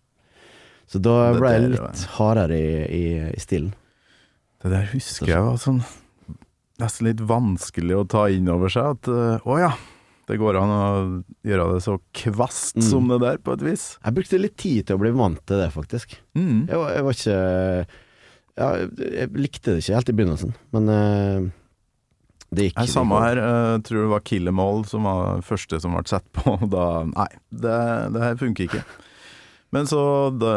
Så 0.90 0.98
da 1.06 1.30
ble 1.38 1.54
jeg 1.54 1.70
litt 1.76 2.08
hardere 2.18 2.58
i, 2.58 2.72
i, 2.98 3.06
i 3.30 3.44
stilen. 3.44 3.70
Det 4.60 4.72
der 4.74 4.90
husker 4.92 5.30
jeg 5.32 5.46
var 5.46 5.60
sånn 5.62 5.82
nesten 6.80 7.10
litt 7.10 7.22
vanskelig 7.28 7.96
å 8.00 8.08
ta 8.08 8.26
inn 8.32 8.48
over 8.52 8.72
seg. 8.72 8.96
At 8.96 9.08
eh, 9.12 9.48
å 9.48 9.58
ja, 9.60 9.72
det 10.30 10.38
går 10.40 10.60
an 10.62 10.72
å 10.72 10.84
gjøre 11.48 11.66
det 11.74 11.82
så 11.84 11.98
kvast 12.16 12.78
Mm. 12.80 12.86
som 12.88 13.08
det 13.12 13.18
der, 13.24 13.40
på 13.44 13.56
et 13.58 13.64
vis. 13.66 13.86
Jeg 14.06 14.16
brukte 14.16 14.40
litt 14.40 14.58
tid 14.62 14.88
til 14.88 14.96
å 14.96 15.02
bli 15.02 15.12
vant 15.16 15.42
til 15.50 15.60
det, 15.60 15.72
faktisk. 15.76 16.16
Mm. 16.40 16.68
Jeg 16.70 16.78
var, 16.80 16.92
jeg 16.96 17.04
var 17.08 17.18
ikke 17.18 17.40
ja, 18.60 18.70
Jeg 19.16 19.32
likte 19.40 19.74
det 19.74 19.82
ikke 19.84 19.96
helt 19.98 20.12
i 20.12 20.16
begynnelsen, 20.20 20.54
men 20.76 20.90
uh, 20.92 21.50
det 22.52 22.70
gikk. 22.70 22.78
Nei, 22.80 22.88
samme 22.92 23.20
her. 23.24 23.40
Jeg 23.44 23.84
tror 23.88 24.02
det 24.04 24.12
var 24.14 24.24
Kill 24.28 24.52
Em 24.52 24.62
som 24.90 25.04
var 25.08 25.38
det 25.40 25.48
første 25.48 25.80
som 25.84 25.96
ble 25.96 26.04
sett 26.10 26.26
på. 26.36 26.56
Da 26.72 26.86
Nei, 27.12 27.30
det, 27.52 27.78
det 28.16 28.24
her 28.24 28.40
funker 28.40 28.68
ikke. 28.70 28.84
Men 29.76 29.88
så 29.88 30.02
det 30.34 30.56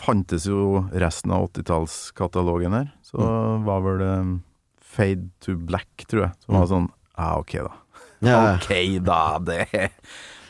fantes 0.00 0.46
jo 0.48 0.84
resten 0.92 1.32
av 1.34 1.48
80-tallskatalogen 1.50 2.76
her. 2.76 2.88
Så 3.06 3.20
var 3.66 3.84
vel 3.84 4.00
det 4.02 4.14
Fade 4.90 5.28
to 5.44 5.54
Black, 5.54 6.06
tror 6.10 6.26
jeg, 6.28 6.34
som 6.44 6.58
var 6.58 6.66
sånn 6.70 6.90
Ja, 7.14 7.30
ok, 7.38 7.54
da. 7.68 7.76
Ja. 8.24 8.40
Ok, 8.58 8.72
da. 9.06 9.20
Det, 9.44 9.64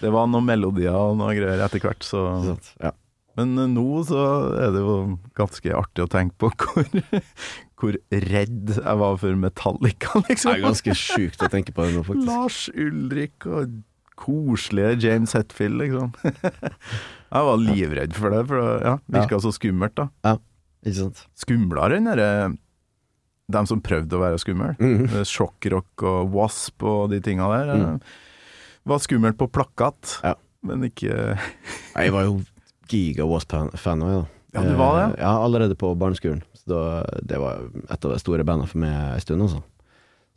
det 0.00 0.10
var 0.14 0.30
noen 0.30 0.48
melodier 0.48 0.96
og 0.96 1.18
noe 1.20 1.34
greier 1.36 1.62
etter 1.66 1.82
hvert, 1.84 2.06
så 2.06 2.24
Sånt, 2.46 2.72
Ja. 2.80 2.94
Men 3.38 3.54
nå 3.72 4.00
så 4.04 4.18
er 4.58 4.72
det 4.74 4.80
jo 4.82 4.94
ganske 5.38 5.70
artig 5.78 6.02
å 6.02 6.08
tenke 6.10 6.34
på 6.42 6.48
hvor, 6.50 6.88
hvor 7.78 7.96
redd 8.10 8.72
jeg 8.74 8.96
var 9.02 9.20
for 9.22 9.38
Metallica, 9.38 10.18
liksom. 10.26 10.50
Det 10.50 10.58
er 10.58 10.64
ganske 10.66 10.96
sjukt 10.98 11.44
å 11.46 11.48
tenke 11.52 11.72
på 11.76 11.86
det 11.86 11.94
nå, 11.94 12.02
faktisk. 12.08 12.26
Lars 12.26 12.58
Ulrik 12.74 13.46
og 13.48 13.78
koselige 14.20 14.98
James 15.06 15.32
Hetfield, 15.36 15.80
liksom. 15.80 16.10
Jeg 17.30 17.46
var 17.46 17.60
livredd 17.62 18.14
for 18.16 18.34
det, 18.34 18.40
for 18.50 18.58
det 18.58 18.72
ja, 18.88 18.94
virka 19.14 19.38
så 19.44 19.52
skummelt, 19.54 19.94
da. 20.00 20.36
Ikke 20.82 20.96
sant? 20.96 21.20
Skumlere 21.38 21.98
enn 22.00 22.08
derre 22.10 22.30
dem 23.50 23.66
som 23.66 23.80
prøvde 23.82 24.14
å 24.14 24.20
være 24.22 24.38
skumle. 24.38 24.72
Mm. 24.78 25.08
Sjokkrock 25.26 26.04
og 26.06 26.34
Wasp 26.36 26.84
og 26.86 27.08
de 27.12 27.18
tinga 27.24 27.48
der. 27.50 27.72
Mm. 27.74 27.96
eh, 27.98 28.18
Var 28.90 29.02
skummelt 29.04 29.38
på 29.40 29.48
plakat, 29.52 30.18
Ja. 30.26 30.34
men 30.66 30.84
ikke 30.86 31.16
Jeg 31.96 32.12
var 32.14 32.28
jo 32.28 32.36
giga 32.90 33.26
Wasp-fan 33.30 34.02
òg, 34.06 34.14
da. 34.20 34.28
Ja, 34.54 34.62
du 34.66 34.74
var 34.78 34.96
det? 34.98 35.04
Eh, 35.18 35.22
Ja, 35.22 35.32
allerede 35.44 35.76
på 35.78 35.92
barneskolen. 35.98 36.42
Så 36.58 36.70
da, 36.72 36.80
det 37.22 37.38
var 37.42 37.60
et 37.86 38.04
av 38.04 38.10
de 38.14 38.18
store 38.22 38.42
bandene 38.46 38.70
for 38.70 38.82
meg 38.82 38.94
en 39.16 39.22
stund, 39.22 39.42
altså. 39.46 39.62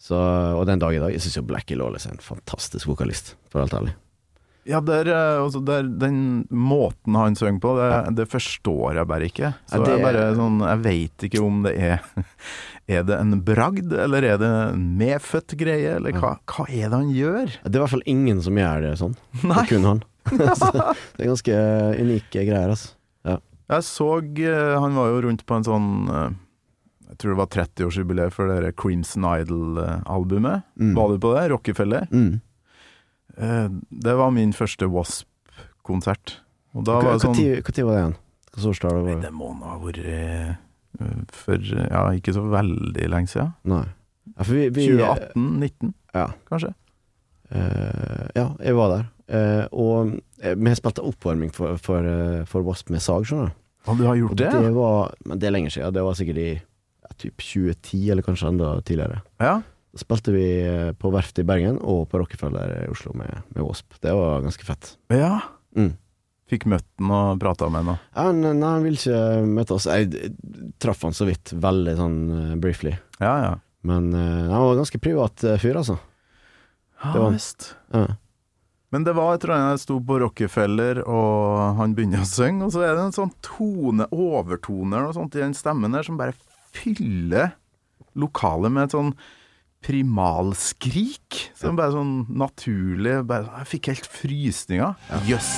Så, 0.04 0.18
og 0.60 0.66
den 0.68 0.82
dag 0.84 0.96
i 0.98 1.00
dag, 1.00 1.14
jeg 1.16 1.24
syns 1.24 1.38
jo 1.40 1.46
Blackie 1.48 1.78
Lawless 1.80 2.10
er 2.10 2.18
en 2.18 2.24
fantastisk 2.24 2.90
vokalist, 2.92 3.38
for 3.52 3.64
helt 3.64 3.76
ærlig. 3.78 3.94
Ja, 4.68 4.80
der, 4.84 5.08
eh, 5.12 5.42
altså 5.44 5.60
der, 5.64 5.84
den 6.00 6.46
måten 6.48 7.16
han 7.20 7.36
synger 7.36 7.60
på, 7.64 7.72
det, 7.80 7.88
det 8.16 8.26
forstår 8.32 8.96
jeg 9.00 9.08
bare 9.10 9.28
ikke. 9.28 9.50
Så 9.68 9.80
Ja, 9.80 9.84
det- 9.84 9.96
jeg 9.98 10.04
bare 10.06 10.36
sånn 10.38 10.60
Jeg 10.64 10.80
veit 10.86 11.26
ikke 11.28 11.42
om 11.44 11.64
det 11.64 11.74
er 11.80 12.00
Er 12.88 13.04
det 13.04 13.18
en 13.20 13.42
bragd, 13.44 13.92
eller 13.94 14.24
er 14.24 14.38
det 14.40 14.48
en 14.74 14.86
medfødt 15.00 15.56
greie, 15.60 15.96
eller 15.96 16.12
hva, 16.20 16.34
hva 16.52 16.66
er 16.68 16.90
det 16.90 16.98
han 17.00 17.12
gjør? 17.16 17.46
Det 17.64 17.76
er 17.76 17.80
i 17.80 17.84
hvert 17.84 17.94
fall 17.96 18.08
ingen 18.12 18.42
som 18.44 18.56
gjør 18.60 18.82
det 18.84 18.94
sånn. 19.00 19.16
Nei. 19.44 19.66
kun 19.68 19.84
han. 19.88 20.02
Det 21.16 21.24
er 21.24 21.30
ganske 21.32 21.56
unike 22.00 22.44
greier, 22.48 22.74
altså. 22.76 22.92
Ja, 23.24 23.38
Jeg 23.72 23.84
så 23.88 24.10
eh, 24.20 24.80
Han 24.84 24.96
var 25.00 25.12
jo 25.12 25.22
rundt 25.30 25.46
på 25.48 25.56
en 25.60 25.64
sånn 25.68 25.90
eh, 26.12 26.30
Jeg 27.14 27.20
tror 27.22 27.34
det 27.36 27.38
var 27.38 27.50
30-årsjubileet 27.54 28.34
for 28.34 28.50
det 28.50 28.72
Crimson 28.82 29.26
Idol-albumet. 29.30 30.64
Mm. 30.82 30.96
Var 30.98 31.12
du 31.12 31.20
på 31.22 31.34
det? 31.36 31.44
Rockefeller? 31.52 32.08
Mm. 32.10 32.40
Eh, 33.38 33.68
Det 33.90 34.16
var 34.18 34.32
min 34.34 34.54
første 34.54 34.88
Wasp-konsert. 34.90 36.40
Og 36.74 36.88
da 36.88 36.96
var 36.98 37.14
det 37.14 37.22
sånn 37.22 37.36
Når 37.38 37.62
var 37.62 37.94
det 37.94 38.02
igjen? 38.02 38.16
Hvilket 38.54 38.70
årstall 38.72 38.98
var 38.98 39.06
det? 39.12 39.20
Det 39.28 39.34
må 39.34 39.52
ha 39.62 39.78
vært 39.82 40.02
eh, 40.10 40.56
for 41.30 41.62
ja, 41.70 42.02
ikke 42.18 42.34
så 42.34 42.48
veldig 42.50 43.08
lenge 43.14 43.30
siden. 43.30 43.54
Nei. 43.70 43.86
Ja, 44.34 44.44
vi, 44.50 44.66
vi 44.74 44.88
2018-19, 44.90 45.94
Ja. 46.18 46.28
kanskje? 46.50 46.74
Uh, 47.54 48.26
ja, 48.34 48.48
jeg 48.58 48.74
var 48.74 48.90
der. 48.90 49.10
Uh, 49.30 49.66
og 49.72 50.14
vi 50.42 50.74
spilte 50.80 51.04
oppvarming 51.06 51.52
for, 51.54 51.78
for, 51.78 52.06
for 52.50 52.66
Wasp 52.66 52.90
med 52.90 53.02
sag, 53.06 53.26
skjønner 53.30 53.52
du. 53.54 53.60
Og 53.86 53.98
du 54.00 54.06
har 54.08 54.18
Og 54.24 54.38
det? 54.40 54.50
det 54.50 54.72
var 54.74 55.14
Men 55.28 55.40
det 55.40 55.48
er 55.48 55.52
lenge 55.54 55.70
siden. 55.74 55.94
Det 55.94 56.02
var 56.06 56.16
sikkert 56.18 56.38
i 56.42 56.52
typ 57.24 57.42
2010, 57.42 58.04
eller 58.14 58.26
kanskje 58.28 58.52
enda 58.52 58.74
tidligere. 58.86 59.22
Ja. 59.42 59.56
Da 59.94 60.02
spilte 60.02 60.34
vi 60.36 60.46
eh, 60.66 60.92
på 60.98 61.12
Verftet 61.14 61.44
i 61.44 61.48
Bergen 61.48 61.80
og 61.82 62.08
på 62.12 62.20
Rockefeller 62.22 62.72
i 62.84 62.88
Oslo 62.92 63.14
med, 63.18 63.44
med 63.54 63.64
Wasp. 63.66 63.94
Det 64.02 64.14
var 64.18 64.42
ganske 64.46 64.66
fett. 64.70 64.96
ja. 65.14 65.40
Mm. 65.76 65.96
Fikk 66.52 66.66
møtt 66.70 66.86
den 67.00 67.10
og 67.16 67.40
prata 67.42 67.66
med 67.72 67.88
den. 67.88 67.96
Ja, 68.14 68.24
nei, 68.36 68.50
nei, 68.54 68.68
han 68.76 68.84
ville 68.84 69.00
ikke 69.00 69.46
møte 69.48 69.74
oss. 69.78 69.86
Jeg, 69.90 70.34
traff 70.84 71.02
han 71.08 71.16
så 71.16 71.26
vidt, 71.26 71.54
veldig 71.56 71.94
sånn 71.98 72.18
eh, 72.36 72.52
briefly. 72.62 72.92
Ja, 73.24 73.32
ja. 73.42 73.54
Men 73.88 74.12
eh, 74.14 74.52
han 74.52 74.66
var 74.68 74.76
ganske 74.78 75.00
privat 75.02 75.42
eh, 75.48 75.56
fyr, 75.64 75.80
altså. 75.80 75.96
Ja, 77.00 77.14
Det 77.16 77.24
var- 77.24 77.34
visst. 77.34 77.70
Ja. 77.96 78.04
Men 78.94 79.08
det 79.08 79.16
var 79.18 79.34
et 79.34 79.44
eller 79.48 79.56
annet 79.56 79.72
jeg 79.80 79.84
sto 79.88 79.96
på 80.06 80.20
Rockefeller, 80.22 81.00
og 81.10 81.80
han 81.80 81.96
begynner 81.98 82.22
å 82.22 82.30
synge, 82.30 82.68
og 82.68 82.76
så 82.76 82.84
er 82.86 82.94
det 83.00 83.08
en 83.08 83.16
sånn 83.16 83.32
tone, 83.42 84.06
overtoner 84.14 85.08
og 85.08 85.16
sånt 85.18 85.34
i 85.40 85.42
den 85.42 85.56
stemmen 85.58 85.96
der, 85.96 86.06
som 86.06 86.20
bare 86.20 86.36
fyller 86.74 87.54
lokalet 88.20 88.74
med 88.74 88.88
et 88.88 88.96
sånn 88.96 89.14
primalskrik. 89.84 91.50
Som 91.60 91.78
bare 91.80 91.96
sånn 91.96 92.16
naturlig 92.32 93.20
bare, 93.28 93.50
Jeg 93.64 93.72
fikk 93.76 93.92
helt 93.94 94.10
frysninger. 94.10 94.96
Jøss. 95.28 95.52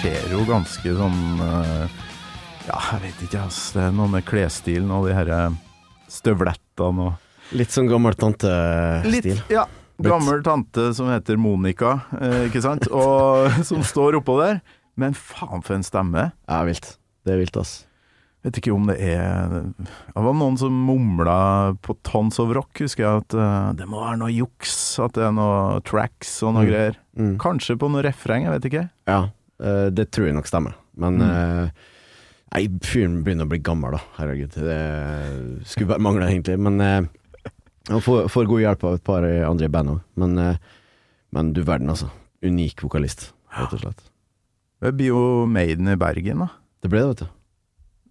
ser 0.00 0.30
jo 0.32 0.44
ganske 0.48 0.92
sånn 0.96 1.40
eh, 1.44 1.98
Ja, 2.64 2.78
jeg 2.94 3.00
vet 3.02 3.24
ikke, 3.26 3.42
ass. 3.44 3.58
Det 3.74 3.82
er 3.84 3.92
noe 3.92 4.08
med 4.08 4.24
klesstilen 4.24 4.88
og 4.94 5.08
de 5.08 5.16
herre 5.16 5.40
støvlettene 6.10 7.10
og 7.10 7.29
Litt 7.56 7.72
sånn 7.74 7.88
gammel 7.90 8.14
tantestil. 8.14 9.40
Ja. 9.50 9.66
Gammel 10.00 10.40
tante 10.46 10.94
som 10.96 11.10
heter 11.12 11.36
Monica, 11.36 12.00
eh, 12.20 12.46
ikke 12.48 12.62
sant? 12.64 12.86
Og 12.94 13.50
som 13.68 13.82
står 13.84 14.16
oppå 14.20 14.38
der. 14.40 14.60
Men 15.00 15.12
faen 15.16 15.62
for 15.64 15.74
en 15.76 15.84
stemme. 15.86 16.30
Ja, 16.48 16.60
vilt. 16.68 16.94
Det 17.26 17.34
er 17.34 17.40
vilt, 17.42 17.56
ass. 17.60 17.84
Vet 18.40 18.56
ikke 18.56 18.72
om 18.72 18.86
det 18.88 18.94
er 19.04 19.50
Det 19.76 20.22
var 20.24 20.32
noen 20.32 20.54
som 20.56 20.72
mumla 20.72 21.74
på 21.84 21.92
Tons 22.08 22.38
of 22.40 22.54
Rock, 22.56 22.72
husker 22.80 23.04
jeg, 23.04 23.24
at 23.26 23.36
eh, 23.36 23.72
det 23.76 23.88
må 23.90 24.00
være 24.00 24.16
noe 24.22 24.32
juks. 24.32 24.72
At 25.04 25.18
det 25.18 25.26
er 25.28 25.34
noe 25.36 25.82
tracks 25.84 26.38
og 26.46 26.54
noe 26.56 26.64
Mm. 26.64 26.70
greier. 26.70 26.96
Mm. 27.20 27.34
Kanskje 27.42 27.76
på 27.76 27.90
noe 27.92 28.02
refreng, 28.06 28.46
jeg 28.48 28.54
vet 28.56 28.68
ikke. 28.70 28.86
Ja, 29.10 29.20
eh, 29.60 29.90
det 29.92 30.08
tror 30.16 30.30
jeg 30.30 30.38
nok 30.38 30.48
stemmer. 30.48 30.74
Men 30.96 31.18
Mm. 31.20 31.30
eh, 31.30 31.70
Nei, 32.50 32.64
fyren 32.82 33.20
begynner 33.22 33.44
å 33.46 33.48
bli 33.52 33.60
gammel, 33.62 33.92
da. 33.94 34.00
Herregud. 34.18 34.50
Det 34.58 35.66
skulle 35.70 35.86
bare 35.92 36.02
mangle, 36.02 36.26
egentlig. 36.26 36.56
Men 36.58 36.80
han 37.90 38.02
får, 38.04 38.28
får 38.30 38.48
god 38.50 38.62
hjelp 38.64 38.86
av 38.86 38.96
et 38.96 39.04
par 39.06 39.26
andre 39.26 39.66
i 39.66 39.72
bandet 39.72 39.98
òg. 39.98 40.06
Men, 40.22 40.38
eh, 40.38 40.56
men 41.34 41.52
du 41.56 41.62
verden, 41.66 41.90
altså. 41.92 42.10
Unik 42.46 42.84
vokalist, 42.86 43.30
rett 43.52 43.74
og 43.76 43.82
slett. 43.82 44.06
Det 44.80 44.94
blir 44.96 45.12
jo 45.12 45.22
Maiden 45.50 45.90
i 45.92 45.98
Bergen, 46.00 46.46
da. 46.46 46.48
Det 46.80 46.88
ble 46.88 47.02
det, 47.02 47.10
vet 47.10 47.24
du. 47.26 47.36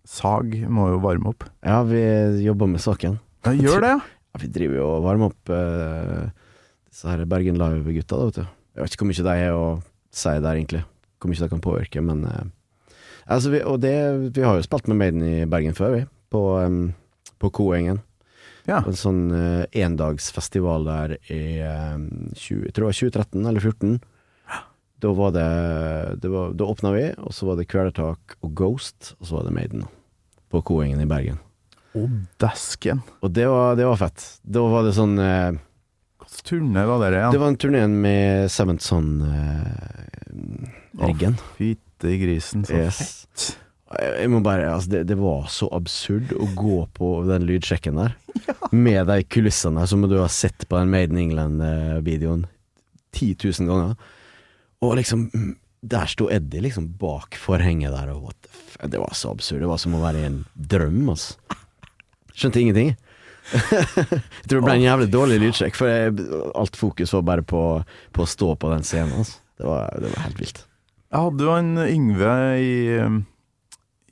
Sag 0.10 0.54
må 0.70 0.90
jo 0.92 1.02
varme 1.02 1.32
opp. 1.32 1.48
Ja, 1.66 1.82
vi 1.88 2.02
jobber 2.46 2.70
med 2.70 2.84
saken. 2.84 3.18
Ja, 3.46 3.54
gjør 3.56 3.84
det, 3.84 3.94
ja. 3.96 4.00
Ja, 4.30 4.42
vi 4.44 4.52
driver 4.54 4.78
jo 4.78 4.88
og 4.92 5.06
varmer 5.08 5.32
opp 5.32 5.52
uh, 5.54 6.30
disse 6.90 7.10
her 7.10 7.26
Bergen 7.30 7.58
Live-gutta, 7.58 8.20
da, 8.20 8.28
vet 8.30 8.40
du. 8.40 8.56
Jeg 8.76 8.84
vet 8.84 8.96
ikke 8.96 9.06
hvor 9.06 9.12
mye 9.12 9.26
de 9.26 9.36
er 9.46 9.58
å 9.58 9.66
si 10.14 10.36
der, 10.36 10.52
egentlig. 10.54 10.84
Hvor 11.20 11.32
mye 11.32 11.42
de 11.42 11.50
kan 11.52 11.64
påvirke, 11.64 12.04
men 12.06 12.22
uh, 12.28 12.44
altså, 13.26 13.54
vi, 13.56 13.64
Og 13.66 13.80
det 13.82 13.96
Vi 14.36 14.46
har 14.46 14.60
jo 14.60 14.66
spilt 14.66 14.90
med 14.92 15.02
Maiden 15.02 15.26
i 15.26 15.50
Bergen 15.50 15.78
før, 15.78 15.98
vi. 15.98 16.04
På, 16.30 16.44
um, 16.62 16.92
på 17.42 17.50
Koengen. 17.58 18.04
Ja. 18.70 18.84
En 18.86 18.98
sånn 18.98 19.26
uh, 19.34 19.66
endagsfestival 19.74 20.86
der 20.88 21.18
i 21.34 21.60
um, 21.66 22.30
20, 22.38 22.70
jeg 22.70 22.74
tror 22.76 22.86
det 22.86 22.90
var 22.92 23.00
2013 23.02 23.50
eller 23.50 23.66
2014. 23.66 24.00
Da 25.00 25.14
var 25.16 25.32
det, 25.32 25.48
det 26.20 26.28
var, 26.28 26.54
Da 26.54 26.64
åpna 26.68 26.92
vi, 26.92 27.14
og 27.24 27.34
så 27.34 27.46
var 27.48 27.56
det 27.56 27.70
Kvelertak 27.72 28.36
og 28.44 28.52
Ghost, 28.56 29.16
og 29.20 29.28
så 29.28 29.36
var 29.38 29.44
det 29.48 29.56
Maiden. 29.56 29.84
På 30.52 30.62
Koengen 30.66 31.00
i 31.00 31.08
Bergen. 31.08 31.40
Og 31.96 32.10
desken. 32.42 33.02
Og 33.24 33.32
det 33.32 33.48
var, 33.50 33.76
det 33.80 33.86
var 33.88 33.98
fett. 34.02 34.20
Da 34.44 34.60
var 34.68 34.84
det 34.86 34.94
sånn 34.98 35.20
eh, 35.24 35.52
Hvilken 36.20 36.46
turné 36.50 36.84
var 36.86 36.98
det 37.02 37.10
Ja? 37.16 37.32
Det 37.34 37.40
var 37.42 37.48
en 37.54 37.62
turné 37.62 37.88
med 37.90 38.52
Seventh 38.52 38.84
Son-riggen. 38.86 39.26
Fytti 41.58 42.18
grisen, 42.22 42.66
så 42.68 42.74
yes. 42.84 42.98
fett. 43.00 43.58
Jeg 43.98 44.30
må 44.30 44.42
bare 44.46 44.68
Altså, 44.70 44.92
det, 44.94 45.04
det 45.10 45.18
var 45.18 45.48
så 45.50 45.70
absurd 45.74 46.34
å 46.38 46.46
gå 46.58 46.84
på 46.94 47.14
den 47.30 47.48
lydsjekken 47.50 47.98
der. 47.98 48.16
Med 48.86 49.10
de 49.10 49.24
kulissene 49.26 49.86
som 49.90 50.06
du 50.06 50.18
har 50.20 50.30
sett 50.34 50.68
på 50.70 50.78
den 50.78 50.92
Made 50.94 51.10
in 51.16 51.24
England-videoen 51.24 52.46
10 53.18 53.36
000 53.42 53.70
ganger. 53.72 53.96
Og 54.86 54.96
liksom 55.00 55.26
mm, 55.34 55.56
Der 55.82 56.12
sto 56.12 56.30
Eddie 56.30 56.62
liksom 56.62 56.92
bak 57.00 57.38
forhenget 57.40 57.96
der, 57.96 58.12
og 58.14 58.30
what 58.30 58.38
the 58.44 58.88
Det 58.88 59.00
var 59.00 59.14
så 59.18 59.34
absurd. 59.34 59.64
Det 59.64 59.72
var 59.72 59.80
som 59.82 59.96
å 59.98 60.04
være 60.04 60.22
i 60.22 60.28
en 60.28 60.44
drøm, 60.54 61.10
altså. 61.10 61.36
Skjønte 62.36 62.62
ingenting. 62.62 62.94
jeg 63.50 64.46
tror 64.46 64.60
det 64.60 64.66
ble 64.68 64.76
en 64.78 64.86
jævlig 64.86 65.10
dårlig 65.12 65.40
lydsjekk, 65.42 65.76
for 65.76 65.90
jeg, 65.90 66.14
alt 66.56 66.78
fokus 66.80 67.14
var 67.16 67.26
bare 67.28 67.44
på, 67.48 67.64
på 68.16 68.24
å 68.24 68.30
stå 68.30 68.54
på 68.60 68.72
den 68.72 68.86
scenen. 68.88 69.18
Altså. 69.24 69.40
Det, 69.58 69.68
var, 69.68 69.98
det 70.00 70.14
var 70.14 70.26
helt 70.28 70.40
vilt. 70.40 70.62
Jeg 71.10 71.26
hadde 71.26 71.48
jo 71.48 71.56
en 71.58 71.72
Yngve 71.88 72.36
i, 72.62 72.74
um, 73.02 73.20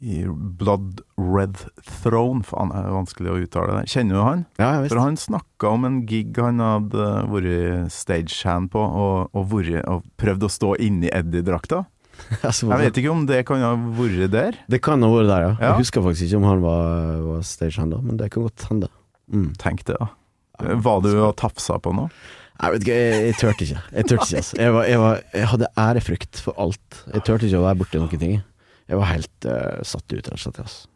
i 0.02 0.24
Blood 0.28 1.02
Red 1.18 1.60
Throne. 2.02 2.44
Faen, 2.48 2.72
er 2.76 2.90
vanskelig 2.94 3.34
å 3.34 3.38
uttale 3.42 3.80
det. 3.80 3.92
Kjenner 3.92 4.18
du 4.18 4.22
han? 4.24 4.46
Ja, 4.60 4.72
jeg 4.78 4.92
For 4.92 5.02
han 5.02 5.20
snakka 5.20 5.74
om 5.74 5.88
en 5.88 6.00
gig 6.10 6.38
han 6.42 6.62
hadde 6.64 7.10
vært 7.32 7.94
stagehand 7.94 8.72
på, 8.74 8.82
og, 8.82 9.30
og, 9.34 9.48
vært, 9.54 9.82
og 9.90 10.06
prøvd 10.22 10.48
å 10.48 10.52
stå 10.58 10.74
inni 10.88 11.12
Eddie-drakta. 11.14 11.86
Altså, 12.42 12.66
Jeg 12.66 12.82
vet 12.82 12.96
ikke 12.98 13.12
om 13.14 13.28
det 13.30 13.44
kan 13.46 13.62
ha 13.62 13.76
vært 13.98 14.32
der. 14.34 14.56
Det 14.74 14.80
kan 14.82 15.04
ha 15.06 15.10
vært 15.12 15.30
der, 15.30 15.44
ja. 15.46 15.52
Ja. 15.60 15.68
Jeg 15.76 15.84
husker 15.84 16.02
faktisk 16.06 16.26
ikke 16.32 16.40
om 16.40 16.48
han 16.50 16.64
var, 16.64 17.20
var 17.28 17.44
stagehand 17.46 17.94
da, 17.94 18.00
men 18.02 18.18
det 18.18 18.32
kan 18.34 18.48
godt 18.48 18.66
hende. 18.72 18.90
Mm. 19.30 19.52
Tenk 19.62 19.86
det, 19.86 20.00
da. 20.02 20.10
Var 20.58 21.02
du 21.06 21.12
og 21.22 21.36
tafsa 21.38 21.78
på 21.78 21.94
noe? 21.94 22.10
Jeg 22.58 22.74
vet 22.74 22.86
ikke, 22.88 22.98
jeg, 22.98 23.18
jeg 23.28 23.38
turte 23.38 23.66
ikke. 23.68 23.82
Jeg 23.94 24.08
tørte 24.10 24.26
ikke, 24.26 24.40
altså. 24.42 24.58
Jeg, 24.58 24.74
var, 24.74 24.88
jeg, 24.90 25.02
var, 25.04 25.20
jeg 25.38 25.50
hadde 25.52 25.68
ærefrykt 25.78 26.40
for 26.42 26.62
alt. 26.64 27.02
Jeg 27.14 27.26
turte 27.28 27.46
ikke 27.46 27.60
å 27.60 27.66
være 27.68 27.80
borti 27.84 28.02
noen 28.02 28.22
ting. 28.24 28.40
Jeg 28.88 28.98
var 29.02 29.10
helt 29.12 29.46
uh, 29.50 29.82
satt 29.84 30.06
ut, 30.14 30.22
rett 30.28 30.34
og 30.38 30.40
slett. 30.44 30.60
Altså. 30.64 30.88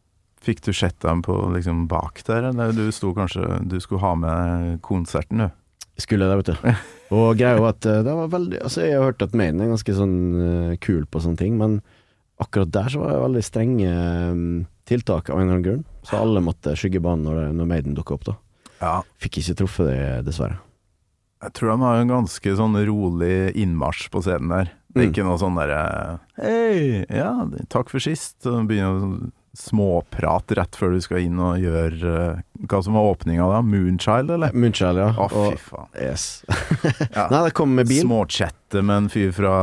Fikk 0.41 0.61
du 0.65 0.71
sett 0.73 0.99
dem 1.03 1.21
på 1.21 1.35
liksom 1.53 1.83
bak 1.91 2.23
der, 2.25 2.47
eller 2.49 2.71
du 2.73 2.87
sto 2.95 3.11
kanskje 3.13 3.59
Du 3.69 3.75
skulle 3.83 4.01
ha 4.01 4.15
med 4.17 4.79
konserten, 4.81 5.43
du? 5.43 5.49
Skulle 6.01 6.25
det, 6.31 6.37
vet 6.39 6.49
du. 6.55 6.71
Og 7.19 7.35
greia 7.37 7.59
var 7.61 7.75
at 7.75 7.85
eh, 7.85 7.99
det 8.07 8.13
var 8.15 8.29
veldig 8.31 8.61
Altså, 8.63 8.81
jeg 8.87 8.95
har 8.97 9.03
hørt 9.11 9.21
at 9.21 9.35
Maiden 9.37 9.59
er 9.61 9.69
ganske 9.73 9.93
sånn 9.97 10.15
uh, 10.39 10.71
kul 10.81 11.03
på 11.11 11.21
sånne 11.21 11.37
ting, 11.43 11.57
men 11.59 11.81
akkurat 12.41 12.71
der 12.73 12.87
så 12.89 13.03
var 13.03 13.11
det 13.13 13.19
veldig 13.21 13.43
strenge 13.45 13.91
um, 14.31 14.45
tiltak 14.89 15.29
av 15.29 15.37
en 15.37 15.43
eller 15.45 15.59
annen 15.59 15.65
grunn. 15.67 15.83
Så 16.07 16.17
alle 16.17 16.41
måtte 16.41 16.73
skygge 16.79 17.03
banen 17.05 17.27
når, 17.27 17.37
det- 17.43 17.55
når 17.59 17.69
Maiden 17.69 17.93
dukka 17.99 18.15
opp, 18.17 18.23
da. 18.31 18.37
Ja. 18.81 18.95
Fikk 19.21 19.37
ikke 19.43 19.59
truffet 19.59 19.91
det, 19.91 19.99
dessverre. 20.25 20.57
Jeg 21.43 21.53
tror 21.57 21.69
de 21.75 21.77
har 21.83 21.99
en 22.01 22.09
ganske 22.15 22.55
sånn 22.57 22.79
rolig 22.87 23.51
innmarsj 23.61 24.07
på 24.13 24.23
scenen 24.25 24.49
der. 24.55 24.71
Det 24.91 24.99
er 24.99 25.05
Mm. 25.07 25.11
ikke 25.13 25.23
noe 25.27 25.37
sånn 25.39 25.55
derre 25.55 26.19
Hei, 26.37 27.05
ja, 27.09 27.31
takk 27.71 27.89
for 27.89 27.99
sist. 28.03 28.41
Begynner 28.43 28.99
sånn 28.99 29.31
småprate 29.51 30.55
rett 30.55 30.77
før 30.79 30.93
du 30.95 31.01
skal 31.03 31.19
inn 31.25 31.35
og 31.43 31.57
gjøre 31.59 32.11
eh, 32.37 32.37
Hva 32.71 32.79
som 32.85 32.95
var 32.95 33.09
åpninga 33.09 33.43
da? 33.51 33.57
Moonchild, 33.67 34.29
eller? 34.31 34.53
Moonchild, 34.55 34.99
ja. 35.01 35.09
Å, 35.11 35.27
fy 35.27 35.57
faen. 35.65 35.89
Yes. 35.99 36.25
Ja. 37.17 37.25
Nei, 37.31 37.41
det 37.49 37.53
kom 37.57 37.73
med 37.75 37.89
bil. 37.89 37.99
Småchatte 38.05 38.79
med 38.83 38.95
en 38.95 39.09
fyr 39.11 39.33
fra 39.35 39.55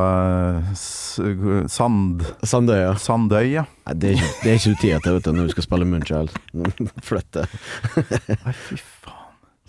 eh, 0.59 1.67
Sand, 1.73 2.25
Sandøya. 2.45 2.93
Sandøy, 3.01 3.47
ja. 3.55 3.65
Nei, 3.89 3.95
det 3.97 4.11
er 4.13 4.19
ikke, 4.21 4.35
det 4.43 4.51
er 4.53 4.61
ikke 4.61 4.75
du 4.75 4.81
tid 4.85 5.03
til 5.07 5.17
vet 5.17 5.25
du, 5.25 5.33
når 5.39 5.49
du 5.49 5.55
skal 5.57 5.67
spille 5.69 5.89
Moonchild. 5.89 6.37
Flytte. 7.09 7.47
Nei, 8.45 8.55
fy 8.69 8.77
faen. 8.81 9.25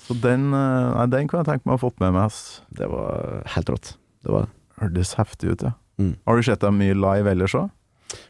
Så 0.09 0.15
den, 0.23 0.49
eh, 0.51 0.91
nei, 0.97 1.07
den 1.15 1.27
kunne 1.29 1.43
jeg 1.45 1.51
tenkt 1.53 1.67
meg 1.67 1.75
å 1.75 1.79
ha 1.79 1.83
fått 1.87 1.99
med 2.03 2.15
meg. 2.15 2.27
ass. 2.27 2.61
Det 2.75 2.87
var 2.91 3.43
helt 3.55 3.69
rått. 3.75 3.93
Det 4.25 4.31
var 4.35 4.47
det. 4.47 4.55
Hørtes 4.79 5.13
heftig 5.19 5.51
ut, 5.53 5.63
ja. 5.67 5.73
Mm. 5.99 6.13
Har 6.27 6.35
du 6.39 6.43
sett 6.47 6.61
dem 6.63 6.77
mye 6.79 6.95
live 6.95 7.31
ellers 7.33 7.55
òg? 7.59 7.69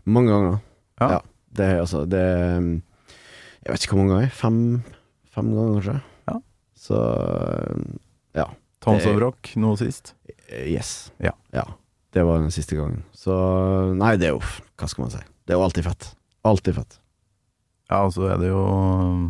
Mange 0.10 0.32
ganger. 0.34 0.56
Ja. 1.00 1.10
Ja. 1.16 1.20
Det 1.56 1.66
er 1.66 1.80
altså 1.82 2.04
Det 2.10 2.20
Jeg 2.22 3.72
vet 3.74 3.84
ikke 3.86 3.96
hvor 3.96 4.02
mange 4.04 4.16
ganger. 4.16 4.34
Fem, 4.38 4.58
fem 5.34 5.52
ganger, 5.56 5.78
kanskje. 5.80 5.96
Ja. 6.30 6.36
Så 6.78 7.00
ja. 8.38 8.48
Tons 8.84 9.06
of 9.10 9.20
Rock 9.22 9.52
nå 9.60 9.74
sist. 9.80 10.14
Eh, 10.50 10.66
Yes. 10.74 11.12
Ja. 11.22 11.34
Det 12.12 12.24
var 12.26 12.40
den 12.42 12.50
siste 12.52 12.76
gangen. 12.78 13.04
Så 13.14 13.34
nei, 13.94 14.16
det 14.18 14.30
er 14.32 14.34
jo 14.34 14.40
Hva 14.42 14.88
skal 14.90 15.04
man 15.06 15.12
si? 15.14 15.20
Det 15.46 15.54
er 15.54 15.60
jo 15.60 15.66
alltid 15.68 15.86
fett. 15.86 16.08
Alltid 16.48 16.76
fett. 16.80 16.98
Ja, 17.90 18.04
og 18.06 18.14
så 18.16 18.30
er 18.34 18.38
det 18.42 18.50
jo 18.50 18.64
en 18.70 19.28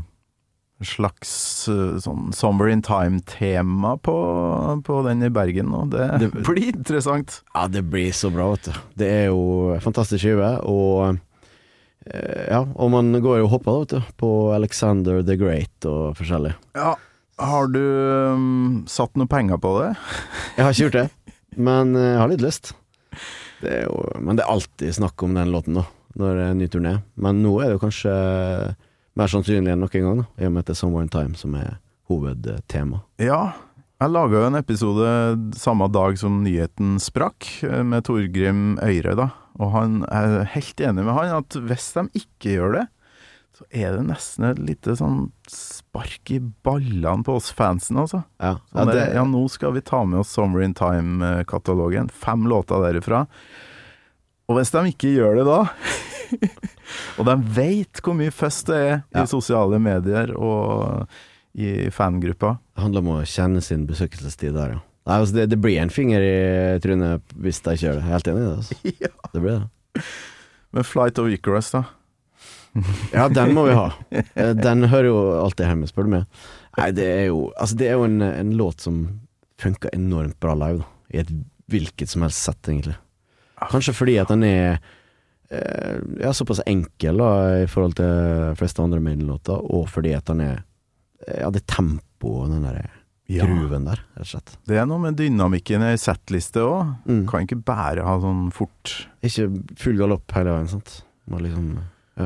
slags 0.87 1.31
uh, 1.71 1.97
sånn 1.99 2.29
Summer 2.35 2.69
in 2.71 2.81
Time-tema 2.85 3.95
på, 4.05 4.13
på 4.87 4.99
den 5.07 5.25
i 5.27 5.29
Bergen 5.33 5.71
nå. 5.73 5.81
Det, 5.91 6.05
Det- 6.21 6.29
blir 6.47 6.69
interessant. 6.75 7.41
Ja, 7.53 7.65
det 7.67 7.83
blir 7.91 8.11
så 8.15 8.29
bra, 8.33 8.51
vet 8.53 8.69
du. 8.69 8.77
Det 9.01 9.09
er 9.09 9.25
jo 9.31 9.75
fantastisk 9.83 10.23
skive, 10.23 10.53
og 10.63 11.17
eh, 12.07 12.45
Ja, 12.53 12.63
og 12.63 12.91
man 12.95 13.11
går 13.21 13.41
jo 13.41 13.49
og 13.49 13.53
hopper, 13.57 13.71
da, 13.71 13.79
vet 13.83 13.93
du, 14.09 14.15
på 14.23 14.31
Alexander 14.55 15.21
the 15.27 15.35
Great 15.39 15.85
og 15.89 16.15
forskjellig. 16.19 16.55
Ja. 16.79 16.95
Har 17.39 17.69
du 17.71 17.79
um, 17.79 18.81
satt 18.91 19.15
noe 19.15 19.27
penger 19.31 19.59
på 19.63 19.69
det? 19.79 19.93
Jeg 20.57 20.65
har 20.65 20.73
ikke 20.73 20.87
gjort 20.89 20.97
det, 20.97 21.35
men 21.55 21.93
eh, 21.95 22.09
jeg 22.13 22.19
har 22.19 22.31
litt 22.33 22.43
lyst. 22.43 22.73
Det 23.61 23.77
jo, 23.85 23.93
men 24.23 24.35
det 24.39 24.43
er 24.45 24.51
alltid 24.53 24.95
snakk 24.95 25.23
om 25.23 25.33
den 25.35 25.51
låten, 25.51 25.75
da, 25.79 25.85
når 26.19 26.35
det 26.35 26.43
er 26.43 26.51
en 26.53 26.59
ny 26.59 26.67
turné. 26.71 26.91
Men 27.19 27.39
nå 27.43 27.53
er 27.63 27.69
det 27.71 27.77
jo 27.77 27.81
kanskje 27.85 28.13
mer 29.19 29.31
sannsynlig 29.31 29.73
enn 29.73 29.83
noen 29.83 30.05
gang, 30.05 30.21
da, 30.21 30.27
i 30.39 30.47
og 30.47 30.53
med 30.55 30.63
at 30.63 30.71
det 30.71 30.77
er 30.79 31.01
in 31.01 31.11
Time 31.13 31.39
som 31.39 31.57
er 31.59 31.79
hovedtema. 32.09 33.03
Ja. 33.21 33.41
Jeg 33.99 34.13
laga 34.15 34.39
jo 34.39 34.47
en 34.47 34.55
episode 34.55 35.07
samme 35.59 35.89
dag 35.91 36.15
som 36.21 36.37
nyheten 36.45 36.95
sprakk, 37.03 37.49
eh, 37.67 37.83
med 37.83 38.05
Torgrim 38.07 38.77
Øyre, 38.79 39.15
da. 39.19 39.27
Og 39.59 39.73
han 39.73 40.05
er 40.07 40.45
helt 40.53 40.79
enig 40.79 41.03
med 41.03 41.17
han 41.17 41.41
at 41.41 41.57
hvis 41.67 41.91
de 41.97 42.05
ikke 42.21 42.55
gjør 42.55 42.77
det, 42.77 42.85
så 43.59 43.65
er 43.75 43.97
det 43.97 44.05
nesten 44.07 44.45
et 44.47 44.59
lite 44.63 44.95
sånn 44.95 45.33
spark 45.51 46.31
i 46.31 46.37
ballene 46.39 47.25
på 47.27 47.35
oss 47.35 47.49
fansen, 47.51 47.99
altså. 47.99 48.21
Ja, 48.39 48.53
Sånn 48.71 48.87
ja, 48.87 48.93
det, 48.95 49.03
ja, 49.17 49.25
nå 49.27 49.41
skal 49.51 49.75
vi 49.75 49.83
ta 49.83 50.05
med 50.07 50.21
oss 50.21 50.31
Summer 50.31 50.63
in 50.63 50.77
Time-katalogen. 50.77 52.07
Fem 52.07 52.47
låter 52.47 52.79
derifra. 52.85 53.25
Og 54.49 54.57
hvis 54.57 54.71
de 54.73 54.81
ikke 54.89 55.11
gjør 55.13 55.39
det 55.39 55.45
da, 55.47 55.59
og 57.19 57.25
de 57.29 57.35
veit 57.55 58.01
hvor 58.05 58.15
mye 58.17 58.33
fuss 58.33 58.63
det 58.67 58.77
er 58.77 58.95
Ja. 59.13 59.23
i 59.23 59.29
sosiale 59.29 59.77
medier 59.81 60.31
og 60.37 61.05
i 61.59 61.89
fangrupper 61.93 62.57
det 62.75 62.83
handler 62.83 63.01
om 63.03 63.11
å 63.15 63.25
kjenne 63.27 63.61
sin 63.65 63.85
besøkelsestid 63.89 64.53
der, 64.57 64.75
ja. 64.77 64.81
Nei, 65.09 65.15
altså 65.23 65.33
det, 65.39 65.47
det 65.49 65.57
blir 65.61 65.79
en 65.81 65.89
finger 65.89 66.21
i 66.21 66.33
trynet 66.83 67.31
hvis 67.41 67.61
de 67.65 67.71
ikke 67.73 67.85
gjør 67.87 67.95
det. 67.97 68.01
Jeg 68.03 68.09
er 68.09 68.13
helt 68.13 68.27
enig 68.29 68.41
i 68.41 68.49
det. 68.49 68.57
Altså. 68.59 68.75
Ja. 69.05 69.31
Det 69.33 69.41
blir 69.41 69.55
det. 69.55 70.03
Men 70.77 70.85
Flight 70.85 71.21
of 71.23 71.29
Icarus, 71.33 71.71
da? 71.73 71.81
Ja, 73.15 73.23
den 73.33 73.55
må 73.57 73.63
vi 73.65 73.73
ha. 73.73 73.87
Eh, 74.13 74.51
Den 74.59 74.85
hører 74.91 75.07
jo 75.09 75.17
alltid 75.39 75.65
hjemme, 75.65 75.89
spør 75.89 76.05
du 76.05 76.11
meg. 76.13 76.27
Nei, 76.77 76.91
det 76.93 77.07
er 77.09 77.25
jo 77.31 77.39
Altså, 77.57 77.79
det 77.79 77.87
er 77.89 77.97
jo 77.97 78.05
en, 78.05 78.21
en 78.27 78.51
låt 78.59 78.85
som 78.85 78.99
funker 79.59 79.89
enormt 79.97 80.37
bra 80.43 80.53
live, 80.61 80.83
da. 80.83 80.91
I 81.17 81.23
et 81.23 81.31
hvilket 81.73 82.11
som 82.13 82.21
helst 82.27 82.45
sett, 82.45 82.61
egentlig. 82.69 82.93
Kanskje 83.67 83.93
fordi 83.97 84.15
at 84.21 84.31
den 84.31 84.43
er 84.47 84.79
eh, 85.51 85.99
ja, 86.21 86.31
såpass 86.35 86.61
enkel 86.69 87.19
da, 87.19 87.29
i 87.63 87.67
forhold 87.69 87.97
til 87.99 88.05
de 88.05 88.55
fleste 88.59 88.83
andre 88.83 89.01
Maiden-låter, 89.03 89.59
og 89.73 89.89
fordi 89.91 90.13
at 90.17 90.29
den 90.31 90.41
er 90.45 90.55
eh, 91.27 91.41
Ja, 91.41 91.49
det 91.53 91.65
tempo 91.67 92.41
og 92.43 92.49
den 92.53 92.63
der 92.67 92.87
gruven 93.29 93.83
der, 93.85 93.99
rett 94.17 94.25
og 94.25 94.29
slett. 94.31 94.55
Det 94.65 94.79
er 94.81 94.87
noe 94.89 94.97
med 95.03 95.17
dynamikken 95.19 95.83
i 95.85 95.91
settliste 96.01 96.63
òg. 96.65 96.95
Mm. 97.05 97.19
Kan 97.29 97.43
ikke 97.45 97.59
bare 97.61 98.01
ha 98.07 98.15
sånn 98.23 98.47
fort 98.55 98.95
Ikke 99.21 99.45
full 99.77 99.99
galopp 99.99 100.33
hele 100.33 100.55
veien, 100.55 100.69
sant. 100.71 101.03
Må 101.29 101.37
liksom 101.43 101.67
ja, 102.17 102.25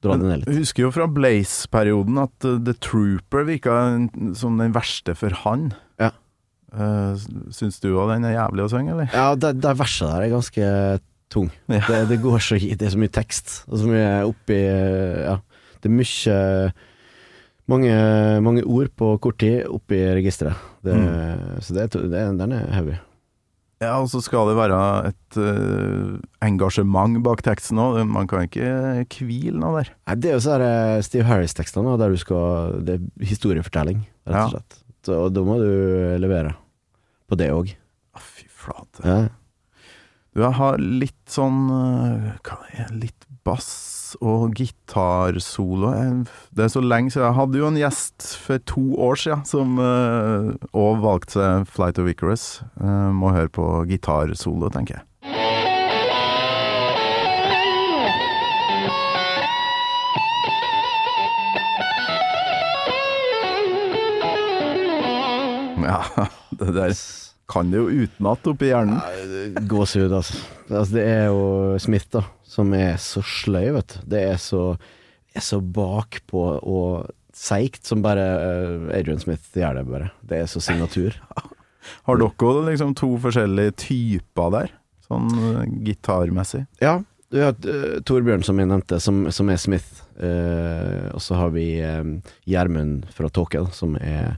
dra 0.00 0.16
det 0.16 0.24
ned 0.24 0.32
Jeg 0.38 0.40
litt. 0.46 0.60
husker 0.62 0.86
jo 0.86 0.92
fra 0.96 1.10
Blaze-perioden 1.12 2.22
at 2.22 2.48
uh, 2.48 2.56
The 2.56 2.72
Trooper 2.80 3.44
virka 3.50 3.76
som 4.40 4.56
den 4.62 4.72
verste 4.72 5.12
for 5.18 5.36
han. 5.42 5.74
Ja. 6.70 7.12
Uh, 7.14 7.46
syns 7.54 7.80
du 7.82 7.90
òg 7.92 8.12
den 8.14 8.26
er 8.28 8.36
jævlig 8.36 8.66
å 8.66 8.70
synge, 8.72 8.94
eller? 8.94 9.10
Ja, 9.14 9.32
det, 9.34 9.56
det 9.62 9.74
verset 9.78 10.10
der 10.10 10.26
er 10.26 10.34
ganske 10.34 10.70
tung. 11.30 11.50
Ja. 11.70 11.82
Det, 11.86 12.00
det 12.10 12.20
går 12.22 12.42
så 12.42 12.58
Det 12.60 12.86
er 12.86 12.94
så 12.94 13.00
mye 13.00 13.14
tekst, 13.14 13.60
og 13.70 13.82
så 13.82 13.90
mye 13.90 14.08
oppi 14.28 14.58
Ja, 14.60 15.36
det 15.80 15.90
er 15.90 15.94
mye 15.94 16.38
mange, 17.70 17.92
mange 18.42 18.64
ord 18.66 18.90
på 18.98 19.12
kort 19.22 19.38
tid 19.38 19.68
oppi 19.70 20.00
registeret. 20.16 20.58
Det, 20.82 20.96
Så 21.62 21.76
det, 21.76 21.86
det, 21.94 22.24
den 22.40 22.52
er 22.56 22.66
heavy. 22.74 22.96
Ja, 23.80 23.94
og 24.02 24.10
så 24.12 24.20
skal 24.20 24.50
det 24.50 24.58
være 24.58 24.78
et 25.08 25.38
uh, 25.40 26.18
engasjement 26.44 27.16
bak 27.24 27.40
teksten 27.46 27.80
òg. 27.80 28.02
Man 28.04 28.28
kan 28.28 28.44
ikke 28.44 29.24
hvile 29.24 29.56
noe 29.56 29.80
der. 29.80 29.94
Nei, 30.10 30.18
det 30.20 30.32
er 30.32 30.36
jo 30.36 30.42
sånn 30.44 30.66
Steve 31.06 31.24
Harris-tekstene, 31.30 31.94
der 32.00 32.12
du 32.12 32.20
skal 32.20 32.76
Det 32.84 32.98
er 32.98 33.30
historiefortelling, 33.30 34.02
rett 34.28 34.42
og 34.50 34.58
slett. 34.58 34.80
Så, 35.06 35.16
og 35.26 35.34
da 35.34 35.44
må 35.46 35.58
du 35.60 35.70
levere 36.20 36.54
på 37.30 37.38
det 37.40 37.50
òg. 37.54 37.74
Fy 38.20 38.48
flate. 38.48 39.04
Ja. 39.06 39.20
Du, 40.30 40.42
jeg 40.44 40.54
har 40.60 40.78
litt 40.78 41.32
sånn 41.32 41.64
det? 41.70 42.86
Litt 42.94 43.26
bass 43.46 44.14
og 44.20 44.54
gitarsolo. 44.58 45.90
Det 46.54 46.66
er 46.66 46.72
så 46.72 46.82
lenge 46.84 47.10
siden. 47.10 47.26
Jeg 47.26 47.38
hadde 47.38 47.60
jo 47.62 47.70
en 47.70 47.80
gjest 47.80 48.28
for 48.44 48.62
to 48.68 48.84
år 49.00 49.18
siden 49.18 49.46
som 49.48 49.78
òg 49.80 51.02
valgte 51.02 51.38
seg 51.38 51.70
Flight 51.72 51.98
of 52.02 52.10
Icarus. 52.10 52.48
Uh, 52.78 53.10
må 53.16 53.32
høre 53.34 53.50
på 53.54 53.66
gitarsolo, 53.90 54.70
tenker 54.74 55.00
jeg. 55.00 55.09
Ja, 65.90 66.28
det 66.60 66.72
der 66.76 66.94
kan 67.50 67.70
det 67.72 67.80
jo 67.80 68.04
utenat 68.04 68.46
oppi 68.46 68.70
hjernen. 68.70 69.00
Nei, 69.00 69.64
Gåsehud, 69.68 70.12
altså. 70.14 70.38
altså. 70.68 70.94
Det 70.94 71.06
er 71.06 71.24
jo 71.32 71.78
Smith, 71.82 72.06
da, 72.14 72.22
som 72.46 72.70
er 72.78 72.94
så 73.02 73.22
sløy, 73.26 73.72
vet 73.74 73.96
du. 73.96 74.10
Det 74.14 74.20
er 74.28 74.38
så, 74.42 74.64
er 75.34 75.44
så 75.44 75.58
bakpå 75.58 76.44
og 76.60 77.10
seigt 77.34 77.86
som 77.86 78.02
bare 78.04 78.26
eh, 78.26 78.90
Adrian 78.98 79.20
Smith 79.22 79.56
gjør 79.56 79.80
det, 79.80 79.86
bare. 79.88 80.10
Det 80.26 80.42
er 80.42 80.50
så 80.50 80.62
signatur. 80.62 81.16
Har 82.06 82.20
dere 82.20 82.66
liksom 82.68 82.94
to 82.98 83.14
forskjellige 83.22 83.76
typer 83.86 84.52
der? 84.54 84.74
Sånn 85.10 85.30
uh, 85.32 85.62
gitarmessig? 85.82 86.60
Ja, 86.82 87.00
du 87.32 87.40
har 87.40 87.56
uh, 87.66 87.96
Torbjørn, 88.06 88.44
som 88.46 88.60
jeg 88.60 88.68
nevnte, 88.70 89.00
som, 89.02 89.24
som 89.34 89.50
er 89.50 89.58
Smith. 89.58 90.04
Uh, 90.20 91.08
og 91.16 91.22
så 91.24 91.38
har 91.40 91.50
vi 91.54 91.64
Gjermund 91.80 92.28
Gjermund 92.46 93.08
fra 93.16 93.30
Tåke, 93.32 93.64
som 93.74 93.96
er 93.98 94.36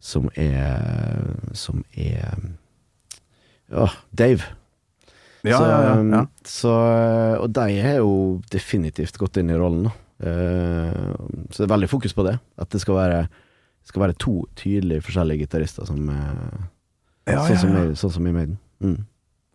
Som 0.00 0.30
er 0.34 1.36
Som 1.52 1.84
er 1.92 2.34
Ja, 3.70 3.90
Dave. 4.10 4.56
Ja, 5.42 5.56
så, 5.56 5.64
ja, 5.64 5.82
ja, 5.84 5.92
um, 6.00 6.12
ja. 6.12 6.26
Så, 6.44 6.72
og 7.40 7.52
de 7.56 7.76
har 7.80 8.00
jo 8.02 8.14
definitivt 8.52 9.16
gått 9.20 9.38
inn 9.40 9.52
i 9.52 9.56
rollen, 9.56 9.86
da. 9.86 9.92
Eh, 10.20 11.14
så 11.48 11.62
det 11.62 11.64
er 11.64 11.72
veldig 11.72 11.88
fokus 11.88 12.12
på 12.16 12.26
det. 12.26 12.34
At 12.60 12.72
det 12.74 12.82
skal 12.82 12.98
være, 12.98 13.22
skal 13.88 14.04
være 14.04 14.18
to 14.20 14.34
tydelige 14.58 15.06
forskjellige 15.06 15.46
gitarister 15.46 15.88
som 15.88 16.10
eh, 16.12 16.58
Ja, 17.30 17.46
sånn, 17.46 17.62
Som 17.62 17.78
i, 17.78 17.86
sånn 17.96 18.14
som 18.18 18.28
i 18.28 18.34
Maiden. 18.34 18.58
Mm. 18.84 18.98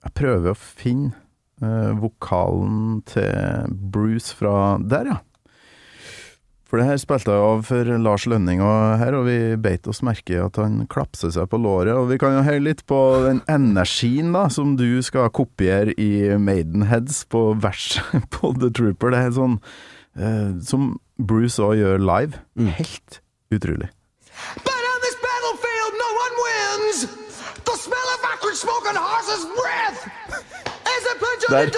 Jeg 0.05 0.15
prøver 0.17 0.53
å 0.53 0.57
finne 0.57 1.13
eh, 1.61 1.93
vokalen 2.01 3.03
til 3.09 3.77
Bruce 3.93 4.33
fra 4.37 4.77
der, 4.81 5.13
ja. 5.13 5.21
For 6.65 6.81
det 6.81 6.87
her 6.87 6.97
spilte 6.97 7.29
jeg 7.29 7.45
av 7.45 7.59
for 7.67 7.89
Lars 8.01 8.23
Lønning 8.25 8.61
og 8.65 8.97
her, 8.97 9.13
og 9.13 9.27
vi 9.27 9.37
beit 9.61 9.85
oss 9.87 10.01
merke 10.05 10.33
i 10.33 10.41
at 10.41 10.57
han 10.57 10.79
klapser 10.89 11.29
seg 11.35 11.45
på 11.51 11.59
låret. 11.61 11.93
Og 11.93 12.09
vi 12.09 12.17
kan 12.21 12.33
jo 12.33 12.45
høre 12.47 12.63
litt 12.65 12.81
på 12.89 12.99
den 13.27 13.43
energien 13.51 14.33
da, 14.33 14.47
som 14.49 14.73
du 14.79 14.87
skal 15.05 15.29
kopiere 15.29 15.93
i 16.01 16.33
Maidenheads 16.41 17.21
på 17.29 17.51
verset 17.61 18.25
på 18.33 18.55
The 18.57 18.71
Trooper. 18.73 19.13
Det 19.13 19.21
er 19.21 19.35
sånn 19.37 19.59
eh, 20.17 20.55
som 20.65 20.95
Bruce 21.21 21.61
òg 21.61 21.77
gjør 21.83 22.01
live. 22.01 22.41
Mm. 22.57 22.73
Helt 22.79 23.21
utrolig. 23.53 23.91
But 24.65 24.81
on 24.89 24.99
this 25.05 25.17
battlefield, 25.21 25.93
no 26.01 26.09
one 26.25 26.35
wins. 26.47 27.05
The 27.61 27.77
smell 27.77 28.09
of 28.17 28.25
acrid 28.33 28.57
smoke 28.57 28.89
and 28.89 28.97
horse's 28.97 29.45
breath 29.53 30.01
is 30.97 31.03
a 31.13 31.15
plunge 31.21 31.45
There. 31.53 31.69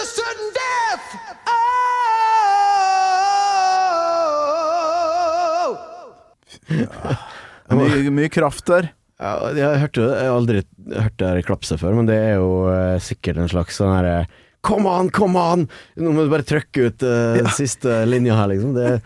Mye, 7.97 8.13
mye 8.13 8.29
kraft 8.33 8.65
der. 8.69 8.91
Ja, 9.17 9.31
jeg 9.57 9.79
hørte 9.81 10.03
det. 10.05 10.17
Jeg 10.21 10.29
har 10.29 10.35
aldri 10.37 10.59
hørt 11.01 11.15
det 11.17 11.45
klapse 11.47 11.77
før, 11.81 11.95
men 11.97 12.05
det 12.09 12.17
er 12.21 12.35
jo 12.37 12.49
eh, 12.69 12.97
sikkert 13.01 13.39
en 13.41 13.49
slags 13.49 13.79
sånn 13.79 13.95
herre 13.95 14.27
Kom 14.67 14.85
an, 14.89 15.07
kom 15.13 15.35
an! 15.39 15.63
Nå 15.95 16.11
må 16.13 16.25
du 16.25 16.31
bare 16.33 16.43
trykke 16.45 16.89
ut 16.89 17.03
eh, 17.05 17.37
den 17.39 17.49
siste 17.55 18.01
linja 18.09 18.35
her, 18.35 18.49
liksom. 18.51 18.73
Det, 18.75 18.97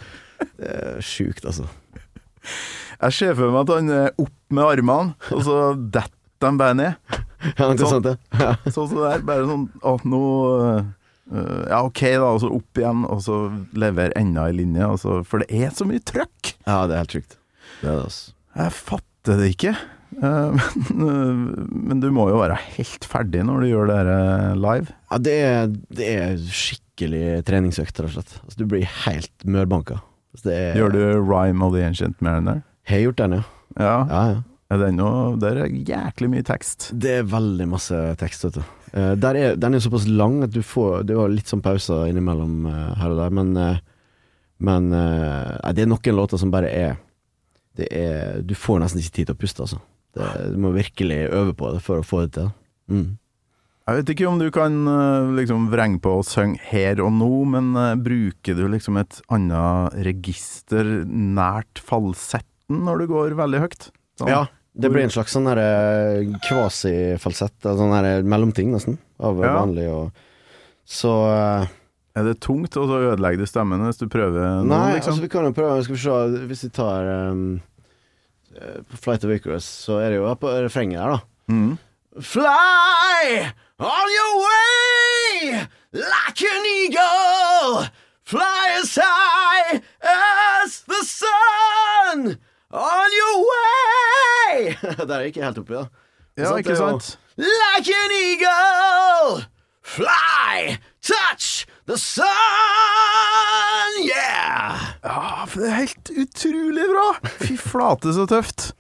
det 0.58 0.72
er 0.72 1.04
sjukt, 1.06 1.46
altså. 1.46 1.68
Jeg 3.02 3.16
ser 3.18 3.36
for 3.38 3.52
meg 3.54 3.62
at 3.68 3.74
han 3.76 3.92
er 3.94 4.08
opp 4.22 4.56
med 4.56 4.64
armene, 4.66 5.14
og 5.36 5.44
så 5.46 5.58
detter 5.78 6.16
de 6.48 6.52
bare 6.64 6.78
ned. 6.80 7.20
Ja, 7.58 7.72
det 7.72 7.82
er 7.82 7.88
Sånn. 7.90 7.94
sant, 7.96 8.06
det. 8.06 8.18
Ja. 8.38 8.50
Sånn 8.76 8.90
som 8.92 9.00
det 9.02 9.08
er. 9.16 9.22
Bare 9.26 9.46
sånn 9.50 9.64
Å, 9.82 9.94
nå, 10.06 10.18
eh, 10.70 11.72
Ja, 11.72 11.80
ok, 11.88 12.02
da, 12.22 12.28
og 12.36 12.42
så 12.44 12.52
opp 12.54 12.78
igjen, 12.78 13.00
og 13.10 13.24
så 13.26 13.38
levere 13.82 14.14
enda 14.20 14.44
ei 14.50 14.54
linje. 14.60 14.86
og 14.86 15.00
så- 15.02 15.22
for 15.26 15.42
det 15.42 15.48
er 15.64 15.72
så 15.74 15.88
mye 15.90 16.04
trøkk! 16.06 16.52
Ja, 16.68 16.84
det 16.86 16.94
er 16.94 17.02
helt 17.02 17.16
sjukt. 17.18 17.38
Det 17.82 17.90
er 17.90 17.96
det, 17.98 18.04
altså. 18.12 18.36
Jeg 18.58 18.76
fatter 18.76 19.40
det 19.40 19.50
ikke. 19.56 19.74
Eh, 20.20 20.68
Men, 21.02 21.70
men 21.72 22.02
du 22.04 22.10
må 22.14 22.28
jo 22.30 22.42
være 22.42 22.58
helt 22.76 23.06
ferdig 23.08 23.46
når 23.48 23.64
du 23.64 23.70
gjør 23.70 23.90
det 23.90 23.98
her 24.02 24.12
eh, 24.14 24.60
live. 24.60 24.96
Ja, 25.12 25.20
det 25.24 25.36
er, 25.48 25.74
det 26.02 26.10
er 26.12 26.46
skikkelig 26.52 27.26
treningsøkt, 27.48 27.96
rett 28.04 28.10
og 28.10 28.16
slett. 28.18 28.38
Altså, 28.44 28.60
du 28.60 28.68
blir 28.74 28.88
helt 29.06 29.48
mørbanka. 29.48 30.02
Altså, 30.36 30.46
det 30.50 30.58
er, 30.60 30.80
Gjør 30.80 30.96
du 30.96 31.02
Rhyme 31.32 31.66
of 31.66 31.76
the 31.76 31.84
Ancient 31.88 32.20
Mariner? 32.24 32.62
Har 32.92 33.04
gjort 33.06 33.22
den, 33.22 33.38
ja. 33.40 33.44
Ja. 33.80 33.98
ja, 34.10 34.24
ja. 34.36 34.40
Den 34.80 34.96
noe 35.00 35.36
Der 35.40 35.58
er 35.66 35.72
jæklig 35.72 36.30
mye 36.32 36.44
tekst. 36.48 36.90
Det 36.96 37.18
er 37.20 37.26
veldig 37.28 37.66
masse 37.74 37.98
tekst, 38.20 38.46
vet 38.48 38.60
du. 38.60 38.62
Der 38.92 39.36
er, 39.40 39.58
den 39.60 39.76
er 39.76 39.84
såpass 39.84 40.06
lang 40.08 40.42
at 40.44 40.52
du 40.52 40.60
får 40.64 41.06
Det 41.08 41.16
var 41.16 41.32
litt 41.32 41.48
sånn 41.48 41.64
pauser 41.64 42.10
innimellom 42.12 42.66
her 43.00 43.14
og 43.14 43.20
der, 43.20 43.36
men 43.36 43.52
eh, 43.60 43.78
Men 44.64 44.90
det 44.92 45.84
er 45.84 45.90
noen 45.92 46.16
låter 46.16 46.40
som 46.40 46.52
bare 46.54 46.72
er 46.72 46.98
Det 47.82 47.88
er 47.98 48.44
Du 48.46 48.54
får 48.58 48.84
nesten 48.84 49.02
ikke 49.02 49.16
tid 49.20 49.32
til 49.32 49.36
å 49.38 49.42
puste, 49.42 49.66
altså. 49.66 49.82
Det, 50.16 50.30
du 50.54 50.62
må 50.62 50.74
virkelig 50.76 51.22
øve 51.32 51.54
på 51.58 51.74
det 51.74 51.82
for 51.86 52.02
å 52.02 52.06
få 52.06 52.26
det 52.26 52.34
til. 52.38 52.50
Mm. 52.92 53.10
Jeg 53.90 53.98
vet 53.98 54.10
ikke 54.14 54.28
om 54.30 54.38
du 54.40 54.48
kan 54.54 54.76
eh, 54.88 55.30
liksom 55.40 55.66
vrenge 55.72 56.00
på 56.04 56.12
og 56.20 56.26
synge 56.28 56.60
her 56.70 57.00
og 57.04 57.10
nå, 57.18 57.30
men 57.56 57.72
eh, 57.80 57.96
bruker 58.00 58.56
du 58.56 58.66
liksom 58.72 59.00
et 59.02 59.18
annet 59.34 59.96
register 60.06 60.86
nært 61.10 61.82
falsetten 61.84 62.84
når 62.86 63.02
du 63.04 63.08
går 63.12 63.36
veldig 63.40 63.64
høyt? 63.66 63.88
Sånn. 64.22 64.30
Ja, 64.32 64.44
det 64.78 64.92
blir 64.94 65.04
en 65.04 65.12
slags 65.12 65.34
sånn 65.36 65.50
her 65.50 65.60
kvasifalsett, 66.46 67.58
sånn 67.66 67.92
her 67.96 68.22
mellomting, 68.24 68.72
nesten, 68.76 69.00
av 69.20 69.40
Ja. 69.42 69.56
vanlig 69.60 69.88
og 69.92 70.12
Så 70.88 71.12
eh, 71.32 71.68
Er 72.16 72.24
det 72.28 72.40
tungt, 72.44 72.76
og 72.76 72.88
så 72.90 73.02
ødelegger 73.14 73.40
du 73.40 73.46
stemmen 73.48 73.84
hvis 73.88 74.00
du 74.02 74.08
prøver 74.12 74.64
Nei, 74.68 74.96
liksom? 74.98 75.14
altså 75.14 75.22
vi 75.22 75.30
kan 75.32 75.46
jo 75.48 75.54
prøve 75.56 75.84
Skal 75.84 75.96
vi 75.96 76.02
se, 76.02 76.46
hvis 76.50 76.64
vi 76.66 76.70
tar 76.76 77.08
um, 77.32 77.44
eh, 77.56 77.62
Flight 79.02 79.24
of 79.26 79.32
Icarus, 79.32 79.64
så 79.64 80.00
er 80.04 80.10
det 80.14 80.18
jo 80.22 80.34
på 80.40 80.50
refrenget 80.66 81.00
her, 81.00 81.10
da. 81.16 81.20
Mm. 81.54 81.78
Fly 82.22 83.52
on 83.80 84.08
your 84.18 84.34
way 84.44 85.66
like 85.94 86.42
an 86.44 86.66
eagle. 86.66 87.88
Fly 88.24 88.68
as 88.82 88.96
high 89.02 89.82
as 90.04 90.82
the 90.88 91.02
sun 91.06 92.38
on 92.72 93.10
your 93.20 93.36
way. 93.52 94.76
Der 95.08 95.24
gikk 95.26 95.38
jeg 95.42 95.46
helt 95.46 95.58
oppi, 95.64 95.74
da. 95.74 95.86
Ja, 96.38 96.56
ikke 96.58 96.76
jo- 96.76 96.84
sant? 96.84 97.18
Like 97.38 97.92
an 97.96 98.12
eagle. 98.20 99.46
Fly, 99.84 100.78
touch 101.02 101.66
the 101.92 101.98
sun, 102.00 102.26
yeah. 104.06 104.80
Ja, 105.04 105.44
for 105.48 105.60
det 105.60 105.68
er 105.72 105.80
helt 105.82 106.12
utrolig 106.24 106.86
bra! 106.94 107.08
Fy 107.42 107.58
flate, 107.60 108.14
så 108.16 108.28
tøft. 108.30 108.72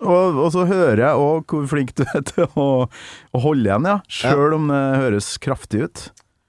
Og, 0.00 0.38
og 0.40 0.48
så 0.54 0.64
hører 0.68 1.02
jeg 1.02 1.20
òg 1.20 1.52
hvor 1.52 1.66
flink 1.68 1.92
du 1.98 2.04
er 2.08 2.22
til 2.24 2.46
å, 2.54 2.86
å 2.86 3.42
holde 3.42 3.66
igjen, 3.68 3.88
ja. 3.90 3.98
Sjøl 4.08 4.56
om 4.56 4.70
det 4.70 4.80
høres 5.02 5.34
kraftig 5.42 5.84
ut. 5.88 6.06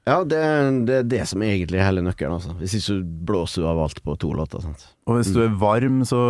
Ja, 0.07 0.21
det 0.25 0.39
det, 0.87 0.95
er 0.95 1.09
det 1.09 1.25
som 1.29 1.43
egentlig 1.45 1.77
er 1.77 1.85
hele 1.85 2.01
nøkkelen. 2.05 2.39
Altså. 2.39 2.55
Hvis 2.57 2.73
ikke 2.77 2.87
så 2.87 2.95
blåser 3.31 3.61
du 3.63 3.67
av 3.69 3.81
alt 3.83 4.01
på 4.05 4.15
to 4.21 4.31
låter. 4.37 4.63
Sant? 4.63 4.87
Og 5.05 5.19
hvis 5.19 5.29
du 5.35 5.43
er 5.43 5.57
varm, 5.61 6.01
så 6.07 6.21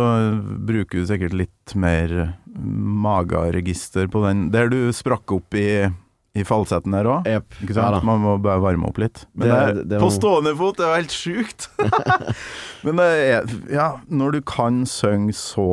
bruker 0.68 1.00
du 1.00 1.08
sikkert 1.08 1.36
litt 1.36 1.76
mer 1.78 2.34
magaregister 2.52 4.10
på 4.12 4.24
den. 4.26 4.50
Der 4.52 4.68
du 4.72 4.80
sprakk 4.94 5.32
opp 5.38 5.56
i, 5.56 5.88
i 6.34 6.44
falsetten 6.48 6.94
der 6.96 7.04
òg. 7.12 7.26
Yep. 7.28 7.58
Ja. 7.76 7.88
Man 8.06 8.22
må 8.24 8.38
bare 8.40 8.62
varme 8.64 8.86
opp 8.88 8.96
litt. 9.02 9.26
Men 9.36 9.48
Det- 9.48 9.74
det, 9.76 9.88
det 9.90 9.98
på 10.00 10.08
stående 10.14 10.54
fot, 10.56 10.76
det 10.78 10.86
er 10.86 10.92
jo 10.94 11.00
helt 11.02 11.12
sjukt! 11.12 11.66
Men 12.84 12.96
det 12.96 13.08
er 13.08 13.50
Ja, 13.70 13.88
når 14.10 14.32
du 14.32 14.40
kan 14.48 14.82
synge 14.88 15.34
så 15.36 15.66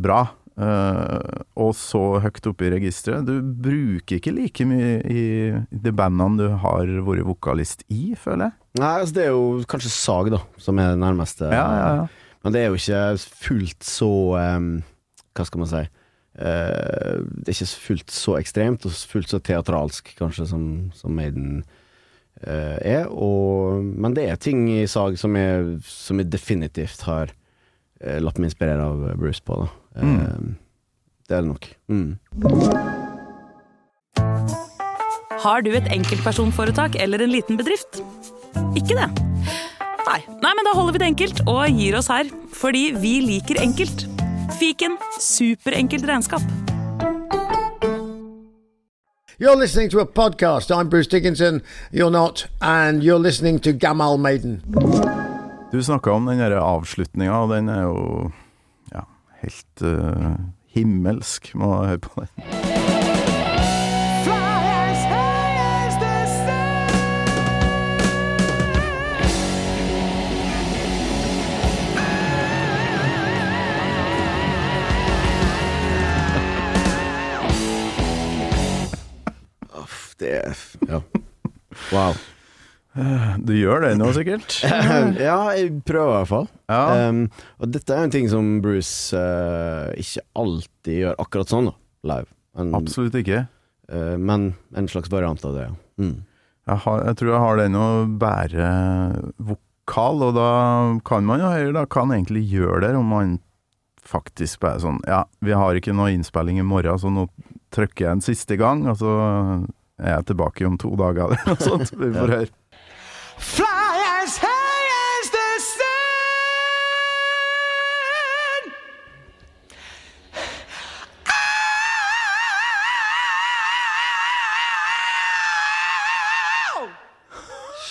bra, 0.00 0.20
uh, 0.58 1.42
og 1.58 1.74
så 1.74 2.20
høyt 2.22 2.46
oppe 2.50 2.66
i 2.68 2.70
registeret 2.76 3.26
Du 3.28 3.40
bruker 3.42 4.18
ikke 4.20 4.32
like 4.34 4.64
mye 4.68 4.94
i, 5.06 5.24
de 5.70 5.92
bandene 5.92 6.38
du 6.38 6.56
har 6.62 6.86
vært 7.06 7.26
vokalist 7.28 7.82
i, 7.90 8.14
føler 8.18 8.48
jeg. 8.48 8.56
Nei, 8.78 8.94
altså 9.02 9.14
det 9.18 9.24
er 9.26 9.34
jo 9.34 9.64
kanskje 9.66 9.90
Sag, 9.92 10.30
da, 10.34 10.40
som 10.62 10.78
er 10.78 10.92
det 10.94 11.02
nærmeste. 11.02 11.50
Ja, 11.50 11.66
ja, 11.74 11.90
ja. 12.02 12.08
Men 12.46 12.54
det 12.54 12.60
er 12.62 12.68
jo 12.70 12.78
ikke 12.78 13.02
fullt 13.48 13.82
så 13.82 14.08
um, 14.38 14.68
Hva 15.34 15.44
skal 15.48 15.58
man 15.64 15.70
si? 15.74 15.80
Eh, 16.38 17.18
det 17.18 17.50
er 17.50 17.56
ikke 17.56 17.82
fullt 17.82 18.14
så 18.14 18.36
ekstremt 18.38 18.86
og 18.86 18.94
fullt 19.10 19.32
så 19.32 19.40
teatralsk, 19.42 20.12
kanskje, 20.20 20.46
som, 20.52 20.64
som 20.94 21.14
Maiden 21.14 21.64
eh, 22.44 22.78
er. 22.78 23.08
Og, 23.10 23.82
men 23.82 24.14
det 24.14 24.28
er 24.28 24.38
ting 24.38 24.68
i 24.70 24.86
Sag 24.90 25.18
som 25.18 25.34
jeg, 25.38 25.80
som 25.82 26.22
jeg 26.22 26.30
definitivt 26.30 27.02
har 27.08 27.34
uh, 27.34 28.18
latt 28.22 28.38
meg 28.38 28.52
inspirere 28.52 28.86
av 28.86 29.02
Bruce 29.18 29.42
på. 29.42 29.58
Da. 29.64 30.04
Mm. 30.04 30.54
Det 31.28 31.36
er 31.36 31.42
det 31.42 31.50
nok. 31.50 31.70
Mm. 31.90 32.10
Har 35.38 35.62
du 35.62 35.72
et 35.74 35.90
enkeltpersonforetak 35.94 36.96
eller 37.02 37.22
en 37.22 37.34
liten 37.34 37.58
bedrift? 37.58 38.00
Ikke 38.78 38.94
det? 38.94 39.10
Nei. 40.08 40.20
Nei, 40.40 40.52
men 40.54 40.64
da 40.66 40.72
holder 40.74 40.94
vi 40.94 41.02
det 41.02 41.10
enkelt 41.12 41.42
og 41.50 41.66
gir 41.68 41.98
oss 41.98 42.08
her. 42.10 42.30
Fordi 42.58 42.88
vi 42.96 43.18
liker 43.26 43.60
enkelt. 43.62 44.06
Fiken 44.56 44.96
superenkelt 45.20 46.04
regnskap. 46.04 46.42
You're 49.38 49.56
listening 49.56 49.90
to 49.90 50.00
a 50.00 50.06
podcast. 50.06 50.70
I'm 50.70 50.88
Bruce 50.88 51.06
Dickinson. 51.06 51.62
You're 51.92 52.10
not. 52.10 52.46
And 52.60 53.02
you're 53.04 53.18
listening 53.18 53.60
to 53.60 53.72
Gamal 53.72 54.18
Maiden. 54.18 54.62
Du 55.72 55.82
snakka 55.82 56.10
om 56.10 56.26
den 56.26 56.40
avslutninga, 56.40 57.36
og 57.38 57.54
den 57.54 57.68
er 57.68 57.82
jo 57.82 58.30
ja, 58.92 59.04
helt 59.42 59.82
uh, 59.82 60.34
himmelsk. 60.66 61.54
Må 61.54 61.82
jeg 61.82 61.88
høre 61.88 61.98
på 61.98 62.20
den. 62.20 62.77
Det 80.22 80.34
er 80.42 80.58
Ja. 80.88 81.02
Wow. 81.92 82.18
Du 83.44 83.52
gjør 83.54 83.84
det 83.84 83.92
nå, 83.98 84.08
sikkert? 84.16 84.56
ja, 85.28 85.36
jeg 85.54 85.82
prøver 85.86 86.08
i 86.08 86.16
hvert 86.16 86.30
fall. 86.30 86.48
Ja. 86.70 87.10
Um, 87.10 87.20
og 87.62 87.70
dette 87.74 87.94
er 87.94 88.08
en 88.08 88.14
ting 88.14 88.26
som 88.32 88.56
Bruce 88.64 89.14
uh, 89.14 89.92
ikke 90.00 90.24
alltid 90.40 91.02
gjør 91.04 91.20
akkurat 91.22 91.52
sånn, 91.52 91.70
da, 91.70 91.76
live. 92.10 92.30
En, 92.58 92.72
Absolutt 92.74 93.18
ikke. 93.20 93.44
Uh, 93.92 94.16
men 94.18 94.50
en 94.76 94.90
slags 94.90 95.12
variant 95.12 95.44
av 95.46 95.54
det, 95.54 95.68
ja. 95.68 95.76
Mm. 96.02 96.16
Jeg, 96.68 96.80
har, 96.84 97.04
jeg 97.06 97.18
tror 97.20 97.32
jeg 97.32 97.44
har 97.44 97.60
den 97.62 97.78
å 97.78 97.88
bære 98.20 98.70
vokal, 99.52 100.24
og 100.26 100.34
da 100.36 100.50
kan 101.08 101.28
man 101.28 101.44
jo 101.44 101.52
høre, 101.52 101.76
da 101.78 101.86
kan 101.88 102.12
egentlig 102.12 102.44
gjøre 102.50 102.82
det, 102.88 102.96
om 102.98 103.14
man 103.14 103.38
faktisk 104.08 104.62
bare 104.64 104.80
sånn 104.80 105.02
Ja, 105.04 105.26
vi 105.44 105.52
har 105.56 105.76
ikke 105.76 105.92
noe 105.96 106.12
innspilling 106.14 106.60
i 106.60 106.66
morgen, 106.66 106.98
så 107.00 107.12
nå 107.12 107.26
trykker 107.74 108.06
jeg 108.06 108.16
en 108.16 108.24
siste 108.24 108.56
gang, 108.60 108.86
og 108.88 108.98
så 109.00 109.14
er 109.98 110.22
tilbake 110.26 110.66
om 110.66 110.78
to 110.78 110.92
dager, 110.98 111.24
eller 111.34 111.42
noe 111.46 111.60
sånt. 111.62 111.90
Vi 111.98 112.10
får 112.14 112.34
høre. 112.34 112.48
Fly 113.38 114.04
as 114.22 114.38
high 114.42 114.92
as 114.98 115.30
the 115.34 115.48
sun. 115.66 115.88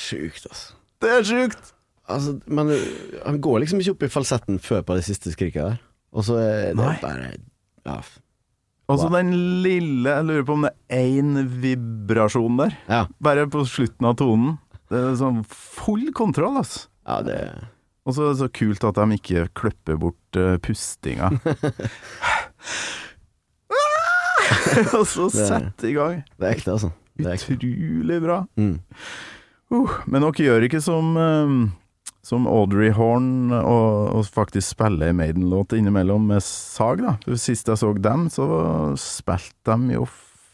Sjukt, 0.08 0.46
altså. 0.50 0.74
Det 1.02 1.10
er 1.14 1.24
sjukt! 1.28 1.74
altså. 2.08 2.38
Men 2.48 2.72
han 3.26 3.42
går 3.44 3.60
liksom 3.64 3.80
ikke 3.84 3.92
opp 3.98 4.06
i 4.08 4.12
falsetten 4.12 4.60
før 4.64 4.82
på 4.88 4.96
det 4.98 5.04
siste 5.08 5.32
skriket 5.34 5.64
der. 5.64 5.78
Og 6.16 6.24
så 6.28 6.38
er 6.40 6.62
det 6.72 6.76
Nei. 6.80 6.96
bare 7.02 7.32
Ja. 7.88 8.00
Og 8.88 9.00
så 9.02 9.10
Wow. 9.10 9.18
den 9.18 9.32
lille 9.64 10.10
Jeg 10.10 10.26
lurer 10.26 10.46
på 10.48 10.54
om 10.56 10.62
det 10.64 10.72
er 10.88 11.08
én 11.20 11.42
vibrasjon 11.62 12.58
der, 12.58 12.78
Ja, 12.88 13.02
bare 13.20 13.48
på 13.52 13.66
slutten 13.68 14.08
av 14.08 14.16
tonen. 14.16 14.58
Det 14.88 14.96
er 14.98 15.18
sånn 15.20 15.42
full 15.46 16.14
kontroll, 16.16 16.56
altså. 16.62 16.88
ja 17.08 17.22
det 17.22 17.40
Og 18.08 18.16
så 18.16 18.24
er 18.24 18.30
det 18.32 18.40
så 18.40 18.48
kult 18.56 18.84
at 18.88 18.96
de 18.96 19.18
ikke 19.18 19.50
klipper 19.54 19.98
bort 20.00 20.40
uh, 20.40 20.56
pustinga. 20.64 21.34
Og 24.98 25.04
så 25.08 25.28
sett 25.32 25.50
sette 25.50 25.90
i 25.90 25.96
gang. 25.98 26.22
Det 26.38 26.48
er 26.48 26.56
ekte, 26.56 26.76
altså. 26.78 26.92
Det 27.18 27.26
er 27.28 27.36
ekte. 27.36 27.58
Utrolig 27.58 28.20
bra. 28.24 28.38
Mm. 28.60 28.78
Uh, 29.74 29.98
men 30.08 30.24
dere 30.24 30.46
gjør 30.48 30.68
ikke 30.70 30.82
som, 30.84 31.12
eh, 31.20 31.56
som 32.28 32.48
Audrey 32.50 32.92
Horn 32.92 33.54
og, 33.56 34.16
og 34.18 34.26
faktisk 34.28 34.74
spiller 34.74 35.12
ei 35.12 35.16
Maiden-låt 35.16 35.78
innimellom 35.78 36.26
med 36.28 36.44
sag, 36.44 37.04
da. 37.06 37.38
Sist 37.40 37.70
jeg 37.72 37.80
så 37.80 37.94
dem, 37.96 38.28
så 38.34 38.48
spilte 39.00 39.78
de 39.78 39.96
jo 39.96 40.08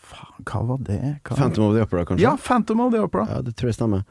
Faen, 0.04 0.44
hva 0.46 0.60
var 0.68 0.82
det? 0.86 1.00
Hva? 1.26 1.38
Phantom 1.40 1.70
of 1.70 1.74
the 1.74 1.86
Opera, 1.86 2.04
kanskje? 2.06 2.26
Ja, 2.26 2.36
Phantom 2.38 2.84
of 2.84 2.92
the 2.94 3.02
Opera. 3.02 3.26
Ja, 3.32 3.40
det 3.42 3.56
tror 3.58 3.72
jeg 3.72 3.78
stemmer. 3.80 4.04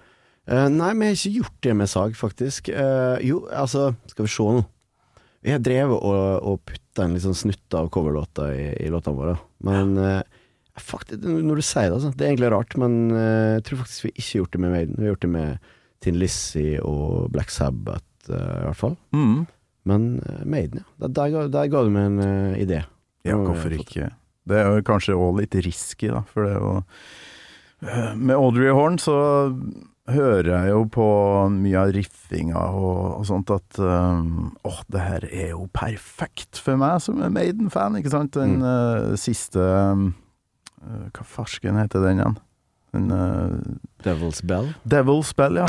Uh, 0.51 0.67
nei, 0.73 0.89
vi 0.99 1.07
har 1.07 1.15
ikke 1.15 1.35
gjort 1.37 1.59
det 1.63 1.75
med 1.79 1.91
sag, 1.93 2.17
faktisk. 2.19 2.73
Uh, 2.75 3.21
jo, 3.23 3.45
altså, 3.55 3.93
skal 4.11 4.27
vi 4.27 4.33
se 4.33 4.47
nå. 4.57 4.65
Vi 5.47 5.55
har 5.55 5.63
drevet 5.63 5.95
og, 5.99 6.49
og 6.49 6.65
putta 6.67 7.05
en 7.05 7.15
litt 7.15 7.23
sånn 7.27 7.39
snutt 7.39 7.77
av 7.79 7.91
coverlåta 7.95 8.49
i, 8.57 8.67
i 8.83 8.91
låtene 8.95 9.19
våre. 9.19 9.33
Men 9.67 9.97
eh, 9.99 10.21
faktisk, 10.79 11.25
når 11.27 11.59
du 11.59 11.65
sier 11.67 11.89
det, 11.89 11.97
altså, 11.97 12.13
det 12.15 12.27
er 12.27 12.31
egentlig 12.31 12.51
rart, 12.55 12.77
men 12.79 12.95
jeg 13.11 13.65
tror 13.67 13.81
faktisk 13.81 14.07
vi 14.07 14.13
ikke 14.13 14.29
har 14.29 14.39
gjort 14.45 14.55
det 14.55 14.61
med 14.63 14.75
Maiden. 14.77 14.95
Vi 14.95 15.03
har 15.03 15.11
gjort 15.17 15.25
det 15.27 15.33
med 15.33 15.73
Tin 16.03 16.19
Lizzie 16.21 16.81
og 16.83 17.31
Black 17.35 17.51
Sabbath, 17.55 18.05
eh, 18.29 18.35
i 18.61 18.65
hvert 18.69 18.79
fall. 18.81 18.97
Mm. 19.15 19.45
Men 19.89 20.09
eh, 20.27 20.43
Maiden, 20.47 20.83
ja. 20.83 21.09
Der, 21.09 21.47
der, 21.49 21.71
ga- 21.71 21.85
du 21.87 21.91
meg 21.95 22.11
en 22.11 22.19
uh, 22.23 22.59
idé. 22.59 22.83
Ja, 23.27 23.37
hvorfor 23.39 23.71
ikke? 23.75 24.11
Det 24.47 24.59
er 24.59 24.69
jo 24.75 24.83
kanskje 24.87 25.15
òg 25.15 25.37
litt 25.39 25.55
risky, 25.63 26.09
da, 26.11 26.25
for 26.27 26.43
det 26.47 26.57
er 26.57 26.63
jo 26.63 26.73
Med 28.19 28.35
Audrey 28.37 28.71
Horn 28.75 28.97
så 29.03 29.15
hører 30.11 30.49
jeg 30.51 30.71
jo 30.73 30.81
på 30.91 31.05
mye 31.55 31.79
av 31.79 31.93
riffinga 31.95 32.59
og, 32.75 33.21
og 33.21 33.27
sånt 33.29 33.51
at 33.55 33.79
um, 33.83 34.49
åh, 34.67 34.81
det 34.91 35.03
her 35.03 35.27
er 35.31 35.49
jo 35.53 35.69
perfekt 35.75 36.59
for 36.63 36.79
meg 36.79 36.99
som 37.03 37.23
er 37.23 37.31
Maiden-fan, 37.35 37.99
ikke 38.01 38.11
sant? 38.15 38.35
Den 38.35 38.57
Mm. 38.59 38.67
uh, 38.67 39.15
siste 39.19 39.63
um, 39.63 40.09
Hva 41.15 41.23
farsken 41.27 41.79
heter 41.79 42.03
den 42.03 42.19
igjen? 42.23 42.39
Den 42.93 43.11
uh, 43.11 43.57
Devil's 44.05 44.43
Bell. 44.43 44.74
Devil's 44.84 45.32
Bell, 45.36 45.57
ja. 45.57 45.66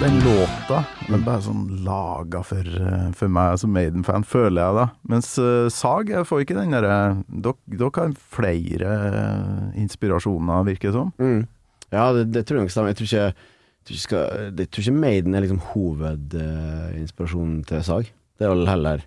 Den 0.00 0.20
låta 0.20 0.84
den 1.06 1.20
er 1.20 1.22
bare 1.22 1.42
sånn 1.44 1.66
laga 1.86 2.40
for, 2.42 2.66
eh, 2.66 3.10
for 3.14 3.30
meg 3.30 3.60
som 3.62 3.70
Maiden-fan, 3.74 4.24
føler 4.26 4.58
jeg 4.58 4.76
da. 4.76 4.86
Mens 5.12 5.28
uh, 5.38 5.70
Sag 5.70 6.10
jeg 6.10 6.26
får 6.26 6.42
ikke 6.42 6.56
den 6.58 6.74
derre 6.74 6.96
Dere 7.30 7.90
har 7.94 8.16
flere 8.34 8.96
eh, 9.06 9.68
inspirasjoner, 9.84 10.66
virker 10.66 10.90
det 10.90 10.96
som. 10.98 11.12
Mm. 11.22 11.46
Ja, 11.94 12.10
det, 12.16 12.26
det 12.34 12.42
tror 12.46 12.58
jeg 12.58 12.66
nok 12.66 12.74
stemmer. 12.74 12.90
Jeg 12.90 12.98
tror 12.98 13.10
ikke, 13.12 13.52
tror 13.86 13.98
ikke, 14.00 14.22
jeg 14.58 14.70
tror 14.70 14.82
ikke 14.82 15.00
Maiden 15.00 15.34
er 15.34 15.44
liksom 15.44 15.62
hovedinspirasjonen 15.72 17.62
til 17.68 17.84
Sag. 17.86 18.10
Det 18.36 18.46
er 18.46 18.52
vel 18.52 18.68
heller 18.68 19.04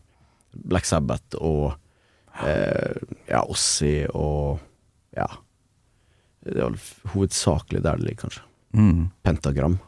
Black 0.55 0.88
Sabbath 0.88 1.38
og 1.38 1.75
eh, 2.45 2.95
ja, 3.30 3.43
Ossi 3.43 4.05
og 4.13 4.59
ja. 5.17 5.27
Det 6.45 6.55
er 6.55 6.69
vel 6.69 6.80
hovedsakelig 7.13 7.84
der 7.84 7.99
det 7.99 8.07
ligger, 8.07 8.21
kanskje. 8.27 8.43
Mm. 8.80 9.09
Pentagram. 9.27 9.80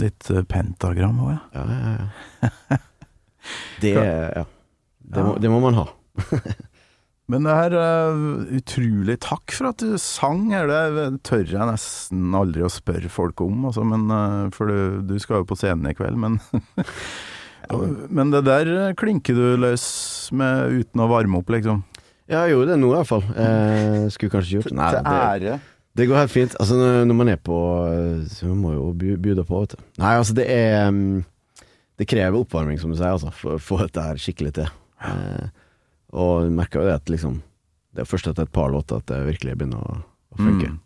Litt 0.00 0.30
uh, 0.34 0.42
pentagram 0.50 1.20
òg, 1.22 1.30
ja. 1.36 1.40
Ja, 1.54 1.64
ja, 1.70 1.94
ja. 1.94 2.78
Det, 3.82 3.90
ja. 3.92 4.44
Det, 5.04 5.22
må, 5.22 5.34
det 5.36 5.50
må 5.52 5.58
man 5.60 5.76
ha. 5.76 5.84
Men 7.32 7.46
det 7.46 7.54
her 7.56 7.74
uh, 7.78 8.56
Utrolig 8.58 9.16
takk 9.24 9.54
for 9.56 9.70
at 9.70 9.80
du 9.80 9.94
sang. 10.00 10.50
Det 10.52 11.06
tør 11.24 11.46
jeg 11.48 11.70
nesten 11.70 12.36
aldri 12.36 12.64
å 12.66 12.72
spørre 12.72 13.12
folk 13.12 13.40
om, 13.44 13.70
altså, 13.70 13.86
men, 13.88 14.04
uh, 14.12 14.50
for 14.54 14.68
du, 14.68 15.00
du 15.08 15.16
skal 15.22 15.40
jo 15.40 15.48
på 15.48 15.58
scenen 15.58 15.88
i 15.88 15.96
kveld. 15.96 16.20
Men, 16.20 16.36
men 18.20 18.34
det 18.34 18.44
der 18.48 18.92
klinker 19.00 19.38
du 19.38 19.64
løs 19.64 19.86
med 20.36 20.82
uten 20.82 21.04
å 21.04 21.10
varme 21.10 21.40
opp, 21.40 21.52
liksom. 21.54 21.82
Ja, 22.24 22.46
jeg 22.46 22.54
gjorde 22.54 22.72
det 22.72 22.80
nå 22.80 22.88
i 22.88 22.96
hvert 22.96 23.08
fall. 23.08 23.24
Eh, 23.36 24.04
skulle 24.12 24.32
kanskje 24.32 24.56
gjort 24.56 24.72
Nei, 24.72 24.86
Til 24.94 25.02
det, 25.04 25.16
ære. 25.24 25.56
Det 25.94 26.06
går 26.08 26.20
helt 26.22 26.32
fint. 26.32 26.54
Altså, 26.60 26.78
når, 26.80 27.16
man 27.18 27.30
er 27.30 27.36
på 27.36 27.58
Så 28.32 28.48
man 28.48 28.62
må 28.62 28.72
jo 28.72 28.86
bjuda 28.96 29.44
på, 29.44 29.60
vet 29.60 29.76
du. 29.76 29.82
Nei, 30.00 30.14
altså, 30.16 30.36
det 30.36 30.46
er 30.48 30.88
mm, 30.88 31.20
Det 32.00 32.08
krever 32.08 32.40
oppvarming, 32.40 32.80
som 32.80 32.94
du 32.94 32.96
sier, 32.96 33.12
altså, 33.12 33.28
for 33.36 33.58
å 33.58 33.60
få 33.60 33.82
dette 33.82 34.06
her 34.06 34.20
skikkelig 34.20 34.54
til. 34.56 34.72
Eh, 35.04 35.52
og 36.14 36.46
du 36.46 36.54
merker 36.54 36.80
jo 36.80 36.88
det 36.88 36.96
at 37.00 37.10
liksom 37.12 37.42
Det 37.94 38.02
er 38.02 38.10
først 38.10 38.26
etter 38.30 38.46
et 38.46 38.54
par 38.54 38.72
låter 38.72 38.98
at 38.98 39.06
det 39.10 39.20
virkelig 39.28 39.54
begynner 39.58 39.82
å, 39.82 39.98
å 40.34 40.38
funke. 40.40 40.72
Mm. 40.72 40.80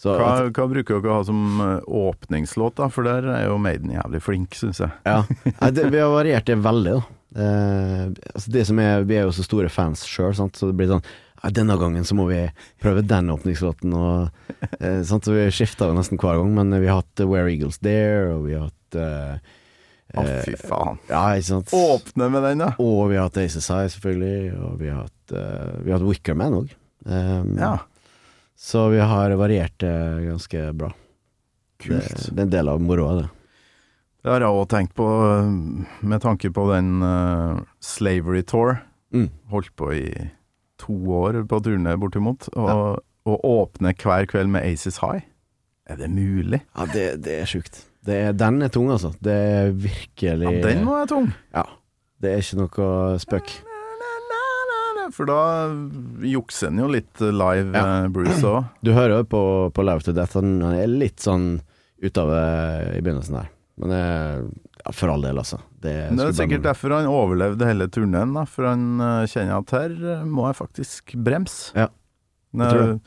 Så 0.00 0.12
Hva, 0.16 0.28
at, 0.38 0.52
hva 0.56 0.66
bruker 0.70 1.00
dere 1.00 1.10
å 1.10 1.16
ha 1.18 1.24
som 1.26 1.40
eh, 1.64 1.88
åpningslåt, 2.00 2.76
da? 2.78 2.86
For 2.92 3.04
der 3.04 3.26
er 3.34 3.48
jo 3.48 3.58
Maiden 3.60 3.90
jævlig 3.92 4.20
flink, 4.24 4.54
syns 4.56 4.80
jeg. 4.80 4.94
ja. 5.04 5.24
Det, 5.74 5.88
vi 5.92 6.00
har 6.00 6.12
variert 6.14 6.46
det 6.48 6.56
veldig, 6.62 6.94
da. 7.00 7.16
Eh, 7.36 8.06
altså 8.34 8.54
det 8.54 8.62
som 8.70 8.80
er, 8.82 9.04
vi 9.06 9.18
er 9.18 9.26
jo 9.26 9.34
så 9.34 9.44
store 9.44 9.68
fans 9.70 10.06
sjøl, 10.08 10.32
så 10.38 10.70
det 10.70 10.78
blir 10.78 10.88
sånn 10.90 11.04
denne 11.48 11.76
gangen 11.80 12.04
så 12.04 12.16
må 12.18 12.26
vi 12.28 12.40
prøve 12.82 13.04
den 13.06 13.30
åpningslåten. 13.32 13.94
Og, 13.96 14.56
eh, 14.78 15.00
sant? 15.08 15.24
Så 15.24 15.32
vi 15.32 15.46
skifta 15.54 15.88
jo 15.88 15.96
nesten 15.96 16.20
hver 16.20 16.40
gang, 16.40 16.52
men 16.56 16.74
vi 16.76 16.88
har 16.90 17.00
hatt 17.00 17.24
Where 17.24 17.48
Eagles 17.48 17.80
There, 17.80 18.34
og 18.34 18.44
vi 18.48 18.56
har 18.58 18.68
hatt 18.68 18.98
eh, 19.00 19.54
Å, 20.14 20.24
eh, 20.24 20.42
fy 20.46 20.56
faen. 20.58 20.98
Ja. 21.10 21.22
Åpne 21.76 22.30
med 22.32 22.42
den, 22.48 22.64
da! 22.64 22.72
Og 22.82 23.10
vi 23.12 23.18
har 23.18 23.28
hatt 23.28 23.38
Aces 23.42 23.68
High, 23.70 23.90
selvfølgelig, 23.94 24.54
og 24.58 24.78
vi 24.80 24.88
har 24.90 25.04
hatt, 25.04 25.34
uh, 25.34 25.76
vi 25.84 25.92
har 25.92 25.98
hatt 25.98 26.08
Wickerman 26.08 26.56
òg. 26.62 26.76
Ja, 27.56 27.78
Så 28.60 28.90
vi 28.92 28.98
har 29.00 29.32
variert 29.40 29.78
det 29.80 29.94
ganske 30.26 30.72
bra. 30.76 30.90
kult. 31.80 32.10
Det, 32.12 32.34
det 32.34 32.42
er 32.42 32.44
en 32.44 32.50
del 32.52 32.68
av 32.68 32.82
moroa, 32.84 33.14
det. 33.22 33.28
Det 34.20 34.28
har 34.28 34.44
jeg 34.44 34.52
òg 34.52 34.66
tenkt 34.68 34.92
på, 34.98 35.06
eh, 35.32 35.46
med 36.04 36.20
tanke 36.20 36.50
på 36.52 36.66
den 36.74 37.00
uh, 37.00 37.62
Slavery 37.80 38.42
Tour. 38.44 38.82
Mm. 39.16 39.30
Holdt 39.48 39.72
på 39.80 39.94
i 39.96 40.30
to 40.80 40.92
år 41.22 41.40
på 41.48 41.60
turné, 41.64 41.94
bortimot. 41.96 42.50
Og, 42.52 43.00
og 43.24 43.46
åpne 43.48 43.94
hver 43.96 44.28
kveld 44.28 44.52
med 44.52 44.66
Aces 44.68 45.00
High. 45.00 45.24
Er 45.88 45.96
det 45.96 46.10
mulig? 46.12 46.60
Ja, 46.76 46.84
det, 46.92 47.06
det 47.24 47.38
er 47.40 47.48
sjukt. 47.48 47.86
Det 48.06 48.14
er, 48.16 48.32
den 48.32 48.62
er 48.64 48.70
tung, 48.72 48.88
altså. 48.90 49.10
Det 49.20 49.32
er 49.34 49.72
virkelig 49.76 50.46
Ja, 50.46 50.52
den 50.68 50.84
må 50.86 50.94
være 50.96 51.10
tung. 51.10 51.26
Ja. 51.52 51.66
Det 52.20 52.30
er 52.32 52.40
ikke 52.44 52.60
noe 52.62 53.18
spøk. 53.20 53.52
For 55.10 55.26
da 55.26 55.40
jukser 56.22 56.68
en 56.70 56.78
jo 56.84 56.86
litt 56.92 57.18
live, 57.20 57.72
Ja. 57.74 58.04
eh, 58.04 58.08
Bruce 58.14 58.40
òg. 58.46 58.68
Du 58.86 58.92
hører 58.94 59.16
jo 59.20 59.24
på, 59.26 59.40
på 59.74 59.82
Live 59.84 60.04
to 60.06 60.12
Death, 60.14 60.36
han 60.38 60.60
han 60.62 60.76
er 60.78 60.86
litt 60.92 61.18
sånn 61.24 61.56
utave 62.00 62.30
av 62.30 62.84
det 62.86 62.98
i 62.98 63.02
begynnelsen 63.02 63.40
der. 63.40 63.48
Men 63.80 63.90
det 63.92 63.98
er 63.98 64.44
ja, 64.84 64.92
for 64.96 65.12
all 65.12 65.24
del, 65.26 65.40
altså. 65.42 65.58
Det, 65.82 65.94
det 66.14 66.24
er 66.28 66.36
sikkert 66.38 66.62
derfor 66.64 66.94
han 66.94 67.08
overlevde 67.10 67.66
hele 67.68 67.88
turneen. 67.92 68.36
For 68.48 68.68
han 68.70 68.86
eh, 69.02 69.26
kjenner 69.32 69.58
at 69.58 69.74
her 69.76 69.96
eh, 70.14 70.22
må 70.28 70.46
jeg 70.48 70.60
faktisk 70.60 71.14
bremse. 71.26 71.74
Ja, 71.74 71.88
jeg 72.54 72.70
tror 72.70 72.80
jeg, 72.86 73.00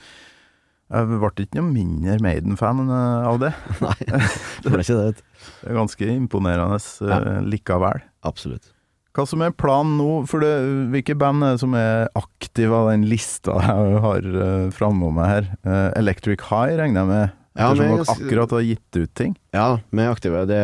jeg 0.93 1.19
ble 1.19 1.31
ikke 1.45 1.59
noe 1.59 1.71
mindre 1.71 2.19
Maiden-fan 2.21 2.83
eh, 2.85 3.27
av 3.31 3.41
det. 3.41 3.51
Nei, 3.85 3.97
det 4.05 4.69
ble 4.69 4.83
ikke 4.85 4.99
det. 4.99 5.09
Det 5.63 5.73
er 5.73 5.75
ganske 5.75 6.07
imponerende 6.07 6.77
ja. 6.79 7.17
likevel. 7.43 8.03
Absolutt. 8.23 8.69
Hva 9.13 9.25
som 9.29 9.43
er 9.45 9.51
planen 9.53 9.97
nå? 9.99 10.23
For 10.29 10.41
det, 10.41 10.51
hvilke 10.93 11.15
band 11.19 11.45
er 11.45 11.55
det 11.55 11.61
som 11.61 11.75
er 11.77 12.07
aktive 12.17 12.73
av 12.73 12.87
den 12.89 13.03
lista 13.05 13.59
jeg 13.61 13.99
har 14.05 14.25
uh, 14.25 14.69
framme 14.73 15.11
meg 15.13 15.29
her? 15.29 15.49
Eh, 15.61 15.89
Electric 15.99 16.47
High 16.47 16.79
regner 16.79 17.03
jeg 17.03 17.11
med, 17.11 17.35
Ja, 17.53 17.67
ettersom 17.67 17.83
dere 17.83 17.99
ganske- 17.99 18.15
akkurat 18.15 18.55
har 18.57 18.63
gitt 18.65 18.97
ut 18.97 19.13
ting. 19.19 19.35
Ja, 19.53 19.67
vi 19.91 20.01
er 20.01 20.15
aktive. 20.15 20.45
Det, 20.49 20.63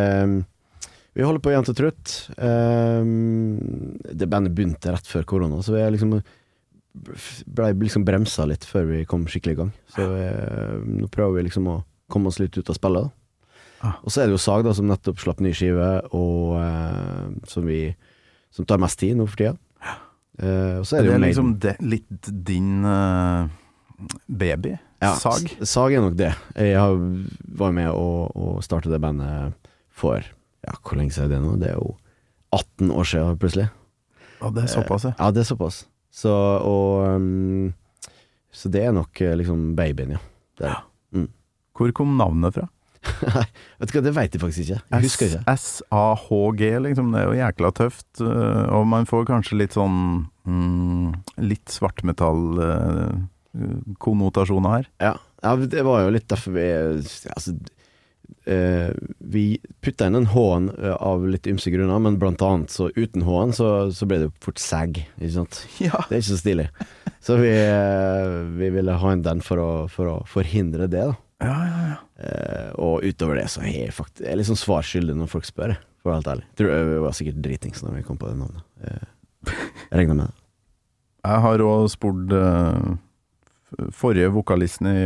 vi 1.14 1.28
holder 1.28 1.44
på 1.46 1.54
jevnt 1.54 1.70
og 1.70 1.78
trutt. 1.78 2.16
Um, 2.40 4.00
det 4.10 4.30
bandet 4.32 4.58
begynte 4.58 4.96
rett 4.96 5.12
før 5.12 5.28
korona, 5.30 5.62
så 5.62 5.76
vi 5.76 5.84
er 5.84 5.94
liksom 5.94 6.18
ble 6.94 7.70
liksom 7.84 8.06
bremsa 8.08 8.48
litt 8.50 8.66
før 8.68 8.88
vi 8.90 9.06
kom 9.10 9.28
skikkelig 9.30 9.56
i 9.56 9.60
gang. 9.62 9.72
Så 9.94 10.06
eh, 10.18 10.76
nå 10.84 11.10
prøver 11.14 11.40
vi 11.40 11.48
liksom 11.50 11.70
å 11.70 11.80
komme 12.10 12.32
oss 12.32 12.40
litt 12.42 12.58
ut 12.58 12.70
av 12.70 12.78
spillet. 12.78 13.16
Ah. 13.86 14.00
Og 14.04 14.12
så 14.12 14.22
er 14.22 14.28
det 14.28 14.36
jo 14.36 14.42
Sag, 14.44 14.66
da, 14.68 14.74
som 14.76 14.90
nettopp 14.90 15.22
slapp 15.22 15.40
ny 15.44 15.54
skive, 15.56 15.88
og 16.16 16.58
eh, 16.60 17.28
som 17.48 17.68
vi 17.68 17.96
Som 18.50 18.66
tar 18.66 18.80
mest 18.82 18.98
tid 18.98 19.14
nå 19.14 19.28
for 19.30 19.38
tida. 19.38 19.54
Eh, 20.42 20.80
og 20.80 20.86
så 20.88 20.98
er 20.98 21.04
Det 21.04 21.12
det, 21.12 21.14
er 21.14 21.20
jo 21.20 21.26
liksom 21.28 21.50
de, 21.62 21.74
litt 21.86 22.30
din 22.48 22.82
uh, 22.82 23.46
baby. 24.26 24.72
Ja, 25.04 25.14
Sag. 25.22 25.52
Sag 25.62 25.94
er 25.94 26.02
nok 26.02 26.18
det. 26.18 26.32
Jeg 26.58 26.80
har, 26.80 26.98
var 27.62 27.76
med 27.76 27.92
å, 27.94 28.26
å 28.34 28.56
starte 28.66 28.90
det 28.90 29.00
bandet 29.04 29.54
for 29.94 30.24
Ja, 30.66 30.74
hvor 30.82 30.98
lenge 30.98 31.14
siden 31.14 31.30
er 31.30 31.36
det 31.36 31.44
nå? 31.44 31.54
Det 31.62 31.70
er 31.70 31.78
jo 31.78 31.94
18 32.56 32.90
år 32.90 33.08
siden, 33.08 33.38
plutselig. 33.40 33.70
Ja, 34.40 34.50
det 34.56 34.64
er 34.66 34.72
såpass, 34.74 35.06
ja. 35.06 35.14
Ja, 35.20 35.30
det 35.36 35.44
er 35.44 35.50
såpass. 35.52 35.84
Så, 36.20 36.32
og 36.67 37.15
um, 37.15 37.70
Så 38.51 38.67
det 38.74 38.82
er 38.88 38.91
nok 38.95 39.13
eh, 39.24 39.36
liksom 39.39 39.59
babyen, 39.78 40.11
ja. 40.17 40.22
Det 40.59 40.65
er. 40.67 40.80
Mm. 41.15 41.30
Hvor 41.80 41.89
kom 41.95 42.17
navnet 42.20 42.51
fra? 42.57 42.65
Nei, 43.24 43.45
vet 43.80 43.89
du 43.89 43.93
hva, 43.95 44.01
det 44.03 44.11
veit 44.17 44.34
jeg 44.36 44.41
faktisk 44.43 44.61
ikke. 44.65 44.80
Jeg 44.91 45.01
husker 45.05 45.26
ikke. 45.30 45.43
S-A-H-G, 45.55 46.61
liksom. 46.89 47.07
Det 47.15 47.20
er 47.22 47.26
jo 47.30 47.38
jækla 47.39 47.70
tøft. 47.78 48.09
eh, 48.20 48.65
Og 48.76 48.84
man 48.91 49.07
får 49.07 49.24
kanskje 49.32 49.59
litt 49.61 49.74
sånn 49.78 49.97
mm, 50.43 51.07
Litt 51.47 51.67
svartmetall-konnotasjoner 51.72 54.72
her. 54.76 54.86
Ja, 55.01 55.13
ja, 55.43 55.55
det 55.72 55.84
var 55.88 56.01
jo 56.03 56.09
litt 56.17 56.28
derfor 56.32 56.51
vi 56.57 56.65
Altså, 57.32 57.51
eh, 58.50 58.89
vi 59.20 59.43
putta 59.86 60.10
inn 60.10 60.18
en 60.20 60.30
H-en 60.34 60.70
eh, 60.74 60.95
av 60.95 61.24
litt 61.30 61.47
ymse 61.50 61.72
grunner, 61.74 62.02
men 62.04 62.20
blant 62.22 62.41
annet 62.45 62.74
så 62.74 62.89
uten 62.95 63.24
H-en 63.28 63.54
så, 63.56 63.70
så 63.95 64.08
ble 64.10 64.22
det 64.22 64.30
jo 64.30 64.36
fort 64.43 64.62
sag, 64.62 65.02
ikke 65.20 65.36
sant. 65.38 65.64
Ja. 65.84 66.04
Det 66.10 66.18
er 66.18 66.24
ikke 66.24 66.32
så 66.34 66.41
stilig. 66.41 66.68
Så 67.24 67.38
vi, 67.39 67.52
eh, 67.54 68.36
vi 68.60 68.70
ville 68.74 68.97
ha 69.02 69.16
inn 69.16 69.26
den 69.26 69.43
for 69.45 69.62
å, 69.62 69.72
for 69.91 70.12
å 70.12 70.18
forhindre 70.30 70.89
det, 70.91 71.06
da. 71.12 71.18
Ja, 71.39 71.56
ja, 71.64 71.84
ja. 71.93 72.00
Eh, 72.20 72.72
og 72.84 73.06
utover 73.08 73.39
det 73.39 73.45
så 73.52 73.62
er 73.64 73.72
jeg 73.72 73.95
faktisk 73.95 74.26
jeg 74.26 74.34
er 74.34 74.41
litt 74.41 74.50
sånn 74.50 74.60
svar 74.60 74.84
skyldig 74.84 75.16
når 75.16 75.30
folk 75.32 75.47
spør. 75.47 75.78
for 76.02 76.10
å 76.10 76.12
være 76.12 76.20
helt 76.20 76.32
ærlig. 76.34 76.47
Tror 76.60 76.74
jeg 76.74 77.04
var 77.06 77.16
sikkert 77.16 77.41
dritings 77.45 77.84
når 77.84 77.95
vi 78.00 78.04
kom 78.08 78.20
på 78.20 78.28
det 78.28 78.39
navnet. 78.39 78.66
Jeg, 78.84 79.08
jeg 79.86 80.02
regner 80.02 80.20
med 80.20 80.26
det. 80.28 80.36
Jeg 81.30 81.43
har 81.45 81.64
òg 81.64 81.88
spurt 81.91 82.36
eh, 82.36 82.89
forrige 83.95 84.32
vokalisten 84.34 84.88
i 84.89 85.03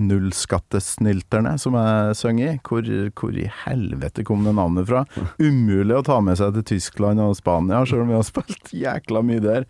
Nullskattesnilterne, 0.00 1.54
som 1.60 1.76
jeg 1.78 2.16
synger 2.18 2.52
i, 2.54 2.60
hvor, 2.64 2.88
hvor 3.18 3.36
i 3.36 3.48
helvete 3.64 4.24
kom 4.26 4.46
det 4.46 4.54
navnet 4.58 4.88
fra? 4.88 5.04
Umulig 5.40 5.98
å 5.98 6.04
ta 6.06 6.20
med 6.24 6.38
seg 6.40 6.56
til 6.56 6.66
Tyskland 6.72 7.22
og 7.22 7.36
Spania, 7.38 7.82
selv 7.88 8.04
om 8.04 8.12
vi 8.12 8.18
har 8.18 8.26
spilt 8.26 8.72
jækla 8.74 9.24
mye 9.26 9.44
der. 9.44 9.68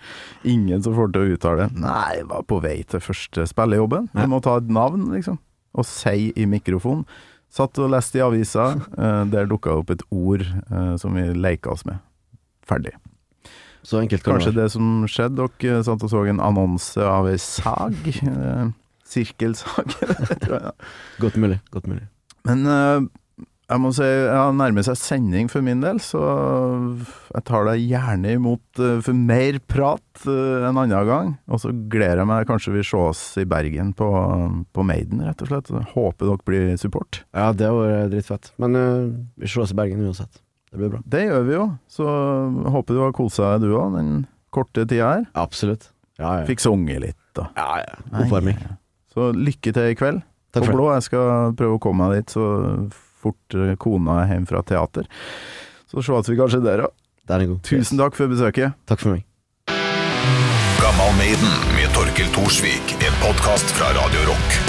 Ingen 0.49 0.85
som 0.85 0.97
får 0.99 1.13
til 1.15 1.25
å 1.25 1.35
uttale 1.39 1.67
det. 1.67 1.83
Nei, 1.83 2.07
jeg 2.21 2.29
var 2.31 2.47
på 2.49 2.61
vei 2.65 2.77
til 2.89 3.05
første 3.05 3.49
spillejobben. 3.51 4.11
Vi 4.15 4.29
må 4.31 4.43
ta 4.45 4.59
et 4.61 4.71
navn, 4.73 5.11
liksom. 5.15 5.41
Og 5.79 5.87
si 5.87 6.31
i 6.35 6.47
mikrofon. 6.49 7.05
Satt 7.53 7.79
og 7.81 7.93
leste 7.95 8.21
i 8.21 8.25
avisa, 8.25 8.75
eh, 8.77 9.23
der 9.33 9.49
dukka 9.49 9.73
det 9.73 9.83
opp 9.83 9.93
et 9.95 10.09
ord 10.13 10.45
eh, 10.45 10.97
som 11.01 11.17
vi 11.17 11.31
leika 11.33 11.73
oss 11.73 11.87
med. 11.89 12.03
Ferdig. 12.69 12.93
Så 13.89 14.03
enkelt 14.03 14.25
kan 14.25 14.37
Kanskje 14.37 14.53
det 14.53 14.61
være. 14.61 14.69
det 14.69 14.75
som 14.75 15.07
skjedde, 15.09 15.49
dere 15.63 15.85
satt 15.87 16.03
og 16.05 16.13
så 16.13 16.27
en 16.29 16.43
annonse 16.45 17.05
av 17.09 17.31
ei 17.31 17.39
sag. 17.41 17.97
eh, 18.35 18.67
Sirkelsag. 19.09 19.95
tror 20.45 20.59
jeg. 20.59 20.75
Godt 21.23 21.39
mulig. 21.41 21.63
Godt 21.73 21.89
mulig. 21.89 22.05
Men 22.45 22.69
eh, 22.69 23.07
jeg 23.69 23.81
må 23.85 23.91
si, 23.93 24.05
ja, 24.05 24.47
nærmer 24.57 24.85
seg 24.85 24.97
sending 24.97 25.49
for 25.53 25.65
min 25.65 25.83
del, 25.85 25.99
så 26.01 26.21
jeg 27.35 27.45
tar 27.49 27.67
deg 27.69 27.83
gjerne 27.85 28.33
imot 28.39 28.81
eh, 28.81 29.01
for 29.05 29.17
mer 29.17 29.59
prat 29.69 30.25
eh, 30.25 30.65
en 30.69 30.73
annen 30.73 31.09
gang. 31.09 31.35
Og 31.53 31.61
så 31.65 31.73
gleder 31.73 32.23
jeg 32.23 32.31
meg 32.31 32.49
kanskje 32.49 32.73
vi 32.79 32.85
sees 32.89 33.23
i 33.41 33.45
Bergen 33.49 33.95
på, 33.97 34.09
på 34.73 34.87
Maiden, 34.89 35.21
rett 35.25 35.45
og 35.45 35.53
slett. 35.53 35.73
Håper 35.95 36.31
dere 36.31 36.49
blir 36.49 36.77
support. 36.81 37.23
Ja, 37.37 37.51
det 37.57 37.69
var 37.77 38.13
dritfett. 38.13 38.53
Men 38.61 38.77
uh, 38.77 39.09
vi 39.37 39.53
sees 39.53 39.73
i 39.73 39.81
Bergen 39.81 40.05
uansett. 40.05 40.41
Det 40.71 40.81
blir 40.81 40.91
bra. 40.93 41.01
Det 41.05 41.23
gjør 41.25 41.47
vi 41.47 41.55
jo, 41.55 41.67
så 41.89 42.09
håper 42.75 42.97
du 42.97 43.01
har 43.05 43.15
kosa 43.17 43.55
deg 43.55 43.69
du 43.69 43.77
òg, 43.79 43.95
den 43.97 44.11
korte 44.55 44.85
tida 44.85 45.13
her. 45.15 45.25
Absolutt. 45.39 45.91
Ja, 46.19 46.41
ja. 46.41 46.47
Fikk 46.49 46.61
sunget 46.65 47.03
litt, 47.05 47.21
da. 47.39 47.49
ja, 47.57 47.83
ja. 47.85 48.01
Oppvarming. 48.25 48.59
Så 49.15 49.31
lykke 49.37 49.73
til 49.75 49.93
i 49.93 49.97
kveld. 49.99 50.21
Takk 50.55 50.67
for 50.69 50.77
blå. 50.79 50.89
Jeg 50.97 51.07
skal 51.09 51.55
prøve 51.59 51.77
å 51.79 51.83
komme 51.83 52.09
meg 52.09 52.21
dit 52.23 52.35
så 52.37 52.45
fort 53.19 53.57
eh, 53.57 53.75
kona 53.81 54.23
er 54.23 54.33
hjemme 54.33 54.49
fra 54.51 54.63
teater. 54.67 55.09
Så 55.89 56.05
ses 56.05 56.31
vi 56.31 56.39
kanskje 56.39 56.63
der 56.65 56.87
òg. 56.89 56.95
Tusen 57.67 58.01
takk 58.01 58.17
for 58.17 58.31
besøket. 58.31 58.77
Takk 58.89 59.03
for 59.05 59.17
meg. 59.17 59.25
Gammal 60.81 61.13
Maiden 61.21 61.53
med 61.77 61.93
Torkel 61.97 62.31
Thorsvik. 62.33 62.97
En 63.05 63.21
podkast 63.25 63.77
fra 63.77 63.93
Radio 63.99 64.31
Rock. 64.31 64.68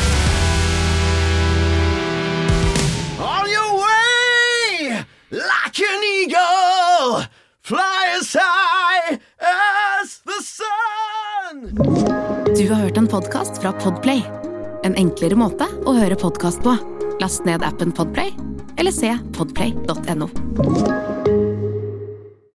Like 5.70 5.80
an 5.80 6.04
eagle, 6.04 7.24
fly 7.62 8.18
as 8.20 8.34
high 8.34 9.20
as 10.02 10.22
the 10.26 10.44
sun. 10.44 11.76
Du 12.58 12.70
har 12.70 12.82
hørt 12.82 12.98
en 12.98 13.08
podkast 13.08 13.62
fra 13.62 13.72
Podplay. 13.72 14.24
En 14.84 14.96
enklere 14.96 15.36
måte 15.36 15.68
å 15.86 15.94
høre 15.94 16.16
podkast 16.16 16.64
på. 16.66 16.76
Last 17.22 17.46
ned 17.46 17.64
appen 17.64 17.92
Podplay, 17.92 18.34
eller 18.78 18.96
se 18.96 19.14
podplay.no. 19.38 21.19